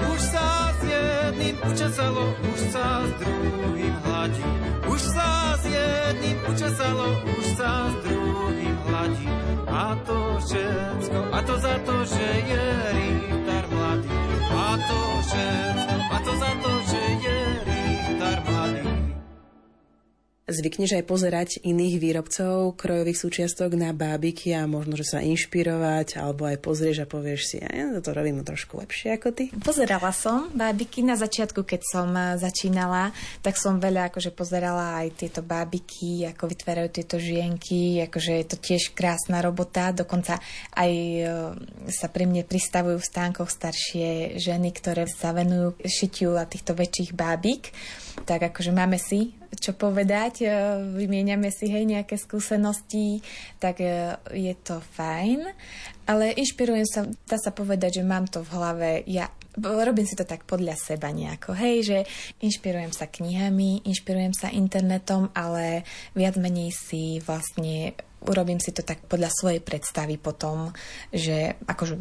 Už 0.00 0.20
sa 0.32 0.48
s 0.72 0.80
jedným 0.88 1.56
učesalo, 1.60 2.24
už 2.50 2.60
sa 2.72 2.86
s 3.04 3.12
druhým 3.20 3.94
hladí. 4.06 4.48
Už 4.88 5.00
sa 5.12 5.30
s 5.60 5.64
jedným 5.68 6.38
učesalo, 6.48 7.06
už 7.36 7.44
sa 7.54 7.72
s 7.92 7.94
druhým 8.06 8.76
hladí. 8.88 9.47
A 9.88 9.96
to 10.04 10.36
všetko, 10.36 11.20
a 11.32 11.40
to 11.48 11.54
za 11.64 11.74
to, 11.80 11.96
že 12.04 12.28
je 12.44 12.64
Richtar 12.92 13.64
mladý. 13.72 14.12
A 14.52 14.76
to 14.76 15.00
všetko, 15.24 15.96
a 16.12 16.18
to 16.20 16.32
za 16.36 16.52
to, 16.60 16.72
že 16.92 16.97
Zvykneš 20.48 20.96
aj 20.96 21.04
pozerať 21.04 21.48
iných 21.60 22.00
výrobcov 22.00 22.72
krojových 22.80 23.20
súčiastok 23.20 23.76
na 23.76 23.92
bábiky 23.92 24.56
a 24.56 24.64
možno, 24.64 24.96
že 24.96 25.04
sa 25.04 25.20
inšpirovať, 25.20 26.16
alebo 26.16 26.48
aj 26.48 26.56
pozrieš 26.64 27.04
a 27.04 27.06
povieš 27.06 27.40
si, 27.44 27.56
ja 27.60 27.92
to 28.00 28.16
robím 28.16 28.40
trošku 28.40 28.80
lepšie 28.80 29.20
ako 29.20 29.28
ty. 29.36 29.44
Pozerala 29.60 30.08
som 30.08 30.48
bábiky 30.56 31.04
na 31.04 31.20
začiatku, 31.20 31.68
keď 31.68 31.80
som 31.84 32.08
eh, 32.16 32.40
začínala, 32.40 33.12
tak 33.44 33.60
som 33.60 33.76
veľa 33.76 34.08
akože 34.08 34.32
pozerala 34.32 35.04
aj 35.04 35.20
tieto 35.20 35.44
bábiky, 35.44 36.24
ako 36.32 36.48
vytvárajú 36.48 36.88
tieto 36.96 37.20
žienky, 37.20 38.00
akože 38.08 38.32
je 38.40 38.46
to 38.48 38.56
tiež 38.56 38.96
krásna 38.96 39.44
robota, 39.44 39.92
dokonca 39.92 40.40
aj 40.72 40.92
eh, 40.96 41.28
sa 41.92 42.08
pri 42.08 42.24
mne 42.24 42.48
pristavujú 42.48 42.96
v 42.96 43.10
stánkoch 43.12 43.52
staršie 43.52 44.40
ženy, 44.40 44.72
ktoré 44.72 45.04
sa 45.04 45.36
venujú 45.36 45.76
šitiu 45.84 46.40
a 46.40 46.48
týchto 46.48 46.72
väčších 46.72 47.12
bábik, 47.12 47.68
tak 48.24 48.50
akože 48.54 48.72
máme 48.74 48.96
si 48.96 49.38
čo 49.58 49.74
povedať, 49.74 50.44
e, 50.44 50.48
vymieňame 50.94 51.50
si 51.50 51.66
hej 51.72 51.88
nejaké 51.88 52.20
skúsenosti, 52.20 53.24
tak 53.58 53.80
e, 53.80 54.14
je 54.36 54.54
to 54.60 54.78
fajn, 54.94 55.48
ale 56.04 56.36
inšpirujem 56.36 56.86
sa, 56.86 57.00
dá 57.26 57.36
sa 57.40 57.50
povedať, 57.50 58.00
že 58.00 58.04
mám 58.04 58.28
to 58.30 58.44
v 58.44 58.52
hlave, 58.54 58.90
ja 59.08 59.32
robím 59.56 60.04
si 60.04 60.18
to 60.18 60.28
tak 60.28 60.44
podľa 60.44 60.76
seba 60.76 61.08
nejako, 61.08 61.56
hej, 61.56 61.76
že 61.82 61.98
inšpirujem 62.44 62.92
sa 62.92 63.08
knihami, 63.08 63.86
inšpirujem 63.88 64.34
sa 64.36 64.52
internetom, 64.52 65.32
ale 65.32 65.88
viac 66.12 66.36
menej 66.36 66.74
si 66.74 67.18
vlastne 67.24 67.96
urobím 68.26 68.58
si 68.58 68.74
to 68.74 68.82
tak 68.82 68.98
podľa 69.06 69.30
svojej 69.30 69.62
predstavy 69.62 70.18
potom, 70.18 70.74
že 71.14 71.54
akože 71.66 71.94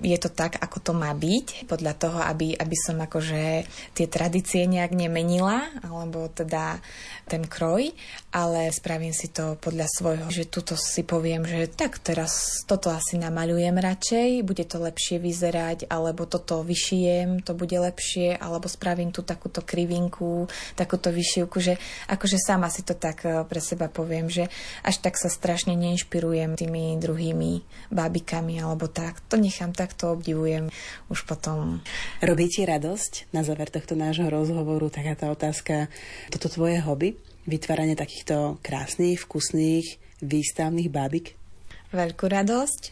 je 0.00 0.18
to 0.18 0.30
tak, 0.32 0.56
ako 0.56 0.78
to 0.80 0.92
má 0.96 1.12
byť, 1.12 1.68
podľa 1.68 1.94
toho, 2.00 2.18
aby, 2.24 2.56
aby 2.56 2.76
som 2.80 2.96
akože 2.96 3.68
tie 3.92 4.06
tradície 4.08 4.64
nejak 4.64 4.96
nemenila, 4.96 5.68
alebo 5.84 6.32
teda 6.32 6.80
ten 7.28 7.44
kroj, 7.44 7.92
ale 8.32 8.72
spravím 8.72 9.12
si 9.12 9.28
to 9.28 9.60
podľa 9.60 9.86
svojho, 9.90 10.26
že 10.32 10.48
tuto 10.48 10.74
si 10.80 11.04
poviem, 11.04 11.44
že 11.44 11.68
tak 11.68 12.00
teraz 12.00 12.64
toto 12.64 12.88
asi 12.88 13.20
namaľujem 13.20 13.76
radšej, 13.76 14.28
bude 14.46 14.64
to 14.64 14.80
lepšie 14.80 15.20
vyzerať, 15.20 15.92
alebo 15.92 16.24
toto 16.24 16.64
vyšijem, 16.80 17.44
to 17.44 17.52
bude 17.52 17.76
lepšie, 17.76 18.40
alebo 18.40 18.64
spravím 18.64 19.12
tu 19.12 19.20
takúto 19.20 19.60
krivinku, 19.60 20.48
takúto 20.72 21.12
vyšivku, 21.12 21.60
že 21.60 21.76
akože 22.08 22.40
sama 22.40 22.72
si 22.72 22.80
to 22.80 22.96
tak 22.96 23.28
eh, 23.28 23.44
pre 23.44 23.60
seba 23.60 23.92
poviem, 23.92 24.32
že 24.32 24.48
až 24.80 25.04
tak 25.04 25.20
sa 25.20 25.28
strašne 25.28 25.76
neinšpirujem 25.76 26.56
tými 26.56 26.96
druhými 26.96 27.60
bábikami 27.92 28.64
alebo 28.64 28.88
tak. 28.88 29.20
To 29.28 29.36
nechám 29.36 29.76
tak, 29.76 29.92
to 29.92 30.16
obdivujem 30.16 30.72
už 31.12 31.28
potom. 31.28 31.84
Robí 32.24 32.48
ti 32.48 32.64
radosť 32.64 33.28
na 33.36 33.44
záver 33.44 33.68
tohto 33.68 33.92
nášho 33.92 34.32
rozhovoru 34.32 34.88
taká 34.88 35.12
tá 35.12 35.28
otázka, 35.28 35.92
toto 36.32 36.48
tvoje 36.48 36.80
hobby, 36.80 37.20
vytváranie 37.44 37.92
takýchto 37.92 38.56
krásnych, 38.64 39.20
vkusných, 39.28 40.00
výstavných 40.24 40.88
bábik? 40.88 41.39
Veľkú 41.90 42.30
radosť. 42.30 42.82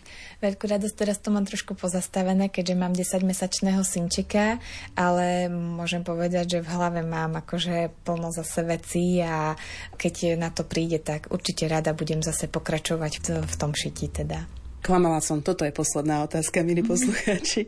Veľkú 0.43 0.67
radosť, 0.67 0.95
teraz 0.99 1.23
to 1.23 1.31
mám 1.31 1.47
trošku 1.47 1.79
pozastavené, 1.79 2.51
keďže 2.51 2.75
mám 2.75 2.99
10-mesačného 2.99 3.87
synčeka, 3.87 4.59
ale 4.99 5.47
môžem 5.51 6.03
povedať, 6.03 6.59
že 6.59 6.65
v 6.67 6.73
hlave 6.75 7.07
mám 7.07 7.39
akože 7.39 7.95
plno 8.03 8.35
zase 8.35 8.67
veci 8.67 9.23
a 9.23 9.55
keď 9.95 10.35
na 10.35 10.51
to 10.51 10.67
príde, 10.67 10.99
tak 10.99 11.31
určite 11.31 11.71
rada 11.71 11.95
budem 11.95 12.27
zase 12.27 12.51
pokračovať 12.51 13.47
v, 13.47 13.55
tom 13.55 13.71
šiti 13.71 14.11
teda. 14.11 14.58
Klamala 14.79 15.19
som, 15.19 15.43
toto 15.43 15.67
je 15.67 15.75
posledná 15.75 16.23
otázka, 16.23 16.63
milí 16.63 16.87
poslucháči. 16.87 17.67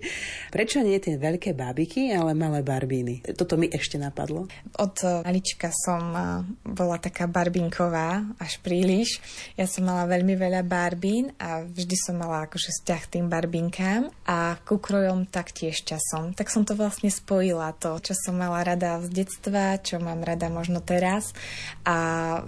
Prečo 0.55 0.79
nie 0.81 0.97
tie 1.03 1.19
veľké 1.19 1.53
bábiky, 1.59 2.15
ale 2.15 2.39
malé 2.39 2.63
barbíny? 2.63 3.27
Toto 3.35 3.59
mi 3.59 3.67
ešte 3.67 3.99
napadlo. 3.99 4.47
Od 4.79 4.95
malička 5.27 5.75
som 5.75 6.03
eh, 6.15 6.25
bola 6.63 7.03
taká 7.03 7.27
barbinková, 7.27 8.23
až 8.39 8.63
príliš. 8.63 9.19
Ja 9.59 9.67
som 9.67 9.91
mala 9.91 10.07
veľmi 10.07 10.39
veľa 10.39 10.63
barbín 10.63 11.35
a 11.43 11.67
vždy 11.67 11.97
som 11.99 12.15
mala 12.15 12.47
akože 12.47 12.71
vzťah 12.71 13.01
k 13.03 13.13
tým 13.19 13.27
barbinkám 13.27 14.09
a 14.25 14.57
ku 14.63 14.79
krojom 14.79 15.27
taktiež 15.27 15.83
časom. 15.83 16.33
Tak 16.33 16.47
som 16.47 16.63
to 16.63 16.79
vlastne 16.79 17.11
spojila, 17.11 17.75
to, 17.77 17.99
čo 17.99 18.15
som 18.15 18.39
mala 18.39 18.63
rada 18.63 19.03
z 19.03 19.27
detstva, 19.27 19.83
čo 19.83 19.99
mám 19.99 20.23
rada 20.23 20.47
možno 20.47 20.79
teraz 20.79 21.35
a 21.83 22.39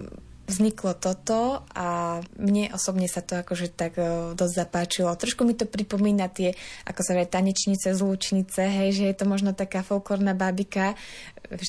vzniklo 0.53 0.93
toto 0.93 1.65
a 1.73 2.20
mne 2.37 2.69
osobne 2.77 3.09
sa 3.09 3.24
to 3.24 3.41
akože 3.41 3.73
tak 3.73 3.97
uh, 3.97 4.37
dosť 4.37 4.55
zapáčilo. 4.55 5.16
Trošku 5.16 5.49
mi 5.49 5.57
to 5.57 5.65
pripomína 5.65 6.29
tie, 6.29 6.53
ako 6.85 7.01
sa 7.01 7.16
vie, 7.16 7.24
tanečnice, 7.24 7.97
zlúčnice, 7.97 8.61
hej, 8.61 8.91
že 8.93 9.05
je 9.09 9.16
to 9.16 9.24
možno 9.24 9.57
taká 9.57 9.81
folklórna 9.81 10.37
bábika, 10.37 10.93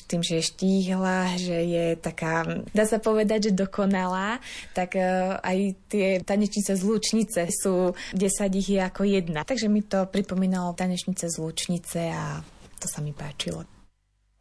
tým, 0.04 0.20
že 0.20 0.40
je 0.40 0.48
štíhla, 0.52 1.40
že 1.40 1.56
je 1.64 1.86
taká, 1.96 2.44
dá 2.76 2.84
sa 2.84 3.00
povedať, 3.00 3.50
že 3.50 3.56
dokonalá, 3.56 4.44
tak 4.76 5.00
uh, 5.00 5.40
aj 5.40 5.58
tie 5.88 6.20
tanečnice, 6.20 6.76
zlúčnice 6.76 7.48
sú, 7.48 7.96
10 8.12 8.60
ich 8.60 8.68
je 8.76 8.80
ako 8.84 9.08
jedna. 9.08 9.48
Takže 9.48 9.72
mi 9.72 9.80
to 9.80 10.04
pripomínalo 10.04 10.76
tanečnice, 10.76 11.32
zlúčnice 11.32 12.12
a 12.12 12.44
to 12.76 12.86
sa 12.86 13.00
mi 13.00 13.16
páčilo. 13.16 13.64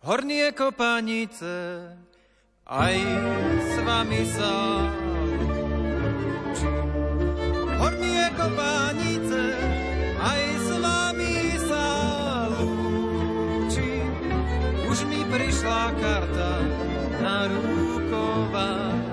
Hornie 0.03 0.51
kopanice 0.51 1.47
aj 2.63 2.95
s 3.59 3.75
vami 3.83 4.23
sa 4.23 4.87
lúčim. 5.35 6.87
Hornie 7.75 8.25
kopánice, 8.39 9.43
aj 10.15 10.43
s 10.63 10.69
vami 10.79 11.59
sa 11.59 11.87
lúčim. 12.55 14.07
Už 14.87 15.03
mi 15.11 15.27
prišla 15.27 15.91
karta 15.99 16.63
na 17.19 17.51
ruková. 17.51 19.12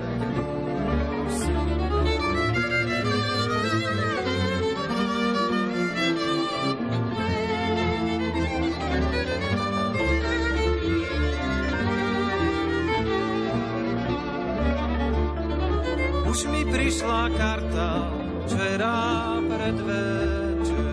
Už 16.31 16.47
mi 16.47 16.63
prišla 16.63 17.27
karta 17.35 18.07
včera 18.47 19.35
pred 19.51 19.75
večerom. 19.83 20.87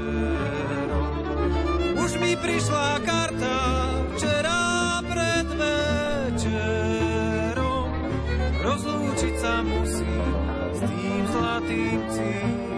Už 1.95 2.19
mi 2.19 2.35
prišla 2.35 2.99
karta 3.07 3.57
včera 4.19 4.99
pred 5.07 5.47
večerom. 6.35 6.67
Rozlúčiť 8.67 9.35
sa 9.39 9.63
musím 9.63 10.27
s 10.75 10.83
tým 10.83 11.23
zlatým 11.31 12.03
civilom. 12.11 12.78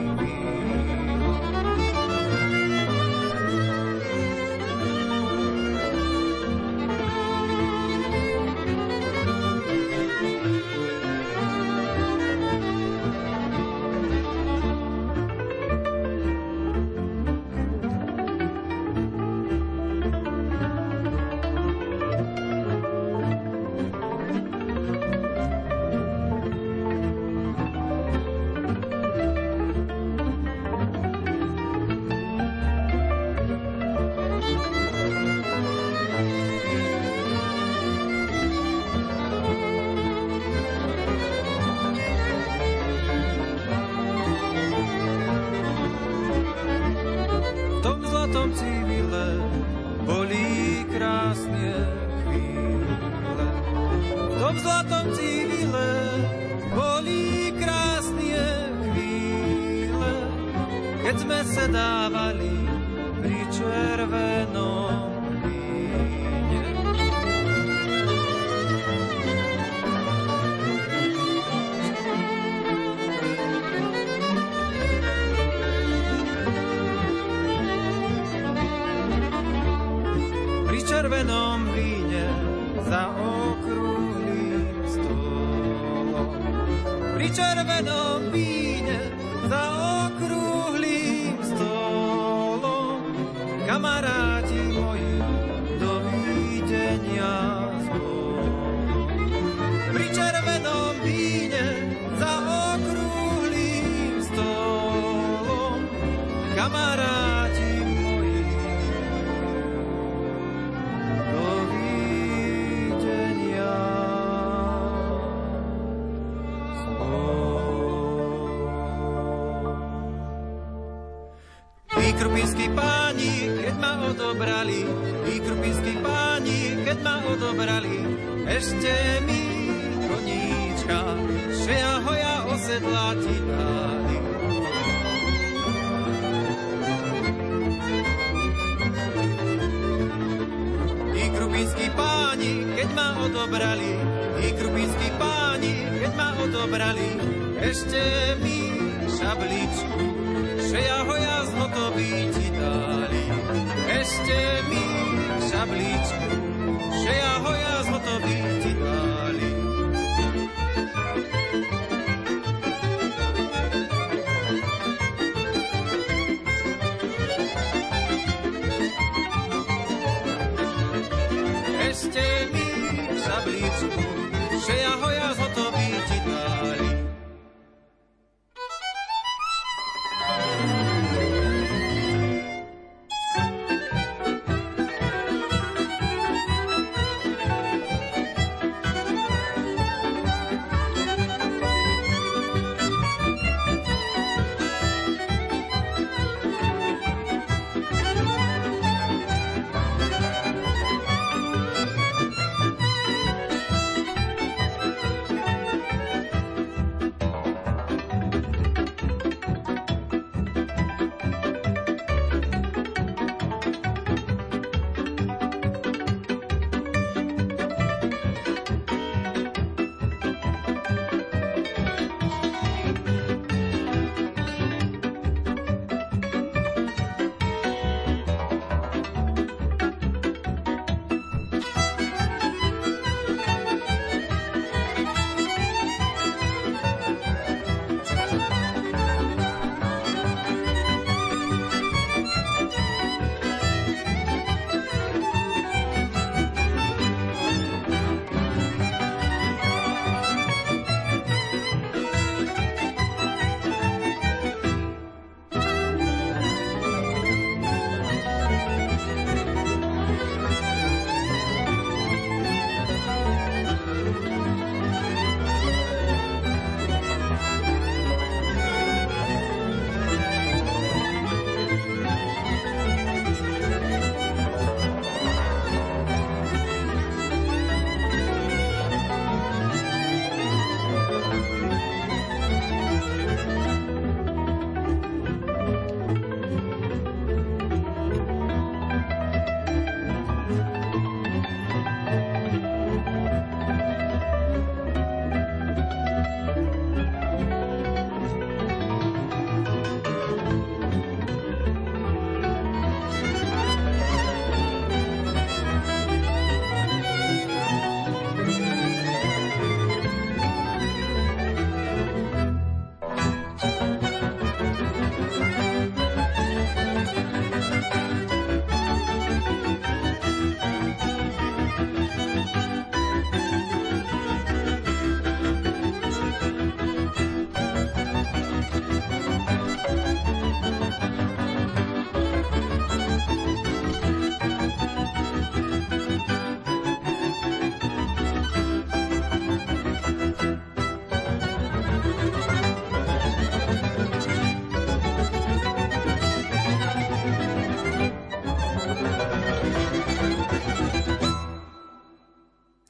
Itu 173.60 174.72
呀 175.12 175.39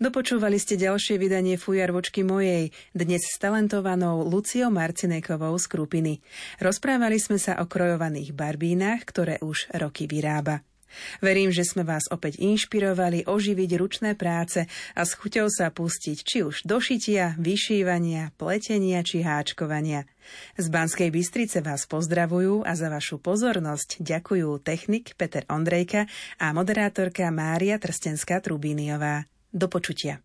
Dopočúvali 0.01 0.57
ste 0.57 0.81
ďalšie 0.81 1.21
vydanie 1.21 1.61
Fujarvočky 1.61 2.25
mojej, 2.25 2.73
dnes 2.97 3.21
s 3.21 3.37
talentovanou 3.37 4.25
Luciou 4.25 4.73
Marcinekovou 4.73 5.53
z 5.61 5.69
Krupiny. 5.69 6.25
Rozprávali 6.57 7.21
sme 7.21 7.37
sa 7.37 7.61
o 7.61 7.69
krojovaných 7.69 8.33
barbínach, 8.33 9.05
ktoré 9.05 9.37
už 9.45 9.69
roky 9.77 10.09
vyrába. 10.09 10.65
Verím, 11.21 11.53
že 11.53 11.69
sme 11.69 11.85
vás 11.85 12.09
opäť 12.09 12.41
inšpirovali 12.41 13.29
oživiť 13.29 13.71
ručné 13.77 14.17
práce 14.17 14.65
a 14.97 15.05
s 15.05 15.13
chuťou 15.21 15.53
sa 15.53 15.69
pustiť 15.69 16.17
či 16.25 16.49
už 16.49 16.65
do 16.65 16.81
šitia, 16.81 17.37
vyšívania, 17.37 18.33
pletenia 18.41 19.05
či 19.05 19.21
háčkovania. 19.21 20.09
Z 20.57 20.73
Banskej 20.73 21.13
Bystrice 21.13 21.61
vás 21.61 21.85
pozdravujú 21.85 22.65
a 22.65 22.73
za 22.73 22.89
vašu 22.89 23.21
pozornosť 23.21 24.01
ďakujú 24.01 24.65
technik 24.65 25.13
Peter 25.21 25.45
Ondrejka 25.53 26.09
a 26.41 26.57
moderátorka 26.57 27.29
Mária 27.29 27.77
Trstenská-Trubíniová. 27.77 29.29
Do 29.53 29.69
počutia. 29.69 30.19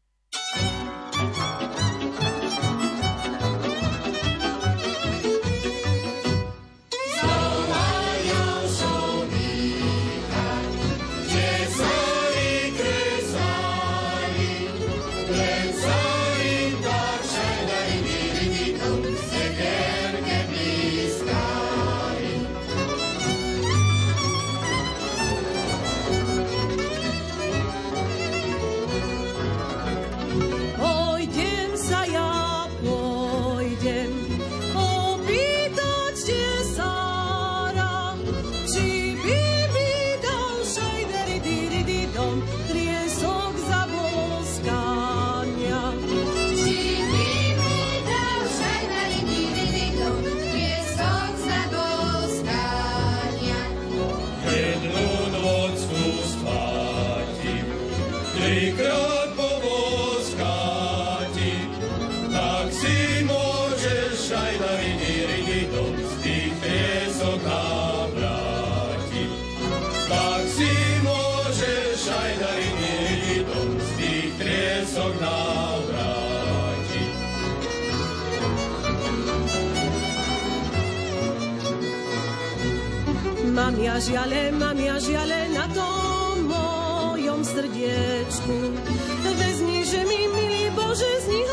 Ja 83.96 84.04
žiale, 84.04 84.52
mám 84.52 84.76
ja 84.76 85.00
žiale 85.00 85.56
na 85.56 85.72
tom 85.72 86.52
mojom 86.52 87.40
srdiečku. 87.48 88.76
Vezmi, 89.24 89.88
že 89.88 90.04
mi, 90.04 90.20
milý 90.36 90.68
Bože, 90.76 91.08
z 91.24 91.28
nich 91.32 91.52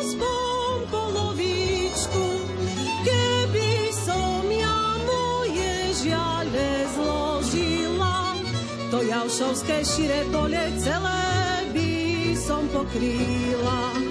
aspoň 0.00 0.88
polovičku. 0.88 2.24
Keby 3.04 3.92
som 3.92 4.40
ja 4.48 4.80
moje 5.04 5.92
žiale 6.00 6.68
zložila, 6.96 8.40
to 8.88 9.04
jalšovské 9.04 9.84
šire 9.84 10.24
pole 10.32 10.64
celé 10.80 11.28
by 11.76 11.92
som 12.40 12.72
pokrýla. 12.72 14.01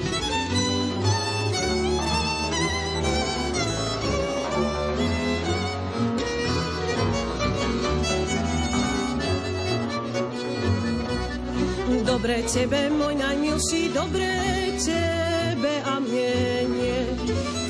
Dobre 12.12 12.44
tebe, 12.44 12.92
môj 12.92 13.16
najmilší, 13.16 13.96
dobre 13.96 14.28
tebe 14.76 15.80
a 15.88 15.96
mne 15.96 16.68
nie. 16.76 17.00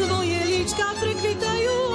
Tvoje 0.02 0.40
líčka 0.50 0.98
prekvitajú 0.98 1.91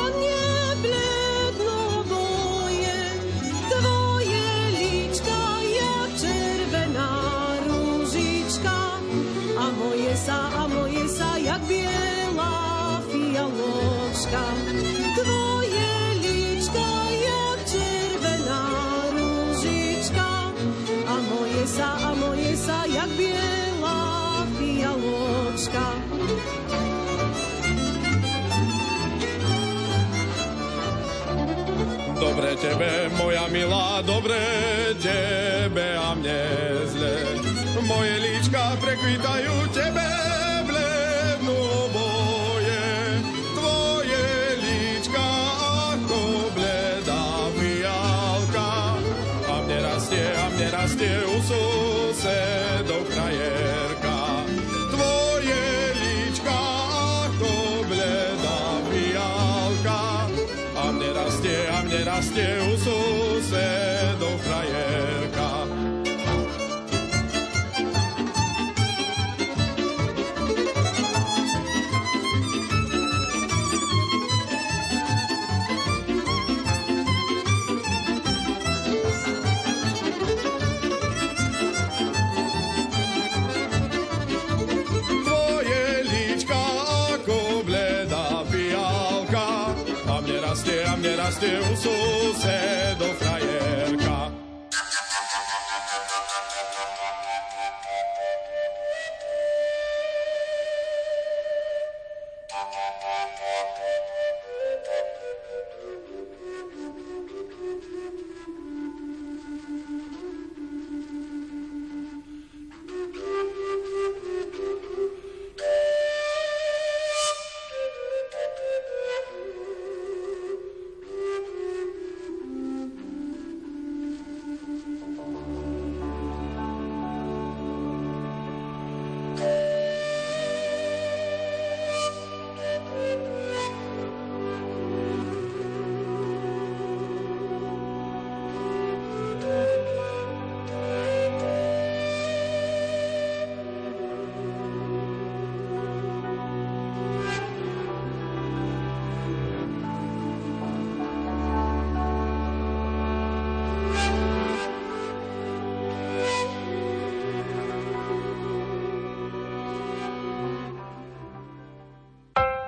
milá, 34.06 34.12
dobre 34.12 35.45